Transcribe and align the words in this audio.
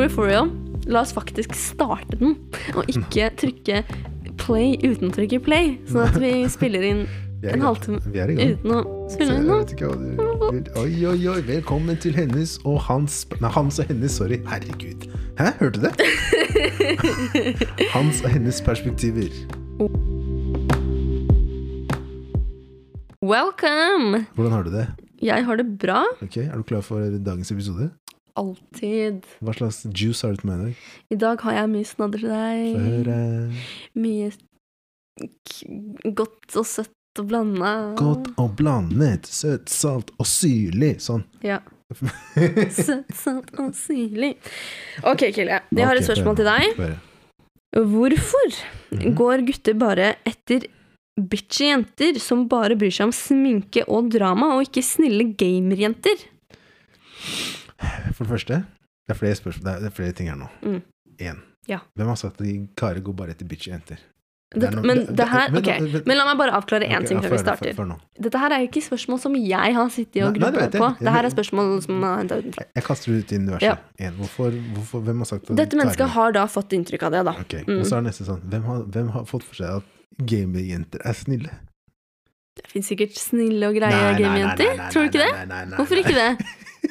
real, 0.00 0.10
for 0.12 0.26
real, 0.28 0.50
la 0.86 1.00
oss 1.02 1.12
faktisk 1.16 1.54
starte 1.58 2.18
den, 2.20 2.36
og 2.76 2.88
ikke 2.92 3.30
trykke 3.42 3.82
play 4.40 4.74
uten 4.84 5.10
å 5.10 5.14
trykke 5.16 5.40
play, 5.42 5.76
sånn 5.88 6.04
at 6.06 6.18
vi 6.20 6.32
spiller 6.56 6.84
inn 6.86 7.06
en 7.46 7.62
halvtime 7.62 8.00
uten 8.00 8.72
å 8.74 8.80
spille 9.12 9.36
inn 9.38 9.46
noe. 9.46 9.62
Oi, 10.80 10.92
oi, 11.06 11.18
oi. 11.30 11.40
Velkommen 11.46 11.98
til 12.02 12.16
hennes 12.16 12.56
og 12.66 12.80
hans 12.88 13.20
Nei, 13.38 13.50
hans 13.54 13.78
og 13.82 13.90
hennes, 13.90 14.16
sorry. 14.18 14.40
Herregud. 14.48 15.06
Hæ, 15.38 15.52
hørte 15.60 15.78
du 15.78 15.86
det? 15.86 15.94
Hans 17.94 18.22
og 18.24 18.32
hennes 18.32 18.58
perspektiver. 18.64 19.28
Welcome! 23.20 24.24
Hvordan 24.34 24.52
har 24.56 24.64
du 24.66 24.72
det? 24.72 24.86
Jeg 25.22 25.44
har 25.44 25.60
det 25.60 25.66
bra. 25.80 26.02
Ok, 26.24 26.36
Er 26.36 26.56
du 26.56 26.62
klar 26.62 26.80
for 26.84 27.04
dagens 27.20 27.52
episode? 27.52 27.90
Alltid. 28.36 29.24
Hva 29.40 29.54
slags 29.56 29.78
juice 29.96 30.22
har 30.26 30.34
du 30.36 30.42
til 30.42 30.50
meg 30.50 30.58
i 30.58 30.64
dag? 30.66 30.74
I 31.10 31.18
dag 31.22 31.40
har 31.46 31.52
jeg 31.60 31.70
mye 31.72 31.88
snadder 31.88 32.20
til 32.20 32.34
deg. 32.34 32.76
høre. 32.86 33.20
Mye 33.96 34.30
godt 36.16 36.56
og 36.60 36.66
søtt 36.68 36.92
og 37.22 37.28
blanda. 37.30 37.70
Godt 37.96 38.28
og 38.42 38.50
blandet. 38.58 39.24
Søtt, 39.32 39.70
salt 39.72 40.10
og 40.20 40.28
syrlig. 40.28 40.96
Sånn. 41.00 41.24
Ja. 41.44 41.62
Søtt, 41.96 43.12
salt 43.16 43.52
og 43.62 43.72
syrlig. 43.78 44.34
Ok, 45.06 45.28
Kille. 45.32 45.62
Jeg 45.72 45.86
har 45.88 45.96
et 45.96 46.04
spørsmål 46.08 46.36
til 46.42 46.50
deg. 46.52 46.96
Hvorfor 47.76 48.58
Mhm. 48.96 49.14
går 49.18 49.42
gutter 49.48 49.74
bare 49.74 50.12
etter 50.24 50.62
bitchy 51.18 51.66
jenter 51.72 52.20
som 52.22 52.44
bare 52.48 52.76
bryr 52.78 52.92
seg 52.94 53.08
om 53.08 53.12
sminke 53.12 53.82
og 53.88 54.10
drama, 54.12 54.52
og 54.54 54.62
ikke 54.68 54.84
snille 54.84 55.26
gamerjenter? 55.36 56.22
For 58.16 58.24
det 58.24 58.32
første, 58.32 58.62
det 59.06 59.14
er 59.14 59.18
flere 59.20 59.36
spørsmål, 59.38 59.64
det 59.68 59.72
er, 59.76 59.80
det 59.84 59.92
er 59.92 59.96
flere 60.00 60.16
ting 60.16 60.28
her 60.32 60.38
nå. 60.40 60.48
Mm. 60.64 60.82
Ja. 61.68 61.80
Hvem 61.98 62.08
har 62.12 62.18
sagt 62.20 62.40
at 62.40 62.46
de 62.46 62.58
karer 62.78 63.02
går 63.04 63.16
bare 63.18 63.34
etter 63.34 63.48
bitch 63.48 63.68
jenter? 63.68 63.98
Det 64.54 64.60
Det, 64.62 64.68
er 64.78 64.82
men 64.86 64.98
det- 65.02 65.16
det 65.18 65.26
her, 65.28 65.50
vent 65.50 65.66
ok, 65.66 66.06
men 66.06 66.16
la 66.16 66.24
meg 66.24 66.38
bare 66.38 66.52
avklare 66.54 66.86
én 66.86 66.96
okay, 67.02 67.06
ting 67.08 67.20
før 67.20 67.30
vi 67.34 67.38
starter. 67.38 67.74
For, 67.74 67.84
for. 67.84 68.22
Dette 68.22 68.38
her 68.38 68.52
er 68.54 68.58
jo 68.62 68.68
ikke 68.68 68.82
spørsmål 68.86 69.18
som 69.20 69.34
jeg 69.34 69.74
har 69.74 69.88
sittet 69.90 70.22
og 70.22 70.34
grubla 70.36 70.52
på. 70.52 70.60
Dette 70.70 71.04
Det 71.04 71.12
her 71.16 71.24
er 71.24 71.30
spørsmål 71.34 71.82
som 71.82 72.04
er 72.04 72.16
hentet 72.20 72.44
utenfra. 72.44 72.64
Jeg 72.76 72.84
kaster 72.84 73.12
det 73.12 73.18
ut 73.24 73.32
i 73.32 73.36
universet. 73.36 73.62
Ja. 73.66 73.74
En, 73.98 74.12
hvorfor, 74.20 74.50
hvorfor, 74.76 75.00
hvem 75.02 75.18
har 75.18 75.24
sagt 75.32 75.50
at 75.50 75.56
Dette 75.56 75.76
mennesket 75.76 76.08
har 76.08 76.32
da 76.32 76.46
fått 76.46 76.72
inntrykk 76.78 77.02
av 77.02 77.10
det, 77.12 77.24
da. 77.26 77.34
Okay. 77.40 77.64
Mm. 77.66 77.80
Og 77.80 77.86
så 77.90 77.96
er 77.98 78.06
neste 78.06 78.24
sånn 78.24 78.40
Hvem 78.46 78.62
har, 78.70 78.82
hvem 78.94 79.08
har 79.16 79.24
fått 79.24 79.42
for 79.42 79.54
seg 79.58 79.82
at 79.82 79.82
gamerjenter 80.30 81.02
er 81.04 81.12
snille? 81.12 81.50
Det 82.56 82.70
fins 82.70 82.86
sikkert 82.86 83.18
snille 83.18 83.66
og 83.68 83.74
greie 83.74 83.90
nei, 83.90 84.78
Tror 84.94 85.02
du 85.02 85.10
ikke 85.10 85.26
det? 85.26 85.74
Hvorfor 85.74 86.00
ikke 86.00 86.14
det? 86.14 86.46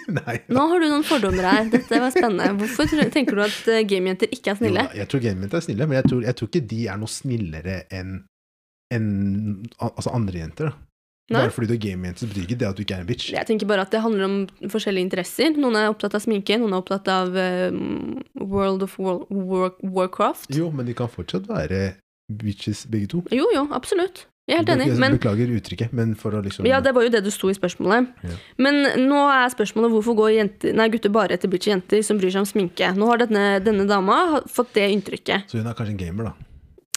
Nei. 0.20 0.38
Nå 0.52 0.68
har 0.72 0.82
du 0.84 0.88
noen 0.92 1.06
fordommer 1.08 1.48
her. 1.50 1.68
Dette 1.74 2.00
var 2.02 2.14
spennende. 2.14 2.52
Hvorfor 2.62 2.90
tenker 3.14 3.38
du 3.38 3.44
at 3.46 3.70
gamejenter 3.90 4.32
ikke 4.34 4.54
er 4.54 4.60
snille? 4.62 4.88
Jo, 4.92 5.00
jeg 5.02 5.12
tror 5.12 5.24
gamejenter 5.26 5.62
er 5.62 5.68
snille, 5.68 5.88
men 5.90 6.00
jeg 6.02 6.10
tror, 6.12 6.26
jeg 6.28 6.38
tror 6.40 6.52
ikke 6.52 6.66
de 6.76 6.82
er 6.94 7.00
noe 7.02 7.12
snillere 7.12 7.78
enn 7.94 8.18
en, 8.94 9.08
altså 9.82 10.14
andre 10.14 10.44
jenter. 10.44 10.70
da. 10.70 10.86
Nei? 11.34 11.40
Bare 11.42 11.54
fordi 11.56 11.72
du 11.72 11.74
er 11.74 11.82
gamejente, 11.82 12.28
betyr 12.30 12.44
ikke 12.46 12.58
det 12.62 12.68
at 12.68 12.78
du 12.78 12.84
ikke 12.84 12.98
er 13.00 13.02
en 13.02 13.08
bitch. 13.10 13.32
Jeg 13.34 13.48
tenker 13.50 13.66
bare 13.70 13.82
at 13.88 13.94
det 13.96 14.04
handler 14.04 14.28
om 14.28 14.36
forskjellige 14.70 15.08
interesser. 15.08 15.56
Noen 15.58 15.80
er 15.80 15.90
opptatt 15.90 16.14
av 16.14 16.22
sminke, 16.22 16.60
noen 16.62 16.76
er 16.76 16.84
opptatt 16.84 17.10
av 17.10 17.34
eh, 17.42 17.74
World 18.38 18.86
of 18.86 18.94
War, 19.02 19.24
War, 19.34 19.74
Warcraft. 19.82 20.52
Jo, 20.54 20.70
men 20.70 20.86
de 20.86 20.94
kan 20.98 21.10
fortsatt 21.10 21.50
være 21.50 21.96
bitches, 22.30 22.86
begge 22.94 23.10
to. 23.16 23.24
Jo, 23.34 23.50
jo, 23.56 23.66
absolutt. 23.74 24.28
Jeg 24.46 24.54
er 24.54 24.62
helt 24.62 24.70
enig. 24.76 24.88
Men 25.02 25.16
Beklager 25.18 25.54
uttrykket, 25.58 25.94
men 25.98 26.12
for 26.20 26.36
å 26.38 26.42
liksom 26.46 26.68
ja, 26.70 26.78
det 26.86 26.92
var 26.94 27.02
jo 27.08 27.10
det 27.16 27.24
du 27.26 27.32
sto 27.34 27.50
i 27.50 27.56
spørsmålet. 27.58 28.12
Ja. 28.28 28.36
Men 28.62 28.82
nå 29.08 29.24
er 29.34 29.50
spørsmålet 29.54 29.94
hvorfor 29.96 30.18
går 30.20 30.34
jenter, 30.36 30.76
nei, 30.78 30.86
gutter 30.94 31.10
bare 31.14 31.34
etter 31.34 31.50
bitchy 31.50 31.72
jenter 31.74 32.04
som 32.06 32.20
bryr 32.22 32.30
seg 32.36 32.44
om 32.44 32.50
sminke. 32.50 32.92
Nå 32.94 33.08
har 33.10 33.24
denne, 33.24 33.46
denne 33.66 33.88
dama 33.90 34.44
fått 34.46 34.76
det 34.78 34.92
inntrykket. 34.94 35.50
Så 35.50 35.58
hun 35.64 35.66
er 35.72 35.74
kanskje 35.78 35.96
en 35.98 36.04
gamer, 36.04 36.30
da. 36.30 36.36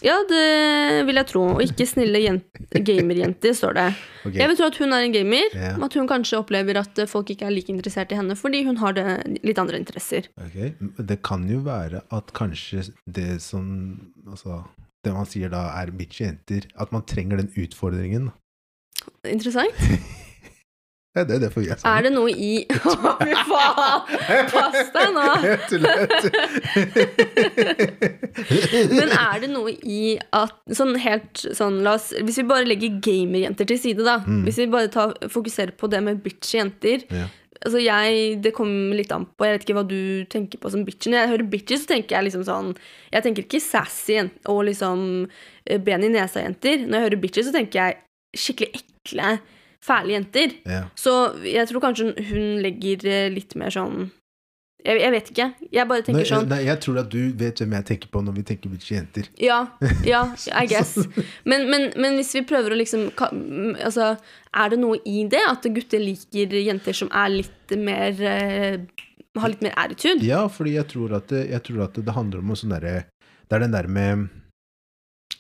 Ja, 0.05 0.15
det 0.31 1.07
vil 1.09 1.19
jeg 1.19 1.27
tro. 1.27 1.41
Og 1.57 1.63
ikke 1.65 1.87
snille 1.89 2.21
jen- 2.23 2.43
gamerjenter, 2.71 3.55
står 3.57 3.75
det. 3.75 3.87
Okay. 4.23 4.37
Jeg 4.39 4.51
vil 4.53 4.59
tro 4.61 4.69
at 4.71 4.77
hun 4.79 4.93
er 4.95 5.07
en 5.09 5.15
gamer. 5.17 5.57
Ja. 5.57 5.73
At 5.89 5.97
hun 5.99 6.07
kanskje 6.07 6.39
opplever 6.39 6.79
at 6.79 7.01
eh, 7.03 7.09
folk 7.11 7.33
ikke 7.35 7.49
er 7.49 7.55
like 7.57 7.73
interessert 7.73 8.13
i 8.15 8.19
henne 8.21 8.37
fordi 8.39 8.61
hun 8.69 8.77
har 8.79 8.95
det, 8.95 9.07
litt 9.43 9.59
andre 9.59 9.81
interesser. 9.81 10.29
Ok, 10.39 10.77
Det 11.01 11.19
kan 11.27 11.49
jo 11.51 11.65
være 11.67 12.05
at 12.15 12.31
kanskje 12.37 12.91
det 13.09 13.41
som 13.43 13.73
Altså, 14.29 14.61
det 15.05 15.15
man 15.15 15.29
sier 15.31 15.53
da 15.53 15.69
er 15.79 15.93
bitchy 15.95 16.25
jenter, 16.27 16.69
at 16.79 16.95
man 16.95 17.07
trenger 17.09 17.41
den 17.43 17.53
utfordringen. 17.57 18.31
Interessant. 19.27 19.77
Ja, 21.17 21.25
det 21.25 21.35
er 21.39 21.41
derfor 21.47 21.65
jeg 21.65 21.79
sa 21.81 21.95
Er 21.97 22.05
det 22.05 22.11
noe 22.13 22.31
i 22.31 22.67
Å, 22.91 23.13
fy 23.19 23.33
faen! 23.49 24.03
Pass 24.53 24.91
deg 24.95 25.15
nå! 25.17 25.25
Men 28.93 29.15
er 29.17 29.41
det 29.43 29.51
noe 29.51 29.73
i 29.73 30.03
at 30.37 30.61
sånn 30.79 30.95
helt 31.01 31.43
sånn, 31.43 31.81
la 31.87 31.97
oss, 31.99 32.11
Hvis 32.13 32.39
vi 32.43 32.47
bare 32.51 32.69
legger 32.69 33.01
gamerjenter 33.03 33.67
til 33.73 33.81
side, 33.81 34.05
da. 34.07 34.21
Mm. 34.27 34.45
Hvis 34.47 34.61
vi 34.61 34.69
bare 34.71 34.93
tar, 34.95 35.17
fokuserer 35.33 35.75
på 35.81 35.91
det 35.91 36.05
med 36.05 36.21
bitchy 36.23 36.61
jenter. 36.61 37.09
Ja. 37.11 37.27
Altså 37.65 37.81
jeg, 37.83 38.39
Det 38.43 38.53
kommer 38.55 38.97
litt 38.99 39.13
an 39.15 39.27
på. 39.27 39.47
Jeg 39.47 39.57
vet 39.57 39.67
ikke 39.67 39.79
hva 39.79 39.87
du 39.89 40.01
tenker 40.31 40.61
på 40.63 40.71
som 40.73 40.85
bitchy. 40.87 41.11
Når 41.11 41.23
jeg 41.23 41.33
hører 41.33 41.51
bitchy, 41.55 41.79
så 41.81 41.93
tenker 41.95 42.17
jeg 42.17 42.29
liksom 42.29 42.45
sånn 42.47 42.75
Jeg 43.13 43.25
tenker 43.27 43.47
ikke 43.47 43.63
sassy 43.63 44.19
og 44.49 44.65
liksom 44.71 45.01
eh, 45.67 45.81
ben 45.83 46.05
i 46.07 46.13
nesa-jenter. 46.13 46.87
Når 46.87 46.99
jeg 46.99 47.09
hører 47.09 47.23
bitchy, 47.25 47.47
så 47.47 47.55
tenker 47.55 47.81
jeg 47.81 47.99
skikkelig 48.39 48.83
ekle, 48.83 49.33
fæle 49.85 50.15
jenter. 50.15 50.55
Ja. 50.69 50.85
Så 50.99 51.15
jeg 51.47 51.67
tror 51.71 51.85
kanskje 51.89 52.13
hun 52.31 52.63
legger 52.65 53.09
eh, 53.09 53.33
litt 53.33 53.57
mer 53.59 53.75
sånn 53.75 54.11
jeg, 54.87 55.01
jeg 55.03 55.11
vet 55.11 55.31
ikke. 55.33 55.47
Jeg 55.75 55.91
bare 55.91 56.05
tenker 56.07 56.21
Nei, 56.21 56.27
sånn 56.29 56.47
nei, 56.51 56.61
jeg 56.69 56.81
tror 56.85 57.01
at 57.03 57.09
du 57.11 57.19
vet 57.41 57.61
hvem 57.63 57.75
jeg 57.77 57.87
tenker 57.89 58.11
på 58.15 58.23
når 58.23 58.37
vi 58.37 58.45
tenker 58.47 58.71
bitchy 58.73 58.95
jenter. 58.95 59.27
Ja, 59.43 59.59
ja, 60.07 60.23
I 60.63 60.65
guess. 60.71 60.95
Men, 61.43 61.67
men, 61.73 61.89
men 61.99 62.19
hvis 62.21 62.31
vi 62.39 62.45
prøver 62.47 62.75
å 62.75 62.79
liksom 62.79 63.09
Altså, 63.19 64.13
er 64.55 64.73
det 64.73 64.79
noe 64.81 65.01
i 65.09 65.25
det? 65.31 65.43
At 65.51 65.67
gutter 65.75 66.03
liker 66.03 66.55
jenter 66.61 66.97
som 66.97 67.11
er 67.11 67.33
litt 67.41 67.75
mer 67.77 68.23
eh, 68.23 68.79
Har 69.39 69.53
litt 69.53 69.65
mer 69.67 69.75
attitude? 69.81 70.23
Ja, 70.27 70.45
fordi 70.53 70.77
jeg 70.77 70.89
tror 70.95 71.19
at 71.19 71.35
jeg 71.35 71.63
tror 71.67 71.87
at 71.89 71.99
det 71.99 72.15
handler 72.15 72.45
om 72.45 72.55
sånn 72.59 72.77
derre 72.77 73.09
Det 73.11 73.59
er 73.59 73.67
den 73.67 73.75
der 73.75 73.91
med 73.91 74.29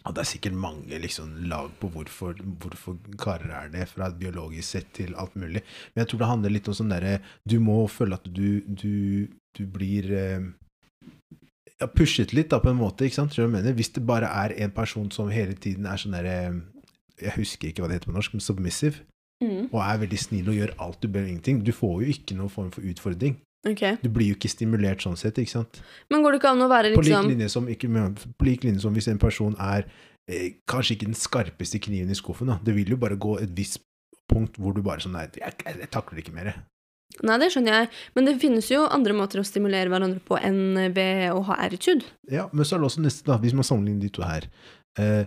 ja, 0.05 0.13
Det 0.13 0.23
er 0.23 0.29
sikkert 0.31 0.55
mange 0.57 1.01
liksom, 1.03 1.35
lag 1.51 1.73
på 1.81 1.91
hvorfor, 1.93 2.39
hvorfor 2.63 2.97
karer 3.21 3.51
er 3.65 3.73
det, 3.73 3.89
fra 3.91 4.09
et 4.09 4.19
biologisk 4.21 4.69
sett 4.69 4.93
til 4.97 5.15
alt 5.19 5.35
mulig. 5.37 5.65
Men 5.93 6.03
jeg 6.03 6.11
tror 6.11 6.23
det 6.23 6.31
handler 6.31 6.55
litt 6.55 6.71
om 6.71 6.79
sånn 6.79 6.95
derre 6.95 7.19
Du 7.49 7.59
må 7.61 7.81
føle 7.93 8.17
at 8.17 8.25
du, 8.25 8.63
du, 8.67 9.29
du 9.59 9.63
blir 9.67 10.09
eh, 10.15 10.49
ja, 11.81 11.91
pushet 11.91 12.33
litt, 12.33 12.51
da, 12.55 12.61
på 12.63 12.73
en 12.73 12.81
måte. 12.81 13.05
ikke 13.05 13.21
sant? 13.21 13.37
Hvis 13.37 13.93
det 13.97 14.07
bare 14.07 14.31
er 14.45 14.57
en 14.65 14.75
person 14.75 15.11
som 15.15 15.31
hele 15.35 15.55
tiden 15.55 15.87
er 15.87 16.01
sånn 16.01 16.17
derre 16.17 16.39
Jeg 17.19 17.35
husker 17.35 17.69
ikke 17.69 17.83
hva 17.83 17.91
det 17.91 17.99
heter 17.99 18.13
på 18.13 18.17
norsk, 18.17 18.35
men 18.37 18.45
submissive. 18.45 19.05
Mm, 19.43 19.69
Og 19.71 19.79
er 19.83 20.01
veldig 20.03 20.19
snill 20.19 20.49
og 20.51 20.57
gjør 20.57 20.73
alt 20.83 21.03
du 21.03 21.09
ber 21.11 21.23
om 21.23 21.29
ingenting. 21.31 21.61
Du 21.67 21.71
får 21.75 22.03
jo 22.03 22.15
ikke 22.15 22.35
noen 22.39 22.51
form 22.51 22.73
for 22.75 22.87
utfordring. 22.87 23.37
Ok. 23.67 23.83
Du 24.05 24.11
blir 24.15 24.33
jo 24.33 24.39
ikke 24.39 24.51
stimulert 24.53 25.03
sånn 25.05 25.19
sett, 25.19 25.41
ikke 25.41 25.57
sant? 25.57 25.81
Men 26.13 26.23
går 26.25 26.37
det 26.37 26.43
ikke 26.43 26.55
an 26.55 26.67
å 26.67 26.71
være 26.71 26.95
På 26.95 27.03
lik 27.03 27.13
liksom 27.13 27.33
linje 27.33 27.51
som, 27.53 27.69
ikke, 27.73 27.91
lik 28.47 28.67
linje 28.67 28.85
som 28.85 28.97
hvis 28.97 29.11
en 29.11 29.21
person 29.23 29.57
er 29.59 29.89
eh, 30.31 30.59
kanskje 30.71 30.97
ikke 30.97 31.11
den 31.11 31.19
skarpeste 31.19 31.83
kniven 31.83 32.13
i 32.13 32.19
skuffen, 32.19 32.53
da. 32.53 32.59
Det 32.63 32.77
vil 32.77 32.95
jo 32.95 33.01
bare 33.01 33.19
gå 33.19 33.39
et 33.43 33.55
visst 33.57 33.83
punkt 34.29 34.59
hvor 34.61 34.77
du 34.77 34.83
bare 34.85 35.01
sånn 35.03 35.17
Nei, 35.17 35.29
jeg, 35.41 35.57
jeg, 35.65 35.81
jeg 35.81 35.91
takler 35.95 36.23
ikke 36.23 36.37
mer. 36.37 36.53
Nei, 37.25 37.39
det 37.41 37.49
skjønner 37.51 37.75
jeg. 37.75 37.89
Men 38.15 38.29
det 38.29 38.37
finnes 38.43 38.69
jo 38.71 38.85
andre 38.85 39.17
måter 39.17 39.41
å 39.41 39.47
stimulere 39.47 39.91
hverandre 39.91 40.21
på 40.25 40.37
enn 40.39 40.93
ved 40.95 41.31
å 41.33 41.41
ha 41.49 41.57
attitude. 41.65 42.07
Ja, 42.31 42.47
men 42.53 42.69
så 42.69 42.77
er 42.77 42.83
det 42.83 42.91
også 42.91 43.03
neste, 43.03 43.25
da, 43.27 43.39
hvis 43.43 43.57
man 43.57 43.67
sammenligner 43.67 44.05
de 44.05 44.13
to 44.15 44.27
her. 44.27 44.47
Eh, 45.01 45.25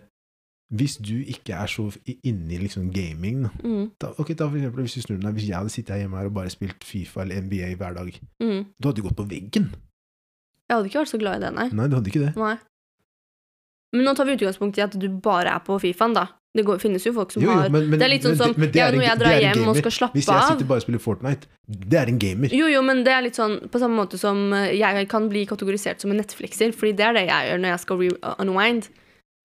hvis 0.72 0.98
du 1.04 1.18
ikke 1.20 1.54
er 1.58 1.68
så 1.68 1.90
inni 2.24 2.58
liksom 2.62 2.92
gaming, 2.96 3.46
Mm, 3.64 3.92
da, 4.00 4.14
ok, 4.18 4.34
da 4.40 4.48
for 4.48 4.58
eksempel, 4.58 4.86
hvis 4.88 4.96
du 4.96 5.02
snur 5.04 5.20
deg, 5.20 5.34
hvis 5.36 5.48
jeg 5.50 5.58
hadde 5.58 5.74
sittet 5.74 6.00
hjemme 6.00 6.18
her 6.18 6.30
og 6.32 6.34
bare 6.34 6.50
spilt 6.54 6.84
Fifa 6.88 7.22
eller 7.26 7.42
NBA 7.44 7.76
hver 7.76 7.94
dag, 7.98 8.12
mm. 8.42 8.66
du 8.80 8.88
hadde 8.88 9.04
jo 9.04 9.08
gått 9.10 9.20
på 9.20 9.28
veggen. 9.30 9.72
Jeg 10.70 10.78
hadde 10.78 10.88
ikke 10.88 11.02
vært 11.04 11.12
så 11.12 11.20
glad 11.20 11.42
i 11.42 11.46
det, 11.46 11.54
nei. 11.58 11.70
Nei, 11.76 11.88
du 11.92 11.98
hadde 12.00 12.12
ikke 12.14 12.26
det. 12.26 12.36
nei. 12.40 12.58
Men 13.92 14.06
nå 14.08 14.14
tar 14.16 14.28
vi 14.30 14.38
utgangspunkt 14.38 14.78
i 14.80 14.86
at 14.86 14.94
du 14.96 15.10
bare 15.24 15.52
er 15.52 15.60
på 15.66 15.76
Fifaen, 15.84 16.16
da. 16.16 16.30
Det 16.52 16.66
går, 16.68 16.82
finnes 16.84 17.04
jo 17.06 17.14
folk 17.16 17.32
som 17.32 17.44
Jo, 17.44 17.52
jo, 17.52 17.70
men- 17.72 17.92
har 17.92 17.98
Det 17.98 18.04
er 18.04 18.10
litt 18.12 18.24
sånn 18.24 18.36
som 18.36 18.52
ja, 18.52 18.92
når 18.92 19.04
jeg 19.06 19.20
drar 19.20 19.40
hjem 19.40 19.68
og 19.70 19.76
skal 19.78 19.92
slappe 19.92 20.12
av 20.12 20.20
Hvis 20.20 20.28
jeg 20.28 20.48
sitter 20.50 20.66
bare 20.68 20.82
og 20.82 20.84
spiller 20.84 21.00
Fortnite, 21.00 21.48
det 21.68 22.00
er 22.00 22.08
en 22.12 22.20
gamer. 22.20 22.50
Jo, 22.52 22.68
jo, 22.68 22.82
men 22.82 23.04
det 23.06 23.14
er 23.14 23.22
litt 23.24 23.36
sånn 23.40 23.70
på 23.72 23.80
samme 23.80 23.96
måte 23.96 24.20
som 24.20 24.52
eh, 24.54 24.76
jeg 24.76 25.08
kan 25.08 25.30
bli 25.30 25.46
kategorisert 25.46 26.02
som 26.02 26.12
en 26.12 26.18
Netflixer, 26.20 26.74
fordi 26.76 26.92
det 26.96 27.06
er 27.08 27.14
det 27.14 27.28
jeg 27.30 27.52
gjør 27.52 27.62
når 27.64 27.72
jeg 27.72 27.80
skal 27.80 27.98
re-unwind. 27.98 28.90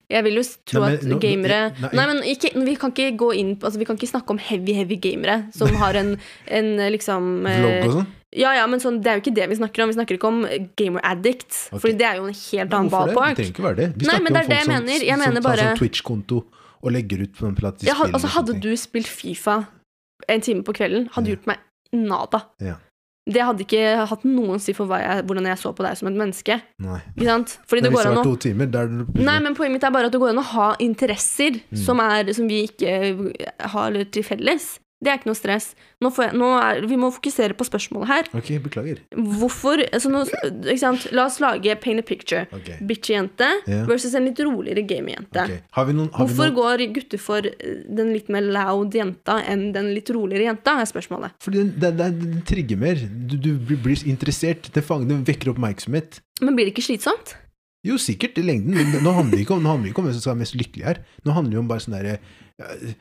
Jeg 0.08 0.22
vil 0.22 0.36
jo 0.38 0.42
tro 0.70 0.80
Nei, 0.84 0.90
men 1.02 1.12
at 1.16 1.20
gamere 1.20 1.56
nei. 1.82 1.88
Nei, 1.98 2.04
men 2.12 2.20
ikke, 2.30 2.52
vi 2.64 2.74
kan 2.78 2.92
ikke 2.94 3.16
gå 3.18 3.30
inn 3.40 3.56
på 3.58 3.66
Altså, 3.66 3.80
vi 3.80 3.86
kan 3.88 3.96
ikke 3.98 4.06
snakke 4.12 4.30
om 4.30 4.38
heavy, 4.38 4.72
heavy 4.76 4.98
gamere 5.02 5.48
som 5.56 5.72
har 5.80 5.98
en, 5.98 6.12
en 6.46 6.68
eh, 6.78 6.90
liksom 6.94 7.46
eh, 7.50 7.56
Vlogg 7.58 7.88
og 7.88 7.96
sånn? 7.96 8.06
Ja, 8.36 8.52
ja, 8.54 8.66
men 8.70 8.78
sånn, 8.82 9.00
det 9.02 9.10
er 9.10 9.18
jo 9.18 9.22
ikke 9.24 9.34
det 9.34 9.46
vi 9.48 9.56
snakker 9.56 9.82
om. 9.82 9.88
Vi 9.88 9.96
snakker 9.96 10.16
ikke 10.18 10.28
om 10.28 10.42
gamer 10.76 11.00
addicts, 11.08 11.68
Okay. 11.70 11.80
Fordi 11.80 11.94
det 11.96 12.06
er 12.06 12.16
jo 12.20 12.26
en 12.28 12.34
helt 12.36 12.74
annen 12.76 12.90
Hvorfor 12.92 13.06
det? 13.08 13.14
Det 13.16 13.36
trenger 13.38 13.52
ikke 13.54 13.64
være 13.64 13.76
det. 13.80 13.86
Vi 13.86 14.04
Nei, 14.04 14.08
snakker 14.10 14.24
men 14.26 14.32
det 14.36 14.42
om 14.42 14.50
det 14.50 14.56
folk 14.58 14.66
som- 14.66 14.74
mener. 14.74 14.98
Som 15.06 15.22
mener 15.24 15.40
tar 15.46 15.56
sånn 15.62 15.78
Twitch-konto 15.80 16.38
og 16.82 16.92
legger 16.92 17.22
ut 17.24 17.32
på 17.38 17.46
en 17.48 17.56
platt 17.56 17.82
i 17.82 17.86
Ja, 17.88 17.94
spill. 17.96 18.12
altså, 18.12 18.28
hadde 18.36 18.60
du 18.60 18.70
spilt 18.76 19.08
Fifa 19.08 19.56
en 20.28 20.40
time 20.40 20.62
på 20.62 20.74
kvelden, 20.76 21.08
hadde 21.16 21.26
Ja. 21.30 21.34
gjort 21.36 21.46
meg 21.46 21.58
nada. 21.92 22.42
Ja. 22.60 22.76
Det 23.26 23.42
hadde 23.42 23.64
ikke 23.64 24.06
hatt 24.06 24.22
noen 24.24 24.60
si 24.62 24.70
for 24.76 24.86
jeg, 24.94 25.24
hvordan 25.26 25.48
jeg 25.50 25.58
så 25.58 25.72
på 25.74 25.82
deg 25.82 25.96
som 25.98 26.06
et 26.12 26.18
menneske. 26.20 26.60
Nei. 26.78 27.00
Ikke 27.16 27.26
sant? 27.26 27.56
Fordi 27.66 27.82
det 27.82 27.90
hvis 27.90 27.98
går 27.98 28.06
det 28.06 28.12
an 28.12 28.20
å 28.20 28.24
to 28.28 28.36
timer, 28.44 28.70
er 28.70 28.92
Nei, 29.18 29.38
men 29.42 29.56
poenget 29.58 29.74
mitt 29.80 29.86
er 29.88 29.94
bare 29.96 30.06
at 30.06 30.14
det 30.14 30.20
går 30.22 30.30
an 30.30 30.42
å 30.44 30.46
ha 30.54 30.68
interesser 30.78 31.58
Mm. 31.66 31.78
som, 31.82 31.98
er, 32.00 32.30
som 32.36 32.46
vi 32.46 32.62
ikke 32.68 32.92
har 33.72 33.96
til 34.14 34.22
felles. 34.22 34.76
Det 34.96 35.10
er 35.12 35.18
ikke 35.18 35.28
noe 35.28 35.36
stress. 35.36 35.66
Nå 36.00 36.08
får 36.14 36.24
jeg, 36.30 36.36
nå 36.40 36.46
er, 36.56 36.78
vi 36.88 36.96
må 36.96 37.10
fokusere 37.12 37.52
på 37.58 37.66
spørsmålet 37.68 38.08
her. 38.08 38.28
Ok, 38.38 38.48
beklager. 38.64 39.02
Hvorfor 39.12 39.82
altså 39.92 40.08
nå? 40.08 40.22
La 41.12 41.26
oss 41.26 41.36
lage 41.44 41.74
paint 41.82 42.00
a 42.00 42.04
picture. 42.06 42.46
Okay. 42.56 42.78
Bitchy-jente 42.80 43.50
Ja. 43.68 43.82
versus 43.90 44.14
en 44.16 44.24
litt 44.24 44.40
roligere 44.40 44.86
game-jente. 44.88 45.44
ok. 45.44 45.58
Har 45.76 45.84
vi 45.90 45.92
noen, 45.98 46.08
har 46.14 46.24
vi 46.24 46.32
Hvorfor 46.32 46.48
noen 46.48 46.56
går 46.56 46.86
gutter 46.96 47.20
for 47.20 47.44
eh, 47.44 47.82
den 47.92 48.14
litt 48.14 48.30
mer 48.32 48.40
loud 48.48 48.96
jenta 48.96 49.42
enn 49.44 49.68
den 49.76 49.92
litt 49.92 50.08
roligere 50.16 50.48
jenta, 50.48 50.78
er 50.80 50.88
spørsmålet. 50.88 51.36
Fordi 51.44 51.60
den, 51.60 51.74
den, 51.82 51.96
den, 52.00 52.18
den 52.24 52.42
trigger 52.48 52.80
mer. 52.80 52.94
Du, 53.04 53.36
du 53.36 53.52
blir, 53.76 54.00
interessert. 54.08 54.70
Den, 54.72 54.82
fanger, 54.86 55.12
den 55.12 55.26
vekker 55.28 55.52
oppmerksomhet. 55.52 56.22
Men 56.40 56.56
blir 56.56 56.64
det 56.70 56.72
ikke 56.72 56.86
slitsomt? 56.88 57.36
Jo, 57.86 57.98
sikkert, 58.00 58.38
i 58.40 58.42
lengden. 58.42 58.74
Men 58.74 59.04
nå 59.04 59.12
handler 59.14 59.36
det 59.36 59.44
ikke 59.44 59.54
om, 59.60 59.62
det 59.84 59.92
ikke 59.92 60.00
om 60.02 60.08
hvem 60.08 60.16
som 60.16 60.24
skal 60.24 60.32
være 60.34 60.42
mest 60.42 60.56
lykkelig 60.58 60.88
her. 60.88 61.02
Nå 61.26 61.36
handler 61.36 61.52
det 61.58 61.60
om 61.60 61.68
bare 61.70 61.84
sånn 61.84 61.94
derre 61.98 62.16
det- 62.56 62.96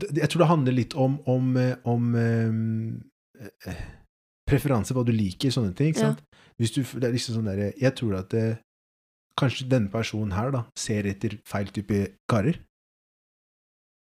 Jeg 0.00 0.28
tror 0.32 0.38
det 0.44 0.48
handler 0.48 0.72
litt 0.72 0.94
om, 0.96 1.18
om, 1.28 1.56
eh, 1.60 1.74
om 1.84 2.14
eh, 2.16 3.48
eh, 3.68 3.82
preferanse, 4.48 4.94
hva 4.96 5.04
du 5.04 5.12
liker, 5.12 5.52
sånne 5.52 5.74
ting. 5.76 5.92
Ikke 5.92 6.00
Ja. 6.06 6.12
sant? 6.14 6.22
Hvis 6.60 6.72
du, 6.72 6.82
det 7.00 7.08
er 7.08 7.12
liksom 7.12 7.34
sånn 7.36 7.48
der, 7.50 7.72
Jeg 7.80 7.94
tror 7.96 8.18
at 8.18 8.28
det, 8.30 8.58
kanskje 9.38 9.68
denne 9.68 9.90
personen 9.90 10.32
her 10.36 10.50
da 10.52 10.64
ser 10.76 11.04
etter 11.08 11.38
feil 11.48 11.66
type 11.72 12.16
karer. 12.28 12.58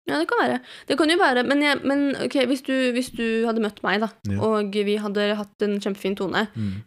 Ja, 0.06 0.18
det 0.20 0.28
kan 0.28 0.40
være. 0.42 0.58
Det 0.90 0.98
kan 1.00 1.08
jo 1.10 1.16
være, 1.16 1.44
men, 1.48 1.62
jeg, 1.64 1.78
men 1.88 2.02
ok, 2.26 2.34
hvis 2.50 2.62
du, 2.68 2.74
hvis 2.92 3.08
du 3.16 3.46
hadde 3.48 3.62
møtt 3.64 3.78
meg, 3.86 4.02
da, 4.04 4.10
Ja. 4.28 4.36
og 4.44 4.74
vi 4.76 4.98
hadde 5.00 5.30
hatt 5.40 5.62
en 5.64 5.78
kjempefin 5.80 6.18
tone, 6.20 6.42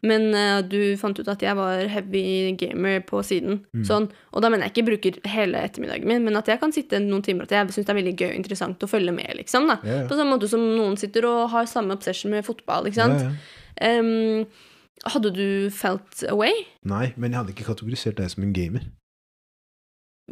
men 0.05 0.27
uh, 0.37 0.61
du 0.61 0.97
fant 1.01 1.17
ut 1.19 1.31
at 1.33 1.41
jeg 1.41 1.57
var 1.57 1.87
heavy 1.89 2.53
gamer 2.61 3.01
på 3.09 3.23
siden, 3.25 3.63
Mm. 3.73 3.85
sånn, 3.89 4.11
og 4.35 4.43
da 4.45 4.51
mener 4.53 4.69
jeg 4.69 4.75
ikke 4.75 4.87
bruker 4.91 5.17
hele 5.33 5.63
ettermiddagen 5.65 6.05
min, 6.07 6.25
men 6.29 6.37
at 6.37 6.47
jeg 6.53 6.61
kan 6.61 6.73
sitte 6.77 7.01
noen 7.01 7.23
timer 7.25 7.49
at 7.49 7.57
jeg 7.57 7.73
syns 7.73 7.87
det 7.89 7.95
er 7.97 8.01
veldig 8.03 8.17
gøy 8.21 8.29
og 8.29 8.37
interessant 8.43 8.85
å 8.85 8.91
følge 8.93 9.13
med, 9.17 9.33
liksom, 9.41 9.67
da. 9.73 9.79
Ja, 9.83 10.03
ja. 10.03 10.07
På 10.09 10.15
samme 10.21 10.37
måte 10.37 10.49
som 10.53 10.61
noen 10.77 10.97
sitter 11.01 11.25
og 11.25 11.49
har 11.57 11.65
samme 11.73 11.97
obsession 11.97 12.31
med 12.37 12.45
fotball, 12.45 12.85
ikke 12.93 13.01
sant. 13.01 13.41
Em, 13.81 14.45
hadde 15.07 15.33
du 15.33 15.71
felt 15.71 16.23
away 16.29 16.53
Nei, 16.85 17.13
men 17.17 17.33
jeg 17.33 17.39
hadde 17.41 17.53
ikke 17.57 17.67
kategorisert 17.73 18.17
deg 18.17 18.31
som 18.33 18.43
en 18.45 18.53
gamer. 18.57 18.85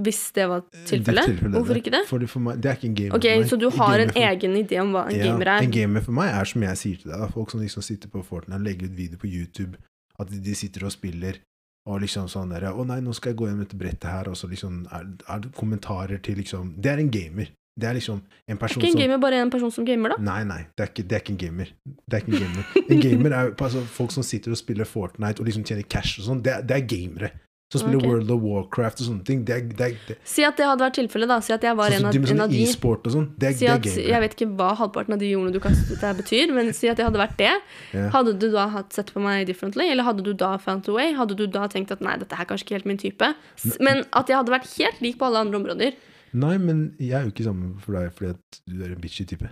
Hvis 0.00 0.32
det 0.35 0.49
var 0.50 0.62
tilfellet? 0.88 1.25
Tilfelle, 1.31 1.55
Hvorfor 1.55 1.79
ikke 1.79 1.93
det? 1.94 2.02
Fordi 2.08 2.26
for 2.26 2.41
meg, 2.41 2.61
det 2.61 2.70
er 2.70 2.75
ikke 2.81 2.88
en 2.91 2.94
gamer 2.99 3.14
Ok, 3.17 3.23
for 3.29 3.38
meg. 3.41 3.49
så 3.50 3.58
du 3.61 3.69
har 3.70 3.99
en 4.00 4.11
for- 4.11 4.20
egen 4.26 4.56
idé 4.58 4.81
om 4.82 4.93
hva 4.93 5.05
en 5.11 5.14
Ja, 5.19 5.25
gamer 5.31 5.46
er? 5.55 5.62
En 5.62 5.70
gamer 5.70 6.00
for 6.02 6.12
meg 6.12 6.35
er 6.35 6.44
som 6.44 6.62
jeg 6.62 6.76
sier 6.76 6.96
til 7.02 7.11
deg, 7.12 7.20
da, 7.20 7.29
folk 7.29 7.50
som 7.50 7.61
liksom 7.61 7.82
sitter 7.82 8.08
på 8.08 8.25
Fortnite 8.25 8.58
og 8.58 8.67
legger 8.67 8.87
ut 8.91 8.96
video 8.96 9.17
på 9.19 9.31
YouTube, 9.31 9.76
at 10.19 10.29
de, 10.31 10.55
sitter 10.55 10.85
og 10.85 10.93
spiller, 10.93 11.38
og 11.87 12.00
liksom 12.00 12.26
sånn 12.29 12.50
der, 12.50 12.73
å 12.73 12.85
nei, 12.87 13.00
nå 13.00 13.14
skal 13.14 13.32
jeg 13.32 13.37
gå 13.38 13.46
gjennom 13.46 13.61
dette 13.67 13.76
brettet 13.76 14.11
her, 14.11 14.29
og 14.29 14.35
så 14.37 14.49
liksom 14.50 14.87
er, 14.91 15.05
er 15.29 15.38
det 15.41 15.52
kommentarer 15.55 16.19
til 16.23 16.37
liksom, 16.37 16.75
det 16.81 16.91
er 16.91 16.99
en 16.99 17.11
gamer. 17.11 17.50
Det 17.76 17.88
er 17.88 17.94
liksom 17.94 18.20
en 18.23 18.55
Er 18.55 18.56
person 18.56 18.81
ikke 18.82 18.87
en 18.87 18.93
som 18.93 19.00
gamer 19.02 19.19
bare 19.19 19.35
en 19.43 19.50
person 19.50 19.70
som 19.75 19.85
gamer, 19.85 20.11
da? 20.14 20.17
Nei, 20.23 20.44
nei, 20.44 20.61
det 20.76 20.85
er, 20.85 20.91
ikke, 20.94 21.02
det 21.08 21.12
er 21.17 21.20
ikke 21.25 21.32
en 21.35 21.41
gamer. 21.43 21.73
Det 22.06 22.14
er 22.14 22.23
ikke 22.23 22.35
En 22.35 22.43
gamer 22.43 22.91
En 22.91 23.00
gamer 23.02 23.31
er 23.35 23.50
altså, 23.55 23.81
folk 23.87 24.12
som 24.12 24.23
sitter 24.23 24.50
og 24.55 24.56
spiller 24.58 24.85
Fortnite 24.87 25.41
og 25.43 25.46
liksom 25.46 25.64
tjener 25.67 25.82
cash 25.82 26.20
og 26.20 26.25
sånn. 26.29 26.43
Det, 26.43 26.55
det 26.69 26.76
er 26.76 26.87
gamere. 26.87 27.31
Som 27.72 27.81
spiller 27.81 27.99
okay. 27.99 28.11
World 28.11 28.31
of 28.31 28.43
Warcraft 28.44 29.00
og 29.02 29.06
sånne 29.08 29.25
ting. 29.26 29.40
Det 29.49 29.55
er, 29.55 29.62
det 29.66 29.87
er, 29.87 29.94
det, 30.06 30.16
Si 30.28 30.44
at 30.46 30.58
det 30.61 30.66
hadde 30.69 30.84
vært 30.84 30.96
tilfellet, 30.99 31.31
da. 31.31 31.38
Si 31.43 31.55
at 31.55 31.64
jeg 31.64 31.78
var 31.78 31.90
så, 31.90 31.99
en 31.99 32.08
av, 32.11 32.19
en 32.34 32.44
av 32.44 32.52
de. 32.52 32.61
e-sport 32.62 33.08
og 33.08 33.14
sånn. 33.16 33.26
Det 33.40 33.49
er, 33.49 33.56
Si 33.58 33.66
det 33.66 33.94
er 34.05 34.11
jeg 34.12 34.25
vet 34.25 34.37
ikke 34.37 34.50
hva 34.61 34.69
halvparten 34.78 35.16
av 35.16 35.22
de 35.22 35.32
ordene 35.34 35.55
du 35.56 35.61
kastet 35.64 35.99
der, 36.05 36.14
betyr, 36.20 36.52
men 36.55 36.70
si 36.76 36.90
at 36.93 37.00
jeg 37.00 37.08
hadde 37.08 37.22
vært 37.22 37.37
det. 37.40 37.50
Yeah. 37.90 38.12
Hadde 38.14 38.37
du 38.38 38.49
da 38.52 38.69
hatt 38.76 38.94
sett 38.94 39.11
på 39.16 39.25
meg 39.25 39.49
differently, 39.50 39.88
eller 39.90 40.06
hadde 40.06 40.26
du 40.26 40.32
da 40.38 40.55
found 40.62 40.87
a 40.93 40.94
way? 40.94 41.16
Hadde 41.19 41.38
du 41.40 41.46
da 41.50 41.66
tenkt 41.72 41.94
at 41.94 42.05
nei, 42.05 42.14
dette 42.20 42.38
er 42.38 42.50
kanskje 42.50 42.69
ikke 42.69 42.78
helt 42.78 42.90
min 42.93 43.00
type? 43.00 43.32
Men 43.81 44.05
at 44.12 44.31
jeg 44.31 44.38
hadde 44.38 44.55
vært 44.55 44.70
helt 44.76 45.02
lik 45.05 45.19
på 45.19 45.31
alle 45.31 45.46
andre 45.49 45.62
områder. 45.62 45.99
Nei, 46.34 46.56
men 46.58 46.88
jeg 46.99 47.14
er 47.17 47.26
jo 47.26 47.34
ikke 47.34 47.46
sammen 47.46 47.76
for 47.82 47.96
deg 47.96 48.10
fordi 48.14 48.34
at 48.34 48.64
du 48.67 48.82
er 48.82 48.94
en 48.94 49.02
bitchy 49.02 49.26
type. 49.31 49.50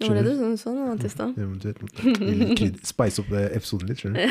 Det 0.00 0.08
ble 0.08 0.22
du 0.24 0.30
sånn, 0.32 0.54
sånn 0.56 0.78
du 0.96 1.66
vet, 1.68 2.78
Spice 2.88 3.20
opp 3.20 3.34
eh, 3.36 3.50
episoden 3.58 3.90
litt, 3.90 4.00
skjønner 4.00 4.30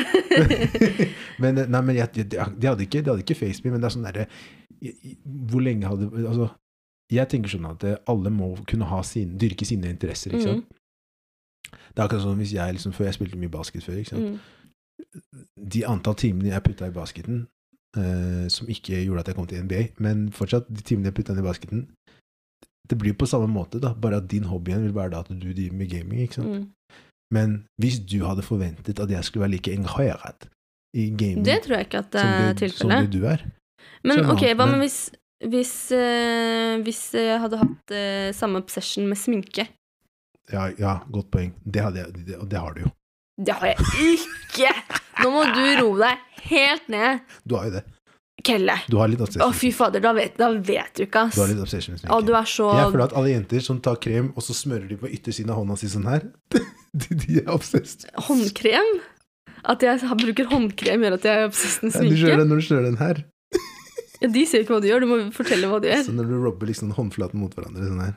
men 1.44 1.60
eh, 1.62 1.68
nei, 1.70 1.82
men 1.86 2.00
jeg, 2.00 2.10
de, 2.16 2.24
de 2.26 2.66
hadde 2.66 2.86
ikke, 2.88 3.04
de 3.04 3.12
hadde 3.12 3.22
ikke 3.22 3.38
face 3.38 3.62
me, 3.62 3.70
men 3.70 3.82
det 3.82 3.86
er 3.86 3.94
sånn 3.94 4.08
derre 4.08 4.26
Hvor 5.52 5.62
lenge 5.62 5.92
hadde 5.92 6.08
Altså, 6.24 6.48
jeg 7.14 7.30
tenker 7.30 7.54
sånn 7.54 7.68
at 7.70 7.86
eh, 7.86 8.00
alle 8.10 8.32
må 8.34 8.52
kunne 8.70 8.88
ha 8.90 8.98
sin, 9.06 9.36
dyrke 9.38 9.68
sine 9.68 9.92
interesser, 9.94 10.34
ikke 10.34 10.48
sant. 10.48 10.76
Det 11.70 11.98
er 11.98 12.04
akkurat 12.06 12.24
sånn 12.24 12.38
hvis 12.42 12.56
jeg 12.56 12.76
liksom, 12.76 12.94
før 12.96 13.08
jeg 13.08 13.18
spilte 13.18 13.38
mye 13.38 13.52
basket 13.52 13.86
før, 13.86 14.02
ikke 14.02 14.16
sant. 14.16 14.26
Mm. 14.34 15.16
De 15.70 15.86
antall 15.90 16.18
timene 16.18 16.52
jeg 16.52 16.66
putta 16.66 16.90
i 16.90 16.94
basketen, 16.94 17.44
uh, 17.98 18.46
som 18.52 18.70
ikke 18.70 19.00
gjorde 19.04 19.24
at 19.24 19.30
jeg 19.30 19.38
kom 19.38 19.48
til 19.50 19.66
NBA, 19.66 19.82
men 20.02 20.28
fortsatt, 20.34 20.70
de 20.70 20.86
timene 20.86 21.10
jeg 21.10 21.18
putta 21.18 21.34
i 21.34 21.46
basketen, 21.46 21.88
det 22.90 22.98
blir 22.98 23.14
på 23.16 23.28
samme 23.30 23.48
måte, 23.50 23.80
da, 23.82 23.94
bare 23.94 24.18
at 24.20 24.28
din 24.30 24.48
hobby 24.50 24.74
vil 24.74 24.94
være 24.94 25.14
da 25.14 25.22
at 25.24 25.30
du 25.30 25.52
driver 25.52 25.76
med 25.78 25.90
gaming, 25.90 26.24
ikke 26.26 26.40
sant. 26.40 26.48
Mm. 26.48 26.98
Men 27.30 27.56
hvis 27.78 28.00
du 28.02 28.24
hadde 28.26 28.42
forventet 28.42 28.98
at 28.98 29.10
jeg 29.10 29.24
skulle 29.24 29.46
være 29.46 29.54
like 29.54 29.72
engasjert 29.72 30.48
i 30.98 31.06
gaming 31.14 31.44
Det 31.46 31.60
tror 31.62 31.76
jeg 31.76 31.86
ikke 31.86 32.02
at 32.02 32.12
det 32.12 32.20
som, 32.20 32.28
er 32.28 32.54
tilfellet. 32.58 32.78
som 32.80 32.90
det 33.06 33.12
du 33.14 33.26
er 33.30 33.44
Men 34.02 34.24
ok, 34.26 34.42
hva 34.58 34.66
med 34.66 34.82
hvis 34.82 35.00
hvis, 35.40 35.92
øh, 35.92 36.82
hvis 36.84 37.14
jeg 37.14 37.40
hadde 37.40 37.56
hatt 37.56 37.92
øh, 37.96 38.34
samme 38.34 38.58
obsession 38.60 39.06
med 39.08 39.16
sminke? 39.16 39.64
Ja, 40.52 40.66
ja 40.78 40.98
godt 41.12 41.30
poeng. 41.32 41.54
Det, 41.64 41.80
hadde 41.82 41.98
jeg, 41.98 42.14
det, 42.14 42.50
det 42.50 42.58
har 42.58 42.74
du 42.76 42.80
jo. 42.80 42.90
Det 43.46 43.54
har 43.54 43.66
jeg 43.66 43.78
ikke! 44.04 44.74
Nå 45.22 45.30
må 45.32 45.46
du 45.48 45.62
roe 45.80 45.96
deg 46.02 46.44
helt 46.50 46.92
ned. 46.92 47.24
Du 47.48 47.56
har 47.56 47.70
jo 47.70 47.78
det. 47.78 47.84
Kelle. 48.46 48.74
Du 48.88 48.96
har 49.00 49.08
litt 49.12 49.20
Å, 49.20 49.50
fy 49.52 49.68
fader, 49.74 50.00
da 50.04 50.12
vet, 50.16 50.36
da 50.40 50.48
vet 50.54 50.94
du 50.96 51.02
ikke, 51.04 51.26
ass. 51.28 51.34
Du 51.36 51.42
har 51.42 51.50
litt 51.52 51.60
obsession 51.60 51.94
med 51.98 52.04
Å, 52.08 52.20
du 52.24 52.30
sminke. 52.32 52.38
er 52.40 52.50
så 52.54 52.68
Jeg 52.78 52.92
føler 52.94 53.04
at 53.04 53.16
alle 53.20 53.32
jenter 53.34 53.60
som 53.66 53.80
tar 53.84 53.96
krem, 54.00 54.30
og 54.36 54.42
så 54.46 54.56
smører 54.56 54.86
de 54.88 54.96
på 55.02 55.10
yttersiden 55.12 55.50
av 55.52 55.58
hånda 55.60 55.76
si 55.80 55.90
sånn 55.92 56.06
her, 56.08 56.24
de, 57.00 57.18
de 57.24 57.40
er 57.42 57.50
obsessed. 57.52 58.06
Håndkrem? 58.28 58.94
At 59.68 59.82
jeg 59.84 60.00
bruker 60.22 60.48
håndkrem, 60.48 61.02
gjør 61.04 61.18
at 61.18 61.26
jeg 61.28 61.42
er 61.42 61.50
obsessed 61.50 61.82
med 61.84 61.92
Ja, 61.92 62.00
du 62.00 62.06
gjør 62.08 62.16
sminke? 62.16 62.38
det 62.40 62.48
når 62.48 62.56
du 62.62 62.66
snører 62.70 62.88
den 62.88 63.00
her. 63.02 63.22
Ja, 64.20 64.28
de 64.28 64.42
ser 64.48 64.64
ikke 64.64 64.74
hva 64.76 64.80
du 64.84 64.88
gjør, 64.88 65.00
du 65.04 65.08
må 65.10 65.18
fortelle 65.36 65.68
hva 65.68 65.78
du 65.80 65.88
gjør. 65.88 66.02
Så 66.08 66.12
når 66.16 66.26
du 66.28 66.34
robber 66.44 66.68
liksom 66.68 66.90
håndflaten 66.96 67.40
mot 67.40 67.52
hverandre 67.56 67.86
sånn 67.88 68.00
her. 68.04 68.16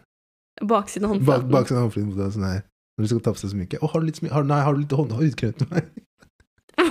Baksiden 0.63 1.07
av 1.07 1.13
Bak, 1.15 1.19
håndflaten. 1.19 1.51
baksiden 1.57 1.77
av 1.79 1.85
håndflaten 1.87 2.07
mot 2.09 2.17
hverandre 2.19 2.35
sånn 2.37 2.47
her. 2.49 2.63
Når 2.93 3.03
du 3.03 3.09
skal 3.11 3.21
ta 3.25 3.31
på 3.35 3.39
seg 3.43 3.53
sminke. 3.55 3.79
Å, 3.81 3.87
har 3.91 4.03
du 4.03 4.05
litt 4.09 4.19
sminke? 4.19 4.35
Har, 4.35 4.43
nei, 4.47 4.59
har 4.67 4.75
du 4.75 4.83
litt 4.83 4.91
hånd- 4.99 5.15
hudkrem 5.17 5.55
til 5.57 5.69
meg? 5.71 5.87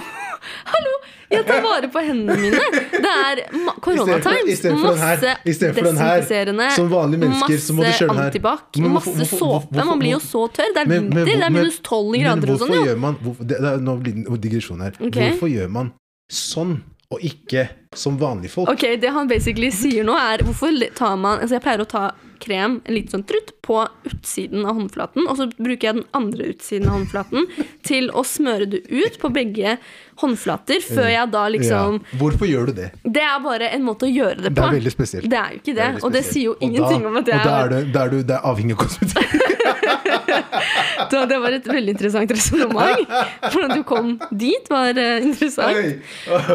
Jeg 1.33 1.47
tar 1.49 1.63
vare 1.65 1.89
på 1.93 2.03
hendene 2.05 2.37
mine! 2.43 2.61
Det 2.93 3.13
er 3.13 3.43
koronatimes. 3.85 4.63
Masse 4.83 5.33
desinfiserende. 5.47 6.69
Som 6.77 6.89
vanlige 6.93 7.23
mennesker 7.25 7.59
så 7.65 7.77
må 7.77 7.83
du 7.87 7.91
kjøre 7.91 8.09
den 8.13 8.21
her. 8.21 8.31
antibac, 8.31 8.81
masse 8.93 9.27
såpe. 9.33 9.85
Man 9.85 9.99
blir 10.03 10.15
jo 10.17 10.21
så 10.23 10.45
tørr. 10.53 10.73
Det 10.77 10.83
er 10.85 10.87
Men- 10.93 11.09
men 11.09 11.25
vinter, 11.25 11.41
det 11.41 11.49
er 11.49 11.55
minus 11.57 11.81
tolv 11.81 12.11
Men 12.13 12.21
grader 12.23 12.43
og 12.43 12.59
hvorfor 12.59 12.67
sånn, 12.69 12.77
jo. 12.77 12.85
gjør 12.93 12.99
man 13.07 13.15
hvorfor, 13.23 13.47
det, 13.49 13.59
det 13.61 13.71
er, 13.73 13.79
Nå 13.83 13.97
blir 14.03 14.41
digresjon 14.47 14.81
her. 14.87 14.91
Hvorfor 15.01 15.49
gjør 15.53 15.71
man 15.71 15.93
sånn, 16.31 16.77
og 17.13 17.21
ikke 17.21 17.69
som 17.95 18.19
vanlige 18.19 18.51
folk? 18.51 18.69
Ok, 18.73 18.85
Det 19.01 19.11
han 19.13 19.29
basically 19.29 19.71
sier 19.71 20.05
nå, 20.05 20.15
er 20.17 20.39
hvorfor 20.45 20.73
tar 20.95 21.17
man 21.17 21.39
Altså, 21.41 21.57
jeg 21.59 21.63
pleier 21.63 21.81
å 21.85 21.89
ta 21.89 22.11
krem, 22.43 22.81
en 22.85 22.97
liten 22.97 23.17
sånn 23.17 23.27
trutt, 23.29 23.55
på 23.63 23.79
utsiden 24.09 24.67
av 24.67 24.77
håndflaten, 24.79 25.29
og 25.31 25.39
så 25.39 25.47
bruker 25.55 25.89
jeg 25.89 25.99
den 26.01 26.09
andre 26.19 26.49
utsiden 26.51 26.89
av 26.91 26.99
håndflaten 26.99 27.47
til 27.87 28.11
å 28.11 28.25
smøre 28.27 28.67
det 28.73 28.83
ut 28.91 29.19
på 29.23 29.31
begge 29.35 29.77
håndflater, 30.23 30.83
før 30.85 31.09
jeg 31.11 31.31
da 31.33 31.45
liksom 31.55 32.01
ja. 32.01 32.19
Hvorfor 32.21 32.49
gjør 32.51 32.71
du 32.71 32.81
det? 32.81 32.89
Det 33.03 33.23
er 33.25 33.39
bare 33.45 33.71
en 33.77 33.87
måte 33.87 34.09
å 34.09 34.11
gjøre 34.11 34.43
det 34.43 34.53
på. 34.53 34.59
Det 34.59 34.67
er 34.67 34.77
veldig 34.79 34.95
spesielt. 34.95 35.31
Det 35.31 35.39
er 35.39 35.55
jo 35.55 35.63
ikke 35.63 35.77
det, 35.79 35.89
Det 35.97 36.05
og 36.05 36.17
det 36.17 36.25
sier 36.27 36.49
jo 36.51 36.57
ingenting 36.61 37.07
da, 37.07 37.13
om 37.13 37.21
at 37.23 37.33
jeg 37.33 37.41
Og 37.41 37.49
da 37.49 37.57
er 37.63 37.73
det, 37.73 37.81
da 37.95 38.05
er 38.05 38.13
du, 38.13 38.19
det 38.29 38.37
er 38.39 38.51
avhengig 38.53 38.77
av 38.77 38.85
kosmetikk. 38.85 39.39
Da, 41.13 41.25
det 41.29 41.39
var 41.43 41.53
et 41.53 41.67
veldig 41.69 41.93
interessant 41.93 42.31
resonnement. 42.33 43.11
Hvordan 43.53 43.75
du 43.77 43.83
kom 43.87 44.15
dit, 44.31 44.69
var 44.71 44.97
uh, 44.97 45.25
interessant. 45.25 46.01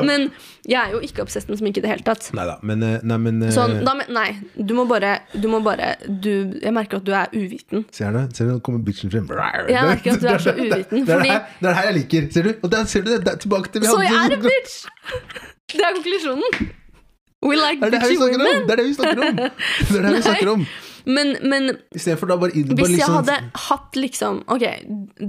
Men 0.07 0.29
jeg 0.67 0.77
er 0.81 0.91
jo 0.91 0.99
ikke 0.99 1.23
obsessed 1.23 1.49
med 1.49 1.59
sminke 1.61 1.79
i 1.79 1.83
det 1.85 1.91
hele 1.93 2.03
tatt. 2.03 2.25
Neida, 2.35 2.57
men, 2.67 2.83
eh, 2.83 2.97
nei, 3.07 3.17
men 3.23 3.41
eh, 3.47 3.51
Sånn, 3.55 3.77
da, 3.87 3.93
men- 3.95 4.09
nei, 4.11 4.27
du 4.59 4.73
må 4.75 4.83
bare, 4.89 5.13
du 5.33 5.47
må 5.51 5.61
bare 5.63 5.93
du, 6.07 6.59
Jeg 6.61 6.73
merker 6.75 6.99
at 6.99 7.05
du 7.07 7.13
er 7.15 7.31
uviten. 7.31 7.85
Ser 7.95 8.11
du? 8.11 8.19
Ser 8.35 8.49
du, 8.49 8.55
nå 8.57 8.63
kommer 8.65 8.83
bitchen 8.83 9.11
frem. 9.13 9.29
Jeg 9.71 9.87
merker 9.91 10.17
at 10.17 10.25
du 10.25 10.27
er 10.27 10.43
så 10.43 10.55
uviten, 10.65 11.05
Det 11.07 11.15
er 11.15 11.23
det 11.23 11.31
her, 11.31 11.45
det 11.61 11.69
er 11.71 11.79
her 11.79 11.87
jeg 11.91 11.97
liker. 12.01 12.27
Ser 12.35 12.49
du? 12.49 12.51
Og 12.61 12.71
der 12.73 12.83
ser 12.91 13.07
du 13.07 13.13
det. 13.13 13.21
Der, 13.25 13.39
tilbake 13.45 13.71
til 13.71 13.85
vi 13.85 13.87
Så 13.87 14.01
jeg 14.03 14.19
er 14.19 14.35
en 14.35 14.43
bitch! 14.43 14.75
Det 15.71 15.81
er 15.83 15.95
konklusjonen. 15.95 16.75
We 17.47 17.55
like 17.55 17.79
Det 17.81 17.93
er 17.93 17.99
det 17.99 18.17
snakker 18.17 18.41
om! 18.41 18.67
Det 18.67 18.71
er 18.71 18.79
det 18.81 18.87
vi 18.87 18.93
snakker 18.93 19.23
om! 19.23 19.35
Det 19.89 19.97
er 19.97 20.05
det 20.07 20.13
vi 20.15 20.21
snakker 20.21 20.51
om. 20.51 20.67
Men, 21.07 21.35
men 21.47 21.67
bare, 21.71 22.27
bare 22.27 22.51
hvis 22.51 22.67
jeg 22.67 22.97
liksom, 22.97 23.13
hadde 23.15 23.35
hatt 23.69 23.95
liksom 23.95 24.39
Ok, 24.51 24.65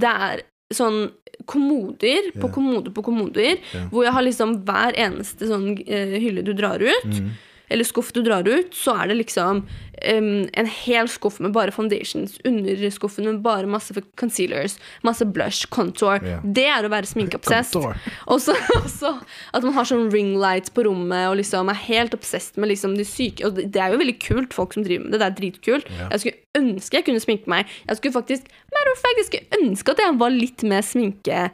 det 0.02 0.10
er 0.10 0.40
sånn 0.74 1.08
kommoder 1.48 2.32
på 2.40 2.50
kommoder 2.52 2.92
på 2.92 3.04
kommoder, 3.06 3.60
hvor 3.92 4.04
jeg 4.04 4.12
har 4.16 4.24
liksom 4.26 4.56
hver 4.68 4.96
eneste 5.00 5.48
sånn 5.48 5.70
eh, 5.86 6.18
hylle 6.20 6.42
du 6.44 6.52
drar 6.56 6.82
ut. 6.82 7.08
Mm. 7.08 7.30
Eller 7.68 7.84
skuff 7.84 8.12
du 8.12 8.22
drar 8.24 8.48
ut, 8.48 8.74
så 8.74 8.94
er 9.02 9.10
det 9.10 9.18
liksom 9.20 9.62
um, 9.62 10.48
en 10.52 10.70
hel 10.72 11.08
skuff 11.10 11.38
med 11.44 11.52
bare 11.56 11.74
foundations. 11.74 12.38
Underskuffen 12.48 13.28
med 13.28 13.40
bare 13.44 13.68
masse 13.70 13.94
concealers, 14.20 14.78
masse 15.06 15.24
blush, 15.24 15.68
contour. 15.74 16.22
Yeah. 16.24 16.42
Det 16.44 16.66
er 16.68 16.86
å 16.86 16.92
være 16.92 17.10
sminkeobsess. 17.10 17.74
Og 18.32 18.42
så 18.42 18.56
at 18.56 19.64
man 19.64 19.74
har 19.76 19.88
sånn 19.88 20.08
ring 20.14 20.34
lights 20.40 20.72
på 20.74 20.86
rommet 20.88 21.28
og 21.30 21.38
liksom 21.40 21.70
er 21.72 21.80
helt 21.86 22.14
obsess 22.16 22.50
med 22.56 22.72
liksom 22.72 22.94
de 22.98 23.04
syke 23.06 23.46
Og 23.46 23.58
det 23.58 23.80
er 23.80 23.92
jo 23.92 24.00
veldig 24.00 24.18
kult, 24.22 24.54
folk 24.56 24.76
som 24.76 24.84
driver 24.86 25.06
med 25.06 25.16
det. 25.16 25.22
Det 25.22 25.28
er 25.28 25.40
dritkult. 25.40 25.90
Yeah. 25.90 26.12
Jeg 26.12 26.24
skulle 26.24 26.44
ønske 26.58 26.98
jeg 26.98 27.06
kunne 27.06 27.22
sminke 27.22 27.50
meg. 27.50 27.74
Jeg 27.88 28.00
skulle 28.00 28.16
faktisk 28.16 28.54
matter 28.72 28.94
of 28.94 29.02
fact, 29.02 29.20
jeg 29.20 29.28
skulle 29.28 29.60
ønske 29.62 29.92
at 29.94 30.00
jeg 30.02 30.20
var 30.20 30.32
litt 30.34 30.64
mer 30.66 30.86
sminke 30.86 31.48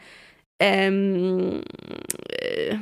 Um, 0.63 1.63
eh, 2.31 2.79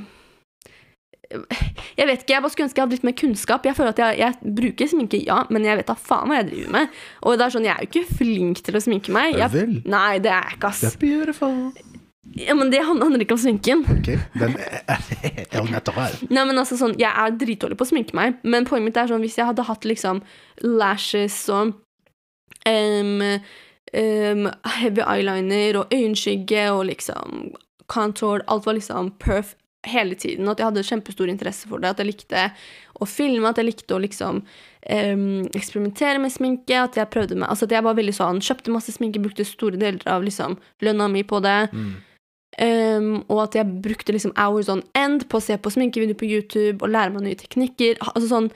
Jeg 1.98 2.08
vet 2.08 2.22
ikke, 2.22 2.34
jeg 2.34 2.42
bare 2.42 2.52
skulle 2.52 2.66
ønske 2.68 2.80
jeg 2.80 2.86
hadde 2.86 2.96
litt 2.96 3.06
mer 3.06 3.16
kunnskap. 3.18 3.66
Jeg 3.68 3.76
føler 3.78 3.94
at 3.94 4.02
jeg, 4.02 4.18
jeg 4.22 4.54
bruker 4.58 4.90
sminke, 4.90 5.20
ja, 5.26 5.42
men 5.52 5.66
jeg 5.68 5.80
vet 5.80 5.90
da 5.90 5.96
faen 5.98 6.30
hva 6.30 6.40
jeg 6.40 6.50
driver 6.50 6.76
med. 6.78 7.00
Og 7.22 7.38
det 7.38 7.46
er 7.46 7.54
sånn, 7.56 7.66
jeg 7.68 7.74
er 7.74 7.84
jo 7.84 7.90
ikke 7.90 8.18
flink 8.20 8.62
til 8.66 8.78
å 8.78 8.84
sminke 8.84 9.14
meg. 9.14 9.36
Jeg, 9.38 9.52
vel. 9.54 9.74
nei, 9.92 10.20
det 10.24 10.32
er 10.32 10.46
jeg 10.48 10.58
ikke, 10.58 10.72
ass. 10.72 10.84
Det 10.84 10.92
er 10.92 11.02
beautiful. 11.02 11.58
Ja, 12.38 12.54
men 12.56 12.70
det 12.72 12.80
handler 12.86 13.20
ikke 13.20 13.36
om 13.36 13.42
sminken. 13.42 13.82
Ok, 13.92 14.12
den 14.40 14.54
er 14.56 15.02
er 15.52 15.70
natural. 15.70 16.14
Nei, 16.30 16.44
men 16.48 16.58
altså 16.58 16.78
sånn, 16.80 16.94
Jeg 17.00 17.10
er 17.10 17.34
dritdårlig 17.36 17.76
på 17.78 17.84
å 17.86 17.90
sminke 17.90 18.16
meg, 18.16 18.38
men 18.42 18.66
poenget 18.68 18.88
mitt 18.88 19.00
er 19.00 19.10
sånn 19.10 19.24
hvis 19.24 19.36
jeg 19.40 19.48
hadde 19.48 19.66
hatt 19.68 19.84
liksom 19.88 20.22
lashes 20.64 21.36
og 21.52 21.74
um, 22.68 23.22
um, 23.92 24.46
heavy 24.78 25.04
eyeliner 25.04 25.82
og 25.82 25.92
øyenskygge 25.92 26.68
og 26.72 26.86
liksom 26.92 27.52
contour 27.92 28.44
Alt 28.48 28.66
var 28.66 28.78
liksom 28.78 29.12
perf 29.20 29.56
hele 29.86 30.14
tiden. 30.14 30.48
At 30.48 30.60
jeg 30.60 30.68
hadde 30.68 30.84
kjempestor 30.86 31.30
interesse 31.30 31.68
for 31.68 31.82
det. 31.82 31.90
At 31.90 32.02
jeg 32.02 32.10
likte 32.10 32.44
å 33.02 33.08
filme, 33.08 33.48
at 33.48 33.58
jeg 33.58 33.66
likte 33.68 33.96
å 33.96 34.02
liksom 34.02 34.42
um, 34.44 35.24
eksperimentere 35.56 36.20
med 36.22 36.32
sminke. 36.34 36.76
At 36.78 36.98
jeg 37.00 37.10
prøvde 37.12 37.38
med 37.38 37.48
Altså 37.48 37.66
at 37.66 37.74
jeg 37.74 37.86
var 37.86 37.98
veldig 37.98 38.14
sånn 38.14 38.42
Kjøpte 38.44 38.74
masse 38.74 38.94
sminke, 38.94 39.22
brukte 39.22 39.46
store 39.48 39.80
deler 39.80 40.02
av 40.10 40.24
liksom 40.26 40.58
lønna 40.84 41.08
mi 41.12 41.24
på 41.26 41.42
det. 41.44 41.58
Mm. 41.72 41.92
Um, 42.52 43.24
og 43.32 43.46
at 43.46 43.56
jeg 43.56 43.80
brukte 43.82 44.12
liksom 44.12 44.34
hours 44.36 44.68
on 44.68 44.82
end 44.98 45.24
på 45.32 45.40
å 45.40 45.44
se 45.44 45.56
på 45.56 45.72
sminkevideoer 45.72 46.18
på 46.20 46.28
YouTube 46.28 46.84
og 46.84 46.92
lære 46.92 47.14
meg 47.14 47.24
nye 47.24 47.42
teknikker. 47.42 48.00
Altså 48.12 48.28
sånn 48.28 48.52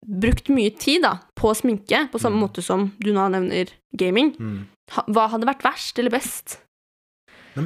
Brukt 0.00 0.46
mye 0.48 0.70
tid 0.80 1.02
da 1.04 1.18
på 1.36 1.50
sminke, 1.52 2.06
på 2.08 2.18
samme 2.18 2.38
Mm. 2.38 2.44
måte 2.46 2.62
som 2.64 2.86
du 3.04 3.10
nå 3.12 3.26
nevner 3.28 3.68
gaming. 3.92 4.30
Mm. 4.40 4.62
Ha, 4.96 5.04
hva 5.12 5.26
hadde 5.28 5.44
vært 5.44 5.60
verst 5.62 5.98
eller 6.00 6.08
best? 6.14 6.56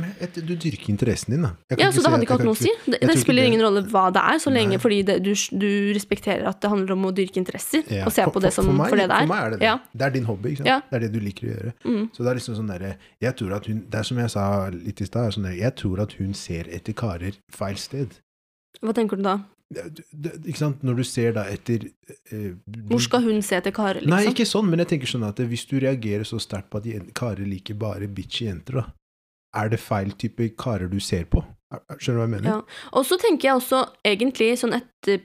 Nei, 0.00 0.10
et, 0.24 0.38
du 0.46 0.52
dyrker 0.56 0.90
interessen 0.92 1.34
din, 1.36 1.44
da. 1.46 1.50
Ja, 1.78 1.90
Så 1.94 2.02
det 2.04 2.10
hadde 2.12 2.26
ikke 2.26 2.36
hatt 2.38 2.44
noe 2.48 2.56
å 2.56 2.58
si. 2.58 2.72
Det, 2.86 2.98
det 3.00 3.16
spiller 3.20 3.46
ingen 3.48 3.62
rolle 3.64 3.82
hva 3.92 4.06
det 4.14 4.22
er, 4.32 4.40
så 4.42 4.52
lenge 4.54 4.76
Nei. 4.76 4.80
fordi 4.82 4.98
det, 5.06 5.16
du, 5.24 5.30
du 5.60 5.68
respekterer 5.96 6.46
at 6.50 6.60
det 6.62 6.70
handler 6.72 6.94
om 6.96 7.06
å 7.08 7.12
dyrke 7.14 7.40
interesser, 7.42 7.84
Ja, 7.92 8.04
og 8.08 8.14
se 8.16 8.26
på 8.26 8.42
det 8.44 8.52
som 8.56 8.68
for, 8.70 8.78
meg, 8.80 8.92
for 8.92 9.00
det 9.02 9.08
det 9.10 9.20
For 9.20 9.26
er. 9.28 9.30
meg 9.32 9.46
er 9.46 9.54
det 9.54 9.60
det. 9.62 9.70
Ja. 9.70 9.76
Det 9.92 10.08
er 10.08 10.14
din 10.18 10.28
hobby, 10.28 10.52
ikke 10.54 10.62
sant? 10.64 10.72
Ja. 10.72 10.80
Det 10.90 11.00
er 11.00 11.06
det 11.06 11.12
du 11.14 11.20
liker 11.24 11.48
å 11.48 11.54
gjøre. 11.54 11.72
Mm. 11.84 12.04
Så 12.16 12.26
det 12.26 12.32
er 12.34 12.40
liksom 12.40 12.58
sånn 12.60 12.70
derre 12.74 12.92
Jeg 13.22 13.36
tror 13.40 13.56
at 13.56 13.66
hun 13.70 13.80
Det 13.90 13.98
er 14.00 14.06
som 14.10 14.20
jeg 14.24 14.34
sa 14.34 14.44
litt 14.74 15.00
i 15.04 15.08
stad, 15.08 15.34
sånn 15.36 15.48
der, 15.50 15.58
jeg 15.62 15.74
tror 15.80 16.04
at 16.04 16.14
hun 16.20 16.34
ser 16.38 16.70
etter 16.72 16.96
karer 16.96 17.36
feil 17.52 17.76
sted. 17.80 18.16
Hva 18.82 18.94
tenker 18.96 19.20
du 19.20 19.24
da? 19.26 19.38
Ikke 19.74 20.58
sant? 20.60 20.82
Når 20.86 20.98
du 21.00 21.04
ser 21.08 21.32
da 21.34 21.46
etter 21.50 21.86
eh, 22.30 22.50
Hvor 22.90 23.00
skal 23.02 23.24
hun 23.24 23.40
se 23.42 23.56
etter 23.58 23.72
karer, 23.74 24.02
liksom? 24.04 24.12
Nei, 24.12 24.28
ikke 24.30 24.46
sånn, 24.46 24.68
men 24.70 24.82
jeg 24.84 24.90
tenker 24.92 25.10
sånn 25.10 25.24
at 25.26 25.40
hvis 25.40 25.64
du 25.70 25.78
reagerer 25.82 26.26
så 26.28 26.38
sterkt 26.42 26.68
på 26.70 26.82
at 26.82 27.14
karer 27.16 27.46
liker 27.48 27.78
bare 27.80 28.06
bitchy 28.06 28.46
jenter, 28.46 28.82
da, 28.82 28.84
er 29.54 29.68
det 29.72 29.80
feil 29.82 30.12
type 30.20 30.50
karer 30.60 30.90
du 30.90 30.98
ser 31.00 31.24
på? 31.30 31.42
Er- 31.72 31.80
er- 31.90 31.98
Skjønner 32.00 32.18
du 32.18 32.22
hva 32.22 32.26
jeg 32.28 32.34
mener? 32.36 32.50
Ja. 32.50 32.88
Og 32.92 33.06
så 33.08 33.18
tenker 33.20 33.48
jeg 33.50 33.60
også 33.60 33.80
egentlig 34.04 34.50
sånn 34.60 34.76
etter, 34.80 35.22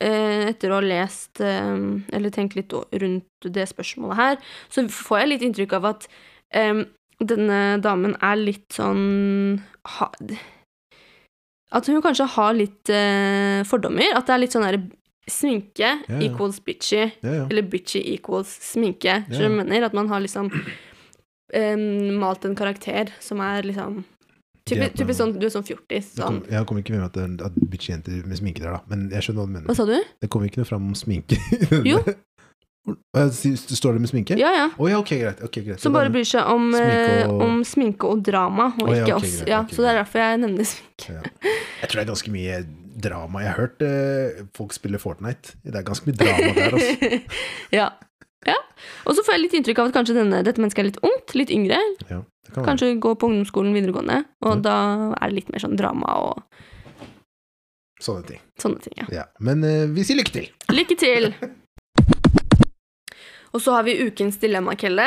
eh, 0.00 0.48
etter 0.52 0.70
å 0.70 0.78
ha 0.78 0.84
lest 0.84 1.40
eh, 1.40 1.80
eller 2.12 2.30
tenkt 2.34 2.54
litt 2.58 2.72
rundt 2.74 3.48
det 3.48 3.66
spørsmålet 3.70 4.16
her, 4.16 4.38
så 4.68 4.86
får 4.88 5.20
jeg 5.22 5.28
litt 5.32 5.46
inntrykk 5.48 5.72
av 5.80 5.84
at 5.94 6.06
um, 6.54 6.84
denne 7.18 7.80
damen 7.82 8.14
er 8.22 8.36
litt 8.38 8.68
sånn 8.76 9.58
ha, 9.98 10.10
At 11.72 11.86
hun 11.90 12.00
kanskje 12.00 12.28
har 12.36 12.54
litt 12.56 12.88
uh, 12.94 13.64
fordommer. 13.68 14.14
At 14.16 14.28
det 14.28 14.34
er 14.36 14.40
litt 14.44 14.54
sånn 14.54 14.64
derre 14.64 14.84
sminke 15.28 15.84
Ja, 15.84 15.98
ja. 16.08 16.20
equals 16.24 16.56
bitchy, 16.64 17.02
eller 17.22 17.66
bitchy 17.68 18.00
equals 18.14 18.48
sminke. 18.64 19.18
Hva 19.28 19.42
jeg 19.42 19.52
mener? 19.52 19.84
At 19.84 19.92
man 19.98 20.08
har 20.08 20.22
liksom 20.24 20.48
eh, 21.54 21.76
malt 22.18 22.44
en 22.44 22.54
karakter 22.58 23.12
som 23.20 23.40
er 23.40 23.62
liksom 23.62 24.04
Typisk, 24.68 24.98
typisk 25.00 25.16
sånn, 25.16 25.30
du 25.40 25.46
er 25.46 25.50
sånn 25.54 25.64
fjortis. 25.64 26.10
Jeg 26.12 26.20
Sånn. 26.20 26.42
kom, 26.42 26.52
jeg 26.52 26.66
kommer 26.68 26.82
ikke 26.82 26.92
med 26.92 27.04
at, 27.06 27.14
det- 27.16 27.40
at 27.46 27.54
bitchy 27.72 27.88
jenter 27.94 28.18
med 28.28 28.36
sminke 28.36 28.60
der, 28.60 28.74
da. 28.76 28.80
Men 28.90 29.06
jeg 29.08 29.22
skjønner 29.24 29.40
hva 29.40 29.46
du 29.48 29.52
mener. 29.54 29.66
Hva 29.70 29.76
sa 29.78 29.86
du? 29.88 29.94
Det 30.20 30.28
kommer 30.28 30.50
ikke 30.50 30.60
noe 30.60 30.68
fram 30.68 30.88
om 30.90 30.94
sminke. 30.94 31.38
Jo. 31.88 32.02
Eh, 32.88 33.28
Står 33.28 33.92
det 33.92 34.00
med 34.00 34.08
sminke? 34.08 34.36
Ja, 34.40 34.48
Ja, 34.48 34.68
ja. 34.78 34.88
ja, 34.88 34.98
okay, 34.98 35.18
greit. 35.20 35.42
okay, 35.44 35.62
greit. 35.62 35.80
Som 35.80 35.90
Så 35.92 35.94
bare 35.94 36.08
bryr 36.08 36.24
seg 36.24 36.40
om 36.48 36.70
Sminke 36.72 37.04
sminke 37.04 37.28
og- 37.28 37.42
om 37.44 37.58
sminke 37.64 38.04
og 38.08 38.22
drama, 38.24 38.68
og 38.80 38.88
oh, 38.88 38.94
ja, 38.96 39.02
ikke 39.04 39.16
okay, 39.18 39.28
oss. 39.28 39.36
greit, 39.42 39.48
Ja, 39.48 39.58
så 39.68 39.76
det 39.84 39.88
er 39.90 39.98
derfor 39.98 40.18
jeg 40.22 40.38
nevner 40.40 40.64
sminke. 40.64 41.16
Jeg 41.82 41.88
tror 41.90 41.98
det 41.98 42.04
er 42.04 42.08
ganske 42.12 42.32
mye 42.32 42.56
drama. 42.98 43.38
Jeg 43.44 43.48
har 43.52 43.58
hørt 43.60 43.82
eh, 43.84 44.44
folk 44.56 44.72
spille 44.72 44.98
Fortnite. 44.98 45.56
Det 45.64 45.74
er 45.76 45.82
ganske 45.84 46.06
mye 46.08 46.16
drama 46.16 46.52
der, 46.56 46.72
altså. 46.72 47.20
ja. 47.80 47.88
Ja. 48.46 48.56
Og 49.08 49.16
så 49.16 49.24
får 49.24 49.34
jeg 49.34 49.44
litt 49.44 49.56
inntrykk 49.58 49.82
av 49.82 49.90
at 49.90 49.98
kanskje 49.98 50.16
denne, 50.20 50.42
dette 50.46 50.62
mennesket 50.62 50.84
er 50.84 50.90
litt 50.90 51.00
ungt, 51.02 51.34
litt 51.34 51.52
yngre. 51.54 51.78
Ja, 52.08 52.22
det 52.46 52.54
kan. 52.54 52.66
Kanskje 52.70 52.94
gå 53.02 53.14
på 53.18 53.30
ungdomsskolen 53.30 53.74
videregående, 53.76 54.22
og 54.44 54.58
mm. 54.58 54.66
da 54.66 54.76
er 55.18 55.30
det 55.30 55.40
litt 55.40 55.54
mer 55.54 55.64
sånn 55.64 55.78
drama 55.80 56.18
og 56.28 56.66
Sånne 57.98 58.28
ting. 58.28 58.42
sånne 58.62 58.78
ting. 58.84 58.94
Ja. 59.00 59.08
Ja. 59.10 59.24
Men 59.42 59.64
uh, 59.66 59.88
vi 59.90 60.04
sier 60.06 60.20
lykke 60.20 60.36
til. 60.36 60.52
Lykke 60.70 60.98
til! 61.00 61.32
Og 63.56 63.62
så 63.64 63.72
har 63.72 63.86
vi 63.86 63.94
ukens 64.04 64.36
dilemma, 64.36 64.74
Kelle. 64.76 65.06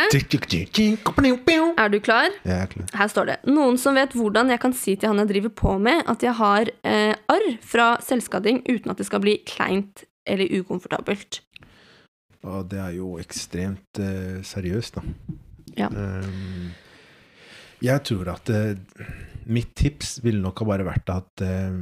Er 1.78 1.92
du 1.94 2.00
klar? 2.02 2.34
er 2.44 2.66
klar. 2.72 2.88
Her 2.98 3.12
står 3.12 3.30
det 3.30 3.36
Noen 3.46 3.78
som 3.78 3.96
vet 3.96 4.16
hvordan 4.18 4.50
jeg 4.50 4.62
kan 4.64 4.74
si 4.74 4.96
til 4.98 5.12
han 5.12 5.22
jeg 5.22 5.30
driver 5.30 5.54
på 5.62 5.76
med, 5.78 6.02
at 6.10 6.26
jeg 6.26 6.34
har 6.40 6.72
eh, 6.82 7.14
arr 7.30 7.48
fra 7.62 7.94
selvskading 8.02 8.64
uten 8.66 8.92
at 8.92 8.98
det 8.98 9.08
skal 9.08 9.22
bli 9.24 9.38
kleint 9.46 10.08
eller 10.26 10.50
ukomfortabelt. 10.58 11.42
Og 12.44 12.70
det 12.72 12.80
er 12.82 12.94
jo 12.98 13.16
ekstremt 13.22 14.00
eh, 14.02 14.40
seriøst, 14.46 14.96
da. 14.98 15.02
Ja. 15.78 15.88
Um, 15.88 16.72
jeg 17.82 18.02
tror 18.06 18.32
at 18.34 18.50
eh, 18.50 18.78
mitt 19.46 19.72
tips 19.78 20.20
ville 20.24 20.42
nok 20.42 20.60
ha 20.62 20.66
bare 20.66 20.86
vært 20.86 21.10
at 21.14 21.44
eh, 21.46 21.78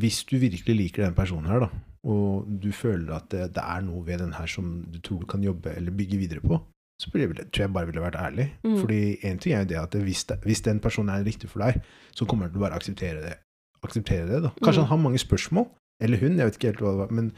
hvis 0.00 0.24
du 0.28 0.36
virkelig 0.42 0.76
liker 0.76 1.04
den 1.06 1.14
personen 1.16 1.46
her, 1.48 1.66
da, 1.66 1.68
og 2.04 2.48
du 2.60 2.70
føler 2.72 3.14
at 3.16 3.28
det, 3.32 3.50
det 3.56 3.62
er 3.64 3.84
noe 3.86 4.02
ved 4.06 4.18
den 4.24 4.32
her 4.36 4.48
som 4.50 4.82
du 4.92 4.98
tror 5.00 5.22
du 5.22 5.28
kan 5.30 5.44
jobbe 5.44 5.72
eller 5.76 5.94
bygge 5.94 6.18
videre 6.20 6.42
på, 6.44 6.58
så 7.00 7.10
tror 7.10 7.60
jeg 7.60 7.72
bare 7.74 7.86
ville 7.88 8.02
vært 8.02 8.18
ærlig. 8.20 8.48
Mm. 8.64 8.76
Fordi 8.80 8.98
en 9.28 9.38
ting 9.42 9.54
er 9.54 9.64
jo 9.64 9.70
det 9.72 9.78
at 9.80 9.94
hvis, 10.04 10.24
det, 10.28 10.40
hvis 10.44 10.60
den 10.66 10.80
personen 10.80 11.14
er 11.14 11.24
riktig 11.26 11.48
for 11.50 11.64
deg, 11.64 11.80
så 12.14 12.26
kommer 12.28 12.48
du 12.52 12.58
bare 12.62 12.76
akseptere 12.76 13.22
det. 13.24 13.38
Akseptere 13.84 14.28
det 14.28 14.42
da. 14.46 14.50
Kanskje 14.62 14.80
Mm. 14.82 14.86
han 14.86 14.92
har 14.92 15.02
mange 15.04 15.18
spørsmål, 15.18 15.66
eller 16.02 16.20
hun, 16.20 16.38
jeg 16.38 16.48
vet 16.48 16.58
ikke 16.58 16.72
helt 16.72 16.82
hva 16.82 16.92
det 16.92 17.02
var, 17.04 17.12
men 17.14 17.30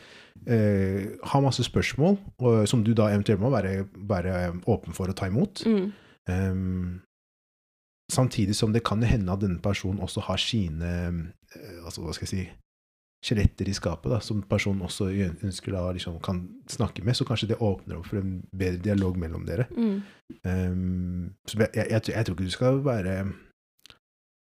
eh, 0.46 1.16
har 1.28 1.44
masse 1.44 1.64
spørsmål, 1.66 2.16
og, 2.38 2.62
som 2.70 2.84
du 2.84 2.94
da 2.96 3.10
eventuelt 3.12 3.42
må 3.42 3.50
være, 3.52 3.86
være 4.08 4.36
åpen 4.64 4.96
for 4.96 5.12
å 5.12 5.16
ta 5.16 5.28
imot. 5.30 5.64
Mm. 5.66 5.90
Um, 6.26 7.00
samtidig 8.12 8.56
som 8.56 8.72
det 8.72 8.84
kan 8.86 9.02
hende 9.02 9.32
at 9.32 9.42
denne 9.42 9.62
personen 9.62 10.02
også 10.02 10.24
har 10.26 10.40
sine 10.42 10.92
eh, 11.54 11.84
altså 11.84 12.02
hva 12.02 12.14
skal 12.14 12.26
jeg 12.26 12.32
si 12.32 12.46
skjeletter 13.26 13.66
i 13.66 13.74
skapet, 13.74 14.10
da, 14.12 14.20
som 14.22 14.42
personen 14.46 14.84
også 14.86 15.08
ønsker 15.10 15.74
da 15.74 15.86
liksom 15.96 16.20
kan 16.22 16.44
snakke 16.70 17.02
med, 17.02 17.16
så 17.16 17.24
kanskje 17.26 17.48
det 17.50 17.62
åpner 17.64 17.98
opp 17.98 18.10
for 18.10 18.20
en 18.20 18.36
bedre 18.54 18.82
dialog 18.84 19.16
mellom 19.18 19.46
dere. 19.48 19.66
Mm. 19.72 19.96
Um, 20.44 21.32
så 21.48 21.58
jeg, 21.64 21.72
jeg, 21.74 21.88
jeg, 21.90 22.12
jeg 22.12 22.28
tror 22.28 22.36
ikke 22.36 22.46
du 22.46 22.54
skal 22.54 22.80
være 22.84 23.16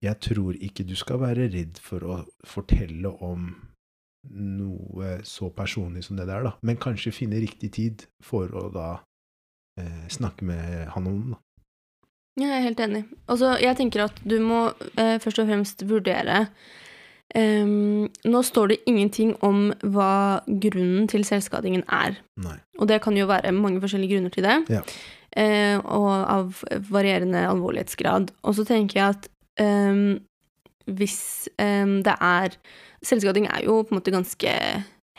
Jeg 0.03 0.21
tror 0.25 0.59
ikke 0.63 0.85
du 0.87 0.95
skal 0.97 1.21
være 1.23 1.49
redd 1.55 1.81
for 1.83 2.05
å 2.05 2.19
fortelle 2.47 3.11
om 3.25 3.49
noe 4.29 5.19
så 5.27 5.51
personlig 5.55 6.05
som 6.07 6.19
det 6.19 6.27
der, 6.29 6.47
da. 6.47 6.55
Men 6.63 6.81
kanskje 6.81 7.15
finne 7.15 7.41
riktig 7.43 7.73
tid 7.77 8.07
for 8.25 8.51
å 8.57 8.69
da 8.75 8.89
eh, 9.81 10.09
snakke 10.13 10.49
med 10.49 10.89
han 10.95 11.07
om 11.11 11.23
det. 11.33 11.39
Ja, 12.39 12.53
jeg 12.53 12.59
er 12.59 12.67
helt 12.69 12.83
enig. 12.85 13.07
Altså, 13.27 13.55
jeg 13.59 13.79
tenker 13.79 14.05
at 14.05 14.21
du 14.23 14.37
må 14.43 14.69
eh, 14.95 15.17
først 15.23 15.43
og 15.43 15.49
fremst 15.49 15.83
vurdere 15.89 16.45
Ehm, 17.37 18.09
Nå 18.25 18.43
står 18.43 18.69
det 18.73 18.79
ingenting 18.89 19.35
om 19.45 19.69
hva 19.85 20.41
grunnen 20.49 21.09
til 21.11 21.27
selvskadingen 21.29 21.85
er. 21.93 22.17
Nei. 22.41 22.57
Og 22.81 22.89
det 22.89 23.03
kan 23.05 23.17
jo 23.17 23.29
være 23.29 23.53
mange 23.53 23.83
forskjellige 23.83 24.17
grunner 24.17 24.33
til 24.33 24.47
det. 24.49 24.57
Ja. 24.73 24.83
Eh, 25.37 25.77
og 25.85 26.09
av 26.09 26.63
varierende 26.89 27.45
alvorlighetsgrad. 27.51 28.33
Og 28.43 28.57
så 28.57 28.65
tenker 28.65 29.01
jeg 29.01 29.17
at 29.17 29.29
ehm, 29.61 30.21
hvis 30.97 31.49
um, 31.61 31.99
det 32.07 32.15
er 32.21 32.55
Selvskading 33.05 33.47
er 33.47 33.63
jo 33.63 33.83
på 33.87 33.95
en 33.95 34.01
måte 34.01 34.11
ganske 34.11 34.53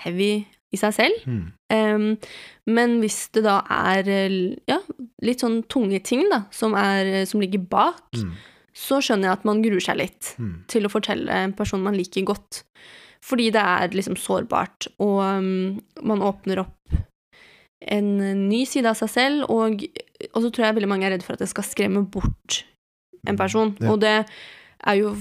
heavy 0.03 0.31
i 0.69 0.77
seg 0.77 0.95
selv. 0.97 1.25
Mm. 1.25 1.43
Um, 1.73 2.07
men 2.69 2.97
hvis 3.01 3.21
det 3.35 3.45
da 3.45 3.61
er 3.71 4.09
eh, 4.11 4.35
ja, 4.69 4.81
litt 5.25 5.41
sånn 5.41 5.61
tunge 5.71 6.01
ting 6.05 6.25
da, 6.29 6.43
som, 6.53 6.75
er, 6.77 7.23
som 7.29 7.41
ligger 7.41 7.63
bak, 7.71 8.03
mm. 8.13 8.33
så 8.75 8.99
skjønner 9.01 9.29
jeg 9.29 9.39
at 9.39 9.47
man 9.47 9.63
gruer 9.63 9.83
seg 9.83 10.01
litt 10.01 10.33
mm. 10.37 10.53
til 10.69 10.85
å 10.85 10.91
fortelle 10.91 11.39
en 11.47 11.55
person 11.57 11.83
man 11.85 11.97
liker 11.97 12.27
godt. 12.27 12.63
Fordi 13.25 13.49
det 13.55 13.63
er 13.63 13.95
liksom 13.95 14.19
sårbart, 14.19 14.91
og 15.03 15.17
um, 15.23 15.79
man 16.07 16.23
åpner 16.23 16.65
opp 16.65 16.99
en 17.89 18.11
ny 18.49 18.65
side 18.67 18.91
av 18.91 18.99
seg 18.99 19.11
selv, 19.11 19.49
og, 19.51 19.81
og 20.33 20.39
så 20.43 20.51
tror 20.51 20.67
jeg 20.67 20.77
veldig 20.77 20.91
mange 20.91 21.07
er 21.07 21.15
redd 21.15 21.23
for 21.25 21.35
at 21.35 21.43
det 21.43 21.49
skal 21.51 21.65
skremme 21.67 22.03
bort 22.11 22.63
en 23.27 23.39
person. 23.39 23.73
Ja. 23.79 23.93
Og 23.93 24.01
det 24.03 24.15
er 24.87 24.99
jo 25.01 25.13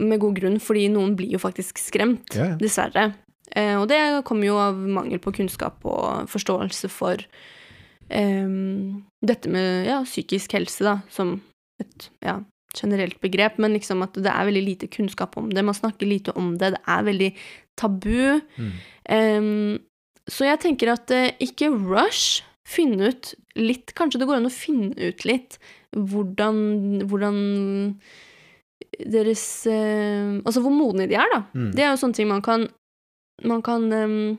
med 0.00 0.20
god 0.22 0.38
grunn, 0.38 0.60
fordi 0.62 0.86
noen 0.92 1.16
blir 1.18 1.34
jo 1.34 1.40
faktisk 1.42 1.80
skremt, 1.82 2.34
Ja, 2.36 2.52
ja. 2.52 2.56
dessverre. 2.60 3.12
Eh, 3.52 3.74
og 3.76 3.88
det 3.90 3.98
kommer 4.24 4.48
jo 4.48 4.56
av 4.56 4.76
mangel 4.76 5.20
på 5.20 5.34
kunnskap 5.36 5.84
og 5.84 6.30
forståelse 6.32 6.88
for 6.88 7.20
eh, 8.08 8.54
dette 9.22 9.52
med 9.52 9.86
ja, 9.90 10.00
psykisk 10.08 10.56
helse, 10.56 10.84
da, 10.86 11.00
som 11.12 11.40
et 11.82 12.08
ja, 12.24 12.38
generelt 12.76 13.20
begrep, 13.20 13.58
men 13.60 13.74
liksom 13.76 14.02
at 14.06 14.16
det 14.16 14.32
er 14.32 14.48
veldig 14.48 14.64
lite 14.64 14.88
kunnskap 14.88 15.36
om 15.36 15.50
det. 15.52 15.64
Man 15.64 15.76
snakker 15.76 16.08
lite 16.08 16.32
om 16.38 16.54
det. 16.56 16.72
Det 16.76 16.82
er 16.88 17.04
veldig 17.10 17.30
tabu. 17.76 18.40
Mm. 18.56 18.72
Eh, 19.04 19.42
så 20.30 20.46
jeg 20.48 20.62
tenker 20.64 20.94
at 20.94 21.12
eh, 21.12 21.34
ikke 21.42 21.72
rush. 21.74 22.42
Finne 22.62 23.08
ut 23.10 23.32
litt 23.58 23.90
Kanskje 23.98 24.20
det 24.22 24.26
går 24.30 24.38
an 24.38 24.46
å 24.46 24.52
finne 24.54 24.94
ut 24.94 25.24
litt 25.26 25.56
hvordan, 25.92 27.02
hvordan 27.10 27.40
deres 28.98 29.66
eh, 29.66 30.40
Altså 30.44 30.60
hvor 30.62 30.72
modne 30.74 31.06
de 31.08 31.14
er, 31.14 31.28
da. 31.32 31.42
Mm. 31.54 31.70
Det 31.74 31.84
er 31.84 31.90
jo 31.92 32.00
sånne 32.02 32.14
ting 32.18 32.28
man 32.28 32.42
kan 32.42 32.68
Man 33.44 33.62
kan 33.62 33.92
eh, 33.92 34.36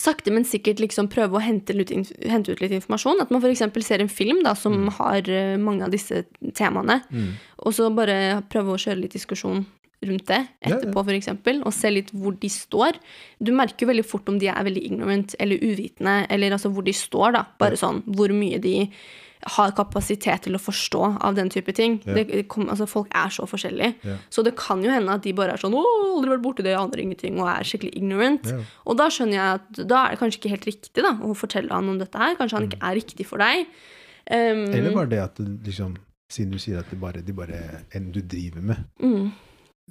sakte, 0.00 0.30
men 0.32 0.46
sikkert 0.48 0.80
liksom 0.80 1.08
prøve 1.12 1.36
å 1.36 1.42
hente, 1.42 1.74
litt, 1.76 1.90
hente 2.24 2.52
ut 2.54 2.60
litt 2.62 2.72
informasjon. 2.72 3.20
At 3.20 3.30
man 3.34 3.42
f.eks. 3.42 3.64
ser 3.84 4.00
en 4.00 4.08
film 4.08 4.40
da, 4.46 4.54
som 4.56 4.72
Mm. 4.86 4.88
har 4.96 5.28
eh, 5.28 5.56
mange 5.58 5.84
av 5.84 5.90
disse 5.90 6.24
temaene, 6.54 7.02
Mm. 7.10 7.34
og 7.58 7.72
så 7.74 7.90
bare 7.94 8.42
prøve 8.48 8.72
å 8.72 8.78
kjøre 8.80 9.00
litt 9.02 9.12
diskusjon 9.12 9.66
rundt 10.02 10.24
det 10.26 10.38
Ja, 10.64 10.70
ja. 10.70 10.76
etterpå, 10.78 11.04
for 11.04 11.12
eksempel, 11.12 11.60
og 11.66 11.72
se 11.74 11.90
litt 11.90 12.10
hvor 12.12 12.32
de 12.40 12.48
står. 12.48 12.94
Du 13.42 13.52
merker 13.52 13.84
jo 13.84 13.92
veldig 13.92 14.06
fort 14.06 14.28
om 14.28 14.38
de 14.38 14.46
er 14.48 14.64
veldig 14.64 14.82
ignorant 14.90 15.34
eller 15.38 15.58
uvitende, 15.60 16.26
eller 16.30 16.50
altså 16.52 16.72
hvor 16.72 16.82
de 16.84 16.92
står, 16.92 17.32
da. 17.34 17.46
Bare 17.58 17.72
Ja. 17.76 17.76
sånn 17.88 18.02
hvor 18.06 18.28
mye 18.32 18.58
de 18.58 18.90
har 19.56 19.72
kapasitet 19.72 20.42
til 20.44 20.56
å 20.56 20.60
forstå 20.60 21.02
av 21.24 21.34
den 21.34 21.48
type 21.52 21.72
ting. 21.72 22.00
Ja. 22.04 22.14
Det, 22.18 22.44
altså, 22.50 22.86
folk 22.90 23.08
er 23.16 23.32
så 23.32 23.46
forskjellige. 23.48 23.94
Ja. 24.04 24.16
Så 24.30 24.44
det 24.44 24.54
kan 24.58 24.82
jo 24.84 24.92
hende 24.92 25.14
at 25.16 25.24
de 25.24 25.32
bare 25.32 25.54
er 25.54 25.62
sånn 25.62 25.74
'Å, 25.76 25.84
aldri 26.16 26.34
vært 26.34 26.44
borti 26.44 26.62
det, 26.62 26.74
jeg 26.74 26.80
aner 26.80 27.00
ingenting', 27.00 27.40
og 27.40 27.48
er 27.48 27.64
skikkelig 27.64 27.94
ignorant. 27.96 28.46
Ja. 28.46 28.60
Og 28.86 28.96
da 28.96 29.08
skjønner 29.08 29.36
jeg 29.38 29.60
at 29.60 29.88
da 29.88 30.04
er 30.04 30.10
det 30.10 30.20
kanskje 30.20 30.40
ikke 30.40 30.54
helt 30.54 30.68
riktig 30.68 31.02
da, 31.02 31.14
å 31.24 31.34
fortelle 31.34 31.72
han 31.72 31.88
om 31.88 31.98
dette 31.98 32.18
her. 32.18 32.36
Kanskje 32.36 32.58
han 32.58 32.68
ikke 32.68 32.82
er 32.82 32.94
riktig 32.94 33.26
for 33.26 33.38
deg. 33.38 33.66
Um, 34.30 34.66
Mm. 34.70 34.74
Eller 34.74 34.94
bare 34.94 35.10
det 35.10 35.22
at 35.22 35.38
liksom 35.38 35.96
Siden 36.30 36.52
du 36.52 36.58
sier 36.62 36.78
at 36.78 36.90
det 36.90 37.00
bare, 37.00 37.22
de 37.26 37.32
bare 37.32 37.82
en 37.94 38.12
du 38.12 38.20
driver 38.20 38.60
med 38.62 38.76
mm, 39.02 39.32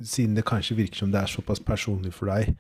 Siden 0.04 0.36
det 0.36 0.46
kanskje 0.46 0.78
virker 0.78 0.96
som 0.96 1.12
det 1.12 1.20
er 1.20 1.28
såpass 1.28 1.60
personlig 1.60 2.14
for 2.14 2.32
deg 2.32 2.56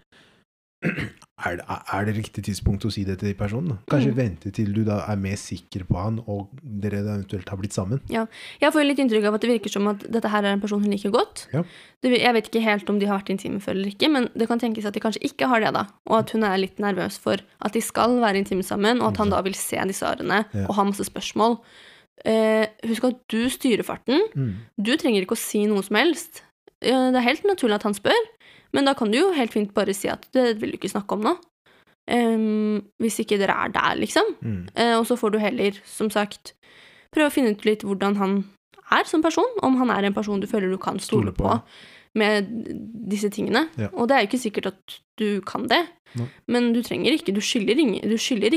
er 1.45 1.55
det, 1.59 1.63
er 1.93 2.05
det 2.07 2.13
riktig 2.17 2.43
tidspunkt 2.47 2.85
å 2.87 2.91
si 2.91 3.03
det 3.07 3.17
til 3.19 3.33
personen? 3.35 3.77
personene? 3.77 3.89
Kanskje 3.91 4.11
Mm. 4.13 4.17
vente 4.19 4.51
til 4.55 4.71
du 4.73 4.83
da 4.87 5.01
er 5.11 5.15
mer 5.19 5.35
sikker 5.39 5.83
på 5.87 5.97
han, 5.99 6.19
og 6.27 6.49
dere 6.63 6.99
eventuelt 7.03 7.49
har 7.51 7.57
blitt 7.59 7.75
sammen? 7.75 7.99
Ja. 8.11 8.25
Jeg 8.61 8.71
får 8.75 8.85
litt 8.87 8.99
inntrykk 9.03 9.27
av 9.27 9.35
at 9.37 9.41
det 9.43 9.49
virker 9.51 9.69
som 9.73 9.87
at 9.91 9.99
dette 10.11 10.29
her 10.31 10.43
er 10.43 10.53
en 10.55 10.61
person 10.63 10.81
hun 10.83 10.91
liker 10.91 11.11
godt. 11.11 11.47
Ja. 11.53 11.63
Det, 12.01 12.13
jeg 12.19 12.33
vet 12.33 12.47
ikke 12.51 12.63
helt 12.63 12.89
om 12.89 12.99
de 12.99 13.05
har 13.07 13.19
vært 13.19 13.29
intime 13.35 13.59
før 13.63 13.75
eller 13.75 13.91
ikke, 13.91 14.09
men 14.11 14.29
det 14.35 14.47
kan 14.47 14.59
tenkes 14.59 14.85
at 14.87 14.93
de 14.95 15.03
kanskje 15.03 15.23
ikke 15.31 15.47
har 15.51 15.59
det, 15.63 15.73
da. 15.75 15.85
Og 16.07 16.19
at 16.23 16.31
hun 16.35 16.43
er 16.47 16.57
litt 16.57 16.79
nervøs 16.79 17.19
for 17.19 17.37
at 17.59 17.73
de 17.75 17.81
skal 17.83 18.19
være 18.23 18.39
intime 18.43 18.63
sammen, 18.63 19.01
og 19.01 19.11
at 19.13 19.17
han 19.23 19.29
da 19.35 19.41
vil 19.41 19.53
se 19.59 19.79
disse 19.87 20.03
årene 20.07 20.45
Ja. 20.53 20.65
og 20.67 20.75
ha 20.75 20.83
masse 20.87 21.03
spørsmål. 21.07 21.59
Uh, 22.27 22.65
husk 22.87 23.03
at 23.07 23.15
du 23.31 23.45
styrer 23.51 23.83
farten. 23.87 24.19
Mm. 24.35 24.55
Du 24.75 24.91
trenger 24.99 25.23
ikke 25.23 25.37
å 25.37 25.39
si 25.39 25.61
noe 25.71 25.83
som 25.83 25.95
helst. 25.95 26.41
Uh, 26.83 27.11
Det 27.11 27.15
er 27.19 27.27
helt 27.29 27.43
naturlig 27.47 27.75
at 27.79 27.83
han 27.87 27.93
spør, 27.95 28.25
men 28.75 28.85
da 28.87 28.95
kan 28.97 29.11
du 29.11 29.19
jo 29.19 29.31
helt 29.35 29.53
fint 29.55 29.73
bare 29.75 29.95
si 29.97 30.09
at 30.11 30.27
det 30.35 30.59
vil 30.61 30.73
du 30.73 30.79
ikke 30.79 30.91
snakke 30.91 31.17
om 31.17 31.25
nå. 31.25 31.35
Um, 32.09 32.79
hvis 33.01 33.19
ikke 33.21 33.37
dere 33.37 33.53
er 33.65 33.73
der, 33.73 33.97
liksom. 33.99 34.33
Mm. 34.41 34.63
Uh, 34.73 34.95
og 34.97 35.05
så 35.05 35.17
får 35.19 35.35
du 35.35 35.39
heller, 35.41 35.77
som 35.85 36.09
sagt, 36.13 36.55
prøve 37.13 37.29
å 37.29 37.33
finne 37.33 37.53
ut 37.53 37.65
litt 37.67 37.85
hvordan 37.85 38.17
han 38.17 38.39
er 38.89 39.05
som 39.09 39.21
person. 39.25 39.49
Om 39.65 39.77
han 39.81 39.93
er 39.93 40.07
en 40.07 40.17
person 40.17 40.41
du 40.41 40.49
føler 40.49 40.71
du 40.73 40.79
kan 40.81 40.99
stole 41.01 41.33
på. 41.35 41.59
med 42.17 42.47
disse 43.09 43.29
tingene. 43.29 43.67
Ja. 43.77 43.91
Og 43.93 44.09
det 44.09 44.15
er 44.15 44.23
jo 44.23 44.29
ikke 44.31 44.41
sikkert 44.41 44.71
at 44.71 44.95
du 45.21 45.41
kan 45.45 45.67
det, 45.69 45.83
Nei. 46.17 46.25
men 46.49 46.71
du 46.73 46.81
trenger 46.81 47.13
ikke, 47.13 47.35
du 47.35 47.41
skylder, 47.45 47.77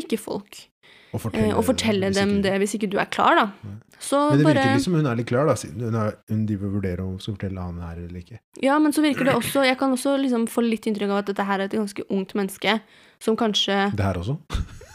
ikke 0.01 0.16
folk 0.16 0.57
eh, 0.57 1.20
fortelle, 1.20 1.51
å 1.53 1.64
fortelle 1.66 2.09
dem 2.16 2.38
det 2.46 2.55
hvis 2.62 2.79
ikke 2.79 2.88
du 2.88 2.96
er 3.03 3.11
klar, 3.12 3.37
da. 3.37 3.44
Nei. 3.68 3.77
Så 4.03 4.19
Men 4.33 4.41
det 4.41 4.45
bare 4.49 4.55
virker 4.59 4.75
litt 4.77 4.85
som 4.85 4.95
hun 4.99 5.07
er 5.07 5.19
litt 5.21 5.29
klar, 5.31 5.47
da, 5.47 5.55
siden 5.59 5.85
hun, 5.87 5.95
er, 5.95 6.17
hun 6.29 6.41
vurderer 6.75 7.01
om 7.05 7.12
hun 7.15 7.21
skal 7.23 7.37
fortelle 7.37 7.62
han 7.62 7.79
her 7.85 8.01
eller 8.03 8.19
ikke. 8.19 8.41
Ja, 8.65 8.79
men 8.83 8.93
så 8.93 9.05
virker 9.05 9.29
det 9.29 9.35
også 9.38 9.62
Jeg 9.65 9.79
kan 9.79 9.95
også 9.95 10.17
liksom 10.19 10.49
få 10.51 10.65
litt 10.67 10.88
inntrykk 10.91 11.12
av 11.15 11.21
at 11.23 11.31
dette 11.31 11.47
her 11.47 11.61
er 11.62 11.71
et 11.71 11.77
ganske 11.79 12.03
ungt 12.11 12.35
menneske 12.35 12.81
som 13.23 13.38
kanskje 13.38 13.79
Det 13.97 14.03
her 14.09 14.19
også? 14.19 14.38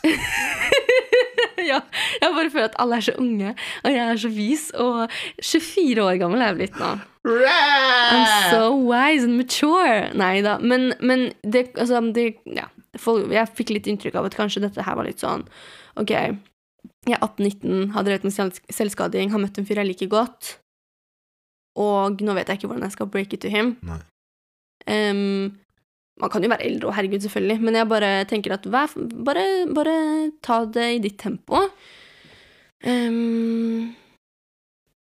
Ja, 1.68 1.82
jeg 2.22 2.32
bare 2.32 2.50
føler 2.54 2.70
at 2.70 2.76
alle 2.80 2.96
er 2.96 3.04
så 3.04 3.14
unge, 3.20 3.50
og 3.84 3.92
jeg 3.92 4.00
er 4.14 4.20
så 4.22 4.30
vis, 4.32 4.70
og 4.80 5.10
24 5.44 6.04
år 6.06 6.20
gammel 6.22 6.40
er 6.44 6.54
jeg 6.54 6.60
blitt 6.62 6.78
nå. 6.80 6.92
I'm 7.28 8.52
so 8.54 8.70
wise 8.88 9.26
and 9.28 9.36
mature. 9.36 10.14
Nei 10.16 10.38
da, 10.46 10.54
men, 10.64 10.94
men 11.04 11.26
det, 11.44 11.66
altså, 11.76 12.00
det 12.16 12.30
Ja. 12.56 12.70
folk- 12.98 13.28
Jeg 13.36 13.50
fikk 13.58 13.70
litt 13.76 13.88
inntrykk 13.92 14.16
av 14.16 14.26
at 14.30 14.38
kanskje 14.40 14.62
dette 14.64 14.82
her 14.86 14.96
var 14.96 15.04
litt 15.04 15.20
sånn 15.20 15.44
Ok, 16.00 16.14
jeg 17.08 17.18
er 17.18 17.28
18-19, 17.28 17.92
har 17.96 18.06
drevet 18.08 18.26
med 18.28 18.62
selvskading, 18.74 19.32
har 19.32 19.42
møtt 19.42 19.60
en 19.60 19.68
fyr 19.68 19.82
jeg 19.82 19.92
liker 19.92 20.12
godt, 20.12 20.58
og 21.78 22.24
nå 22.26 22.36
vet 22.38 22.50
jeg 22.50 22.60
ikke 22.60 22.72
hvordan 22.72 22.88
jeg 22.88 22.96
skal 22.98 23.10
break 23.14 23.36
it 23.38 23.44
to 23.46 23.52
him. 23.54 23.76
Em, 24.90 25.54
man 26.18 26.34
kan 26.34 26.44
jo 26.44 26.50
være 26.50 26.66
eldre, 26.66 26.90
og 26.90 26.98
herregud, 26.98 27.22
selvfølgelig, 27.28 27.62
men 27.62 27.78
jeg 27.78 27.90
bare 27.92 28.12
tenker 28.30 28.56
at 28.56 28.66
vær, 28.74 28.94
bare, 29.28 29.46
bare 29.76 29.96
ta 30.46 30.64
det 30.66 30.90
i 30.96 31.02
ditt 31.04 31.20
tempo. 31.22 31.68
Um, 32.86 33.94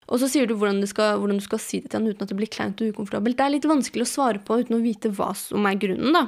og 0.08 0.20
så 0.20 0.28
sier 0.30 0.48
du 0.48 0.54
hvordan 0.56 0.80
du, 0.80 0.88
skal, 0.88 1.18
hvordan 1.20 1.40
du 1.40 1.44
skal 1.44 1.60
si 1.60 1.82
det 1.82 1.92
til 1.92 2.00
han 2.00 2.08
uten 2.08 2.24
at 2.24 2.30
det 2.32 2.36
blir 2.38 2.50
kleint 2.52 2.80
og 2.80 2.92
ukomfortabelt. 2.94 3.36
Det 3.36 3.44
er 3.44 3.54
litt 3.56 3.68
vanskelig 3.68 4.06
å 4.06 4.08
svare 4.08 4.40
på 4.44 4.60
uten 4.60 4.78
å 4.78 4.84
vite 4.84 5.12
hva 5.12 5.34
som 5.36 5.68
er 5.68 5.80
grunnen, 5.80 6.16
da. 6.16 6.24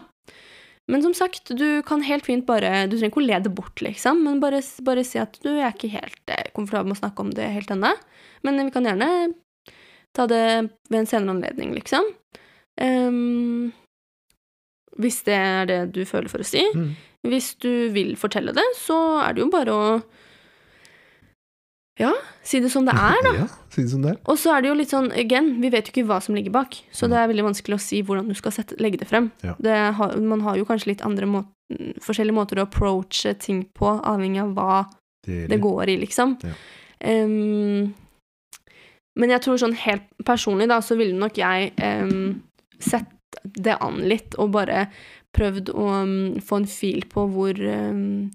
Men 0.91 1.03
som 1.05 1.15
sagt, 1.15 1.53
du 1.55 1.83
kan 1.87 2.03
helt 2.03 2.27
fint 2.27 2.47
bare 2.49 2.87
Du 2.91 2.97
trenger 2.97 3.13
ikke 3.13 3.23
å 3.23 3.27
le 3.29 3.39
det 3.45 3.53
bort, 3.55 3.83
liksom, 3.85 4.25
men 4.27 4.41
bare, 4.43 4.59
bare 4.87 5.05
si 5.07 5.21
at 5.23 5.39
du 5.45 5.53
er 5.53 5.71
ikke 5.71 5.93
helt 5.93 6.33
eh, 6.33 6.49
komfortabel 6.57 6.91
med 6.91 6.99
å 6.99 7.03
snakke 7.05 7.25
om 7.25 7.31
det 7.37 7.47
helt 7.55 7.71
ennå. 7.71 7.93
Men 8.47 8.59
vi 8.65 8.73
kan 8.75 8.89
gjerne 8.89 9.11
ta 10.17 10.27
det 10.27 10.43
ved 10.91 10.99
en 11.03 11.07
senere 11.07 11.37
anledning, 11.37 11.75
liksom. 11.77 12.09
Um, 12.81 13.71
hvis 14.99 15.21
det 15.27 15.37
er 15.37 15.69
det 15.69 15.81
du 15.95 16.03
føler 16.09 16.33
for 16.33 16.43
å 16.43 16.49
si. 16.49 16.65
Mm. 16.75 16.95
Hvis 17.31 17.53
du 17.61 17.91
vil 17.95 18.15
fortelle 18.19 18.55
det, 18.57 18.65
så 18.81 18.97
er 19.23 19.37
det 19.37 19.45
jo 19.45 19.51
bare 19.53 19.77
å 19.77 19.87
Ja, 22.01 22.15
si 22.43 22.63
det 22.65 22.71
som 22.73 22.87
det 22.89 22.97
er, 22.97 23.21
da. 23.27 23.35
Ja, 23.45 23.49
si 23.71 23.85
det 23.87 23.91
som 23.93 24.03
det 24.03 24.11
er. 24.13 24.19
Og 24.27 24.39
så 24.41 24.53
er 24.55 24.63
det 24.65 24.69
jo 24.71 24.77
litt 24.79 24.91
sånn, 24.93 25.09
again, 25.15 25.53
vi 25.63 25.71
vet 25.71 25.87
jo 25.89 25.93
ikke 25.95 26.07
hva 26.09 26.19
som 26.25 26.35
ligger 26.35 26.53
bak, 26.55 26.75
så 26.91 27.07
det 27.11 27.19
er 27.21 27.29
veldig 27.31 27.45
vanskelig 27.47 27.77
å 27.79 27.83
si 27.85 28.01
hvordan 28.03 28.29
du 28.29 28.35
skal 28.39 28.53
sette, 28.57 28.79
legge 28.83 28.99
det 28.99 29.07
frem. 29.11 29.31
Ja. 29.47 29.55
Det 29.59 29.77
man 30.27 30.43
har 30.47 30.59
jo 30.59 30.67
kanskje 30.69 30.91
litt 30.93 31.05
andre 31.07 31.29
må 31.31 31.45
forskjellige 32.03 32.35
måter 32.35 32.59
å 32.59 32.67
approache 32.67 33.35
ting 33.39 33.63
på, 33.79 33.87
avhengig 34.03 34.43
av 34.43 34.55
hva 34.57 34.79
det 35.25 35.61
går 35.63 35.93
i, 35.93 35.97
liksom. 36.03 36.37
Ja. 36.43 36.55
Um, 37.07 37.95
men 39.21 39.31
jeg 39.35 39.43
tror 39.45 39.59
sånn 39.61 39.77
helt 39.85 40.07
personlig, 40.27 40.69
da, 40.71 40.81
så 40.83 40.97
ville 40.99 41.15
nok 41.19 41.39
jeg 41.39 41.73
um, 41.79 42.43
sett 42.83 43.07
det 43.45 43.77
an 43.81 44.01
litt, 44.11 44.35
og 44.41 44.51
bare 44.57 44.89
prøvd 45.37 45.71
å 45.79 45.87
um, 46.03 46.15
få 46.43 46.63
en 46.63 46.67
fil 46.71 47.05
på 47.11 47.27
hvor 47.31 47.55
um, 47.55 48.31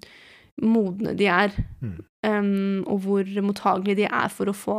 modne 0.63 1.15
de 1.19 1.27
er, 1.27 1.51
Mm. 1.83 1.97
um, 2.25 2.83
og 2.87 3.01
hvor 3.03 3.27
mottagelige 3.43 3.99
de 4.03 4.07
er 4.07 4.29
for 4.31 4.47
å 4.47 4.55
få 4.55 4.77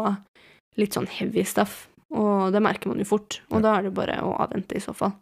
litt 0.77 0.97
sånn 0.97 1.09
heavy 1.09 1.45
stuff. 1.49 1.87
Og 2.17 2.53
det 2.55 2.61
merker 2.63 2.89
man 2.93 2.99
jo 3.03 3.05
fort, 3.09 3.41
og 3.51 3.59
Ja. 3.59 3.63
da 3.67 3.75
er 3.79 3.83
det 3.89 3.95
bare 3.95 4.21
å 4.23 4.37
avvente 4.41 4.77
i 4.77 4.81
så 4.81 4.95
fall. 4.95 5.13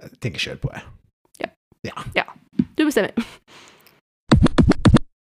Jeg 0.00 0.10
tenker 0.20 0.40
kjør 0.42 0.60
på, 0.64 0.72
jeg. 0.74 0.82
Du 2.74 2.84
bestemmer. 2.86 3.12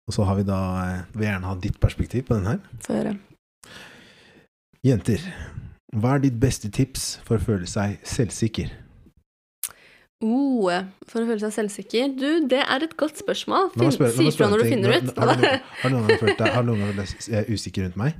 Og 0.08 0.14
så 0.14 0.24
har 0.28 0.36
vi 0.38 0.42
da 0.46 0.58
eh, 0.82 1.02
Vil 1.16 1.26
gjerne 1.28 1.48
ha 1.48 1.54
ditt 1.58 1.78
perspektiv 1.80 2.26
på 2.28 2.36
den 2.36 2.46
her. 2.46 2.58
Få 2.84 2.96
høre. 2.98 3.12
Jenter, 4.84 5.22
hva 5.94 6.16
er 6.16 6.24
ditt 6.24 6.38
beste 6.42 6.70
tips 6.74 7.18
for 7.26 7.38
å 7.38 7.44
føle 7.44 7.68
seg 7.70 8.00
selvsikker? 8.06 8.72
Oh, 10.22 10.68
for 11.10 11.22
å 11.22 11.26
føle 11.28 11.38
seg 11.42 11.54
selvsikker? 11.56 12.12
Du, 12.18 12.28
det 12.50 12.60
er 12.62 12.84
et 12.86 12.96
godt 12.98 13.18
spørsmål. 13.22 13.72
Si 13.74 14.30
fra 14.36 14.48
når 14.50 14.62
du 14.62 14.68
finner 14.70 14.96
ut. 14.98 15.12
Har 15.18 15.32
du, 15.38 15.46
noen- 15.90 16.06
gang 16.06 16.20
følt 16.22 16.42
deg, 16.42 17.46
usikker 17.54 17.86
rundt 17.88 17.98
meg? 18.00 18.18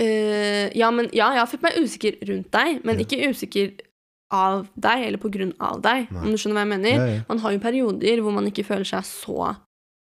Eh, 0.00 0.70
ja, 0.78 0.90
men, 0.90 1.10
ja, 1.12 1.30
jeg 1.36 1.42
har 1.42 1.48
følt 1.50 1.64
meg 1.66 1.80
usikker 1.82 2.16
rundt 2.28 2.50
deg, 2.54 2.78
men 2.84 2.98
Ja. 2.98 3.04
ikke 3.04 3.28
usikker 3.28 3.72
av 4.32 4.68
deg, 4.80 5.02
eller 5.08 5.20
på 5.20 5.28
grunn 5.30 5.52
av 5.60 5.82
deg, 5.84 6.06
Nei. 6.10 6.22
om 6.22 6.30
du 6.32 6.38
skjønner 6.40 6.56
hva 6.56 6.64
jeg 6.64 6.72
mener. 6.72 6.94
Ja. 7.16 7.24
Man 7.28 7.38
har 7.42 7.52
jo 7.52 7.58
perioder 7.60 8.22
hvor 8.24 8.32
man 8.32 8.46
ikke 8.48 8.64
føler 8.64 8.88
seg 8.88 9.04
så 9.04 9.56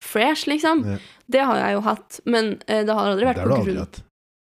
fresh, 0.06 0.46
liksom. 0.48 0.84
Det 1.28 1.42
har 1.42 1.58
jeg 1.58 1.74
jo 1.74 1.82
hatt, 1.82 2.20
men 2.26 2.54
uh, 2.70 2.84
det 2.86 2.94
har 2.94 3.10
aldri 3.10 3.26
Det 3.26 3.30
vært 3.32 3.42
har 3.42 3.48
på 3.48 3.50
du 3.50 3.56
aldri 3.58 3.74
grunn 3.74 3.82
hatt. 3.88 4.04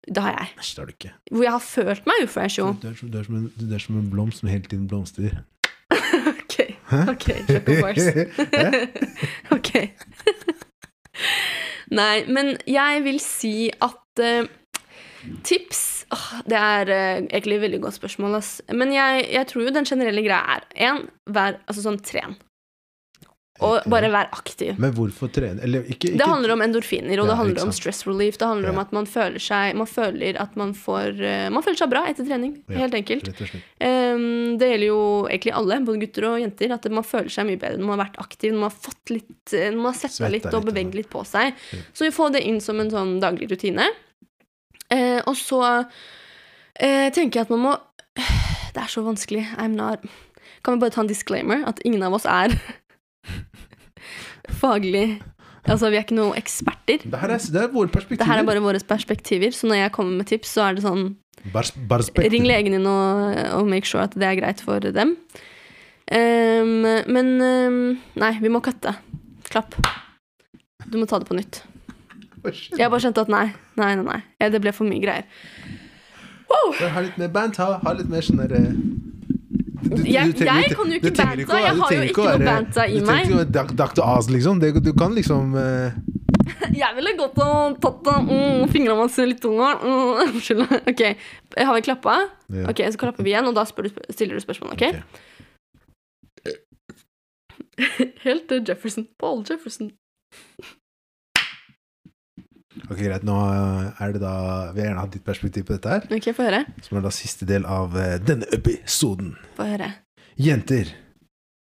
Det 0.10 0.21
har 0.25 0.32
jeg. 0.36 0.49
Nei, 0.58 0.65
det 0.67 0.78
har 0.82 0.86
du 0.86 0.93
ikke. 0.93 1.13
Hvor 1.32 1.43
jeg 1.43 1.52
har 1.56 1.63
følt 1.63 2.06
meg 2.10 2.23
ufresh, 2.25 2.60
jo. 2.60 2.67
Du 2.82 2.88
er, 2.88 2.91
er 2.91 3.23
som 3.23 3.36
en, 3.39 3.47
du 3.56 3.73
er 3.75 3.80
som 3.84 3.97
en 3.99 4.10
blomst 4.12 4.39
som 4.43 4.49
hele 4.52 4.67
tiden 4.67 4.88
blomstrer. 4.91 5.39
Ok, 6.30 6.75
ok? 7.08 7.28
Ok. 9.56 9.71
Nei, 11.95 12.23
men 12.30 12.54
jeg 12.69 13.04
vil 13.06 13.19
si 13.23 13.69
at 13.82 14.21
eh, 14.23 14.47
tips 15.47 15.82
Det 16.49 16.58
er 16.58 16.89
eh, 16.89 17.21
egentlig 17.29 17.60
et 17.60 17.65
veldig 17.67 17.82
godt 17.86 17.99
spørsmål, 17.99 18.39
ass. 18.39 18.51
Men 18.73 18.93
jeg, 18.95 19.25
jeg 19.34 19.49
tror 19.49 19.65
jo 19.65 19.73
den 19.75 19.89
generelle 19.89 20.23
greia 20.25 20.58
er 20.58 20.69
én, 20.89 21.03
vær 21.29 21.60
altså 21.67 21.86
sånn 21.86 21.99
tren. 22.01 22.38
Og 23.65 23.88
bare 23.91 24.10
vær 24.12 24.29
aktiv. 24.36 24.77
Men 24.79 24.93
hvorfor 24.95 25.32
trene? 25.36 25.60
Eller 25.65 25.84
ikke, 25.84 26.13
ikke 26.13 26.19
Det 26.21 26.27
handler 26.32 26.53
om 26.55 26.63
endorfiner, 26.63 27.19
og 27.19 27.27
Ja, 27.27 27.32
det 27.32 27.38
handler 27.41 27.65
om 27.65 27.73
stress 27.75 28.05
relief. 28.08 28.38
Det 28.39 28.47
handler 28.47 28.71
om 28.71 28.79
at 28.79 28.93
man 28.95 29.08
føler 29.10 29.43
seg 29.43 29.75
Man 29.75 29.89
føler 29.89 30.39
at 30.39 30.55
man 30.60 30.73
får 30.77 31.19
eh, 31.19 31.49
Man 31.51 31.65
føler 31.65 31.82
seg 31.82 31.91
bra 31.91 32.05
etter 32.08 32.27
trening. 32.27 32.55
Ja. 32.71 32.86
Helt 32.86 32.95
enkelt. 33.01 33.29
Ehm, 33.84 34.58
det 34.60 34.71
gjelder 34.71 34.88
jo 34.88 35.01
egentlig 35.27 35.55
alle, 35.60 35.79
både 35.88 36.03
gutter 36.05 36.29
og 36.32 36.39
jenter, 36.43 36.75
at 36.75 36.89
man 36.93 37.08
føler 37.08 37.32
seg 37.34 37.49
mye 37.49 37.60
bedre 37.60 37.79
når 37.79 37.89
man 37.89 37.97
har 37.97 38.05
vært 38.05 38.21
aktiv, 38.23 38.53
når 38.53 38.63
man 38.63 38.71
har 38.71 38.79
fått 38.88 39.15
litt 39.15 39.55
eh, 39.55 39.71
Når 39.73 39.82
man 39.82 39.91
har 39.91 40.01
sett 40.05 40.15
seg 40.15 40.36
litt 40.38 40.51
og 40.53 40.69
beveget 40.69 40.95
litt 41.01 41.12
på 41.12 41.25
seg. 41.27 41.51
Ja. 41.75 41.82
Så 41.91 42.08
vi 42.08 42.15
får 42.15 42.38
det 42.38 42.45
inn 42.47 42.63
som 42.63 42.79
en 42.79 42.93
sånn 42.93 43.17
daglig 43.23 43.51
rutine. 43.51 43.91
Eh, 44.93 45.19
og 45.30 45.36
så 45.38 45.62
eh, 46.80 47.10
tenker 47.13 47.41
jeg 47.41 47.47
at 47.47 47.54
man 47.54 47.65
må 47.67 47.75
Det 48.73 48.82
er 48.84 48.91
så 48.91 49.04
vanskelig. 49.06 49.45
Not 49.73 50.06
Kan 50.65 50.75
vi 50.75 50.84
bare 50.84 50.93
ta 50.93 51.04
en 51.04 51.10
disclaimer? 51.10 51.65
At 51.69 51.82
ingen 51.86 52.04
av 52.06 52.15
oss 52.17 52.28
er 52.30 52.56
faglig 54.62 55.19
Altså, 55.69 55.89
vi 55.91 55.99
er 55.99 56.06
ikke 56.06 56.15
noen 56.17 56.38
eksperter. 56.39 57.04
Det 57.04 57.19
her 57.21 57.34
er, 57.36 57.41
det 57.54 57.62
er 57.62 57.67
våre 57.69 57.91
perspektiver. 57.93 58.23
Det 58.23 58.30
her 58.32 58.41
er 58.41 58.47
bare 58.47 58.62
våre 58.63 58.80
perspektiver, 58.89 59.52
så 59.54 59.67
når 59.69 59.84
jeg 59.84 59.91
kommer 59.93 60.15
med 60.17 60.30
tips, 60.32 60.54
så 60.56 60.63
er 60.65 60.78
det 60.78 60.86
sånn 60.86 61.12
bare. 61.54 62.30
Ring 62.32 62.47
legen 62.47 62.73
din 62.73 62.88
og, 62.89 63.36
og 63.60 63.69
make 63.69 63.88
sure 63.88 64.08
at 64.08 64.15
det 64.17 64.25
er 64.25 64.39
greit 64.39 64.63
for 64.65 64.82
dem. 64.82 65.13
Um, 66.10 66.88
men 67.13 67.30
um, 67.38 67.82
Nei, 68.17 68.32
vi 68.41 68.49
må 68.49 68.63
kutte. 68.65 68.95
Klapp. 69.49 69.78
Du 70.89 70.97
må 70.97 71.06
ta 71.06 71.19
det 71.21 71.30
på 71.30 71.38
nytt. 71.38 71.62
Jeg 72.45 72.89
bare 72.91 73.02
skjønte 73.04 73.21
at 73.25 73.32
nei, 73.34 73.45
nei, 73.80 73.91
nei. 73.99 74.06
nei. 74.08 74.19
Ja, 74.41 74.45
det 74.54 74.62
ble 74.63 74.71
for 74.75 74.86
mye 74.89 75.02
greier. 75.04 75.25
Ha 76.49 77.02
litt 77.06 77.17
mer 77.21 77.30
band, 77.34 77.58
ha, 77.62 77.67
ha 77.84 77.91
litt 77.93 78.10
mer 78.10 78.21
sånn 78.25 78.39
derre 78.41 78.62
du, 79.80 79.95
du- 79.95 80.10
Jeg- 80.12 80.34
du 80.34 80.39
trenger 80.39 80.62
jeg 80.65 80.75
kan 80.75 80.89
jo 80.91 80.95
ikke 80.97 81.12
du 81.12 81.15
banta, 81.19 81.58
jeg 81.60 81.75
har 81.80 81.91
jo 81.93 82.02
ikke 82.10 82.23
noe 82.25 82.39
banta 82.45 82.82
i 82.88 82.89
Du 82.99 83.06
trenger 83.06 83.45
ikke 83.45 83.63
å 83.63 83.75
Dr. 83.82 84.02
Oz, 84.04 84.28
liksom. 84.34 84.60
Det, 84.60 84.73
du 84.84 84.91
kan 84.93 85.13
liksom 85.15 85.54
uh... 85.56 85.91
Jeg 86.82 86.95
ville 86.97 87.13
gått 87.19 87.38
og 87.45 87.78
tatt 87.84 88.04
mm, 88.25 88.65
fingra 88.73 88.95
hans 88.97 89.17
litt 89.21 89.41
tunge. 89.43 89.69
Mm, 89.84 90.13
Unnskyld. 90.25 90.62
Ok, 90.89 91.02
har 91.58 91.73
vi 91.78 91.82
klappa? 91.86 92.15
Ja. 92.49 92.65
Ok, 92.71 92.80
så 92.91 92.97
klapper 93.02 93.23
vi 93.23 93.30
igjen, 93.36 93.47
og 93.47 93.54
da 93.56 93.63
du, 93.69 93.89
stiller 94.10 94.36
du 94.36 94.41
spørsmål. 94.43 94.71
ok? 94.73 94.84
Helt 98.25 98.47
til 98.49 98.60
Jefferson. 98.67 99.06
Paul 99.21 99.39
Jefferson. 99.47 99.91
Ok, 102.89 102.97
greit. 103.04 103.25
Nå 103.28 103.36
er 104.02 104.13
det 104.15 104.21
da 104.23 104.34
Vi 104.73 104.80
vil 104.80 104.88
gjerne 104.88 105.04
ha 105.04 105.10
ditt 105.13 105.25
perspektiv 105.25 105.67
på 105.67 105.75
dette 105.75 105.91
her. 105.93 106.08
Ok, 106.15 106.32
få 106.34 106.47
høre. 106.47 106.63
Som 106.86 106.97
er 106.99 107.06
da 107.06 107.12
siste 107.13 107.45
del 107.49 107.67
av 107.69 107.93
eh, 107.99 108.17
denne 108.21 108.49
episoden. 108.56 109.36
Få 109.58 109.67
høre. 109.69 109.91
Jenter, 110.39 110.93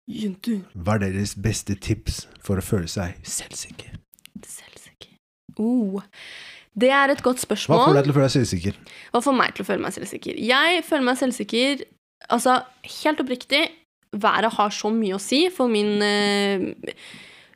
Jenter. 0.10 0.64
hva 0.74 0.96
er 0.98 1.04
deres 1.06 1.36
beste 1.38 1.76
tips 1.78 2.24
for 2.42 2.58
å 2.58 2.66
føle 2.66 2.90
seg 2.90 3.20
selvsikker? 3.22 4.00
Selvsikker. 4.42 5.14
Oh. 5.62 6.02
Det 6.76 6.90
er 6.92 7.14
et 7.14 7.22
godt 7.24 7.40
spørsmål. 7.44 7.78
Hva 7.80 7.88
får 7.88 7.98
deg 8.00 8.08
til 8.08 8.12
å 8.12 8.18
føle 8.18 8.28
deg 8.28 8.36
selvsikker? 8.36 8.80
Hva 9.14 9.22
får 9.24 9.38
meg 9.38 9.54
til 9.56 9.64
å 9.64 9.68
føle 9.70 9.86
meg 9.86 9.96
selvsikker? 9.96 10.40
Jeg 10.50 10.86
føler 10.88 11.08
meg 11.12 11.22
selvsikker 11.22 11.86
Altså, 12.32 12.56
helt 13.04 13.20
oppriktig, 13.22 13.60
været 14.18 14.54
har 14.56 14.72
så 14.74 14.90
mye 14.90 15.18
å 15.18 15.22
si 15.22 15.44
for 15.54 15.70
min 15.70 16.02
eh, 16.02 16.64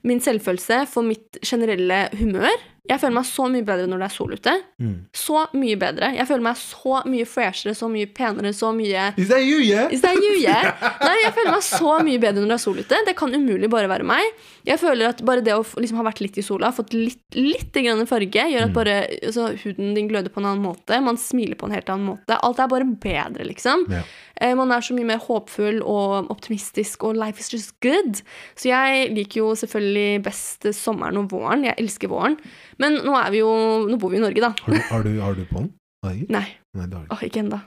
Min 0.05 0.21
selvfølelse, 0.23 0.83
for 0.87 1.03
mitt 1.03 1.39
generelle 1.43 2.05
humør. 2.15 2.53
Jeg 2.89 2.99
føler 3.03 3.13
meg 3.19 3.27
så 3.29 3.45
mye 3.53 3.65
bedre 3.67 3.85
når 3.91 4.01
det 4.01 4.07
er 4.09 4.13
sol 4.15 4.31
ute. 4.33 4.53
Mm. 4.81 4.95
Så 5.13 5.43
mye 5.53 5.77
bedre. 5.79 6.09
Jeg 6.17 6.25
føler 6.29 6.45
meg 6.49 6.57
så 6.57 7.01
mye 7.05 7.27
freshere, 7.29 7.75
så 7.77 7.89
mye 7.91 8.07
penere, 8.17 8.51
så 8.57 8.71
mye 8.75 9.03
Is 9.21 9.29
that 9.29 9.43
you, 9.45 9.59
yeah? 9.61 9.91
Is 9.93 10.01
that 10.01 10.17
you, 10.17 10.35
yeah? 10.41 10.71
Nei, 11.03 11.15
jeg 11.23 11.33
føler 11.37 11.53
meg 11.53 11.65
så 11.67 11.95
mye 12.07 12.21
bedre 12.23 12.41
når 12.43 12.53
det 12.55 12.57
er 12.57 12.63
sol 12.65 12.79
ute. 12.81 13.01
Det 13.05 13.15
kan 13.19 13.35
umulig 13.37 13.69
bare 13.69 13.89
være 13.91 14.07
meg. 14.09 14.25
Jeg 14.67 14.81
føler 14.81 15.11
at 15.13 15.21
bare 15.25 15.43
det 15.45 15.53
å 15.55 15.61
liksom 15.79 16.01
ha 16.01 16.07
vært 16.09 16.21
litt 16.25 16.37
i 16.41 16.45
sola, 16.45 16.71
fått 16.75 16.93
litt, 16.97 17.21
litt 17.37 17.73
grann 17.77 18.05
farge, 18.09 18.47
gjør 18.53 18.65
at 18.65 18.69
Mm. 18.69 18.73
bare 18.75 18.95
altså, 19.25 19.47
huden 19.63 19.93
din 19.95 20.09
gløder 20.09 20.29
på 20.33 20.41
en 20.41 20.49
annen 20.51 20.63
måte. 20.65 20.97
Man 21.01 21.17
smiler 21.17 21.55
på 21.57 21.65
en 21.69 21.73
helt 21.77 21.89
annen 21.89 22.05
måte. 22.09 22.37
Alt 22.41 22.59
er 22.59 22.67
bare 22.73 22.85
bedre, 22.85 23.45
liksom. 23.47 23.85
Ja. 23.93 24.01
Eh, 24.41 24.53
Man 24.55 24.71
er 24.71 24.81
så 24.85 24.95
mye 24.95 25.05
mer 25.09 25.19
håpfull 25.23 25.81
og 25.83 26.29
optimistisk, 26.31 27.03
og 27.03 27.15
life 27.19 27.39
is 27.39 27.51
just 27.53 27.73
good. 27.83 28.21
Så 28.55 28.69
jeg 28.71 29.11
liker 29.15 29.41
jo 29.43 29.53
selvfølgelig 29.59 30.23
best 30.23 30.67
sommeren 30.77 31.17
og 31.21 31.29
våren. 31.31 31.65
Jeg 31.67 31.75
elsker 31.77 32.07
våren. 32.11 32.37
Men 32.79 32.99
nå 33.05 33.15
vi 33.31 33.41
jo 33.43 33.49
Nå 33.89 33.97
bor 33.99 34.09
vi 34.13 34.17
i 34.17 34.23
Norge, 34.23 34.41
da. 34.41 34.53
Har 34.65 34.73
du, 34.73 34.79
har 34.89 35.03
du, 35.03 35.11
har 35.21 35.33
du 35.35 35.45
på 35.49 35.59
den? 35.63 35.73
Nei, 36.05 36.25
Nei, 36.37 36.45
Nei 36.77 36.85
det 36.87 36.95
har 36.97 37.05
du 37.09 37.15
åh, 37.15 37.23
ikke 37.27 37.43
ennå. 37.43 37.59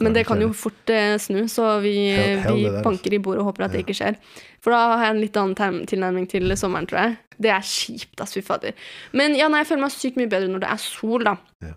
Men 0.00 0.14
det 0.16 0.22
kan 0.26 0.40
jo 0.40 0.48
fort 0.56 0.88
eh, 0.90 1.18
snu, 1.20 1.42
så 1.52 1.80
vi, 1.84 1.92
Hell- 2.08 2.40
hell 2.40 2.54
vi 2.56 2.62
der, 2.70 2.82
banker 2.86 3.12
i 3.12 3.18
bordet 3.20 3.42
og 3.42 3.50
håper 3.50 3.66
at 3.66 3.74
det 3.74 3.82
ikke 3.84 3.96
skjer. 3.98 4.16
For 4.64 4.72
da 4.72 4.78
har 4.96 5.02
jeg 5.04 5.14
en 5.14 5.20
litt 5.20 5.36
annen 5.36 5.82
tilnærming 5.86 6.24
til 6.30 6.48
sommeren, 6.56 6.88
tror 6.88 7.02
jeg. 7.02 7.16
Det 7.44 7.50
er 7.52 7.60
kjipt, 7.68 8.16
ass, 8.24 8.32
fy 8.32 8.40
fader. 8.40 8.72
Men 9.12 9.36
ja, 9.36 9.50
nei, 9.52 9.60
jeg 9.60 9.68
føler 9.68 9.84
meg 9.84 9.92
sykt 9.92 10.16
mye 10.16 10.30
bedre 10.32 10.48
når 10.48 10.64
det 10.64 10.70
er 10.72 10.80
sol, 10.80 11.26
da. 11.26 11.36
Ja. 11.66 11.74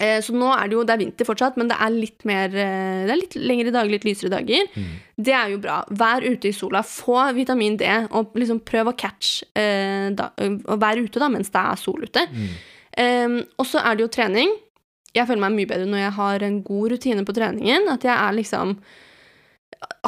Eh, 0.00 0.18
så 0.24 0.32
nå 0.32 0.48
er 0.54 0.70
det 0.70 0.76
jo 0.76 0.82
Det 0.88 0.94
er 0.94 1.00
vinter 1.02 1.28
fortsatt, 1.28 1.58
men 1.60 1.68
det 1.68 1.76
er 1.76 1.92
litt 1.92 2.24
mer 2.28 2.48
eh, 2.48 3.04
Det 3.04 3.12
er 3.12 3.20
litt 3.20 3.34
lengre 3.36 3.74
dager, 3.74 3.92
litt 3.92 4.06
lysere 4.08 4.32
dager. 4.32 4.66
Mm. 4.72 4.90
Det 5.28 5.36
er 5.36 5.52
jo 5.52 5.60
bra. 5.62 5.82
Vær 6.00 6.24
ute 6.24 6.48
i 6.48 6.56
sola. 6.56 6.82
Få 6.86 7.18
vitamin 7.36 7.76
D, 7.80 7.88
og 8.16 8.36
liksom 8.38 8.62
prøv 8.66 8.92
å 8.92 8.96
catch 8.98 9.42
eh, 9.52 10.08
da, 10.16 10.32
Og 10.40 10.80
vær 10.80 11.00
ute 11.02 11.22
da 11.22 11.28
mens 11.32 11.52
det 11.52 11.62
er 11.62 11.80
sol 11.80 12.02
ute. 12.06 12.26
Mm. 12.32 12.52
Um, 12.92 13.38
og 13.56 13.64
så 13.64 13.80
er 13.80 13.96
det 13.96 14.04
jo 14.04 14.12
trening. 14.12 14.50
Jeg 15.16 15.28
føler 15.28 15.44
meg 15.44 15.54
mye 15.56 15.68
bedre 15.68 15.88
når 15.88 16.02
jeg 16.02 16.16
har 16.18 16.44
en 16.44 16.58
god 16.64 16.92
rutine 16.92 17.24
på 17.28 17.34
treningen. 17.36 17.88
At 17.92 18.04
jeg 18.04 18.12
er 18.12 18.36
liksom 18.36 18.74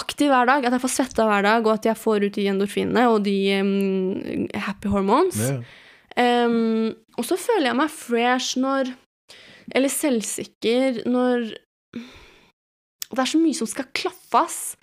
aktiv 0.01 0.33
hver 0.33 0.49
dag. 0.49 0.65
At 0.65 0.77
jeg 0.77 0.85
får 0.85 0.93
svetta 0.97 1.29
hver 1.29 1.47
dag, 1.47 1.65
og 1.65 1.79
at 1.79 1.89
jeg 1.89 2.01
får 2.01 2.27
ut 2.27 2.37
de 2.37 2.49
endorfinene 2.53 3.07
og 3.13 3.25
de 3.29 3.39
um, 3.61 4.49
happy 4.67 4.93
hormones. 4.93 5.41
Yeah. 5.45 6.45
Um, 6.47 6.93
og 7.19 7.27
så 7.27 7.39
føler 7.41 7.71
jeg 7.71 7.79
meg 7.79 7.91
fresh 7.91 8.61
når 8.61 8.93
Eller 9.73 9.89
selvsikker 9.93 11.05
når 11.09 11.53
Det 13.15 13.23
er 13.23 13.31
så 13.31 13.39
mye 13.39 13.55
som 13.55 13.69
skal 13.71 13.87
klaffe, 13.95 14.41
ass. 14.41 14.77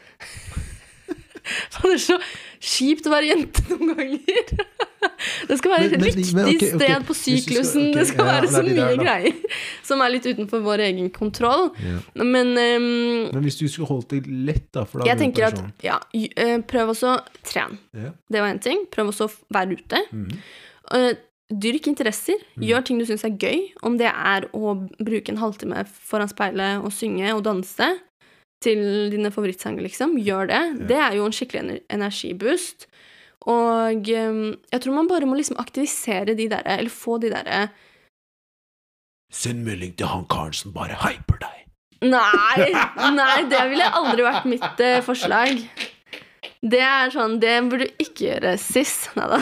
Det 1.82 1.90
er 1.90 1.98
så 2.00 2.16
kjipt 2.62 3.08
å 3.10 3.12
være 3.12 3.32
jente 3.32 3.64
noen 3.72 3.96
ganger. 3.98 4.52
Det 5.50 5.58
skal 5.58 5.72
være 5.74 5.88
Men- 5.90 5.92
men- 5.92 6.04
riktig 6.06 6.34
men 6.38 6.46
okay, 6.46 6.56
okay. 6.56 6.78
sted 6.78 7.06
på 7.08 7.16
syklusen. 7.18 7.88
ok, 7.90 7.96
det 7.98 8.06
skal 8.12 8.26
være 8.28 8.48
så 8.54 8.62
mye 8.64 8.76
der, 8.78 9.00
greier 9.02 9.58
som 9.84 10.02
er 10.06 10.14
litt 10.14 10.28
utenfor 10.30 10.62
vår 10.64 10.84
egen 10.86 11.10
kontroll. 11.10 11.72
Ja. 11.82 11.98
Men 12.24 12.54
um, 12.54 12.86
Men 13.34 13.42
hvis 13.44 13.58
du 13.60 13.66
skulle 13.68 13.90
holdt 13.90 14.14
det 14.14 14.22
lett, 14.30 14.68
da 14.72 14.86
for 14.86 15.02
da 15.02 15.10
jeg 15.10 15.18
tenker 15.24 15.50
at 15.50 15.60
ja, 15.84 15.98
eh, 16.14 16.60
prøv 16.62 16.94
også 16.94 17.16
å 17.18 17.20
trene. 17.44 17.82
Ja. 17.98 18.14
Det 18.32 18.40
var 18.46 18.54
én 18.54 18.62
ting. 18.64 18.86
Prøv 18.94 19.10
også 19.12 19.28
å 19.28 19.34
være 19.58 19.76
ute. 19.82 20.04
Mm. 20.14 20.32
Eh, 20.94 21.12
Dyrk 21.52 21.88
interesser. 21.92 22.40
Mm. 22.56 22.64
Gjør 22.70 22.86
ting 22.88 23.02
du 23.02 23.06
syns 23.10 23.26
er 23.28 23.36
gøy. 23.36 23.66
Om 23.84 23.98
det 24.00 24.08
er 24.12 24.48
å 24.56 24.76
bruke 25.04 25.34
en 25.34 25.42
halvtime 25.42 25.84
foran 25.92 26.32
speilet 26.32 26.86
og 26.86 26.94
synge 26.96 27.34
og 27.36 27.44
danse 27.48 27.90
til 28.62 29.10
dine 29.12 29.32
favorittsanger, 29.34 29.82
liksom. 29.84 30.16
Gjør 30.22 30.52
det. 30.52 30.62
Ja. 30.62 30.88
Det 30.92 31.00
er 31.02 31.16
jo 31.18 31.26
en 31.28 31.36
skikkelig 31.36 31.64
ener- 31.64 31.82
energiboost. 31.98 32.88
Og 33.50 34.10
eh, 34.14 34.42
jeg 34.72 34.84
tror 34.84 34.94
man 35.00 35.10
bare 35.10 35.26
må 35.26 35.36
liksom 35.40 35.58
aktivisere 35.62 36.36
de 36.38 36.46
derre, 36.52 36.78
eller 36.78 36.94
få 36.94 37.18
de 37.24 37.32
derre 37.34 37.64
Send 39.32 39.64
melding 39.64 39.94
til 39.96 40.10
han 40.12 40.26
karen 40.28 40.52
som 40.54 40.74
bare 40.76 40.98
hyper 41.06 41.38
deg. 41.40 41.58
Nei! 42.04 42.66
Nei, 43.16 43.38
det 43.48 43.62
ville 43.72 43.86
aldri 43.96 44.26
vært 44.26 44.48
mitt 44.50 44.82
eh, 44.84 45.00
forslag. 45.06 45.62
Det 46.62 46.82
er 46.86 47.10
sånn 47.10 47.40
Det 47.42 47.56
burde 47.72 47.88
du 47.90 48.04
ikke 48.04 48.28
gjøre, 48.28 48.54
sis. 48.62 48.94
Nei 49.18 49.28
da. 49.32 49.40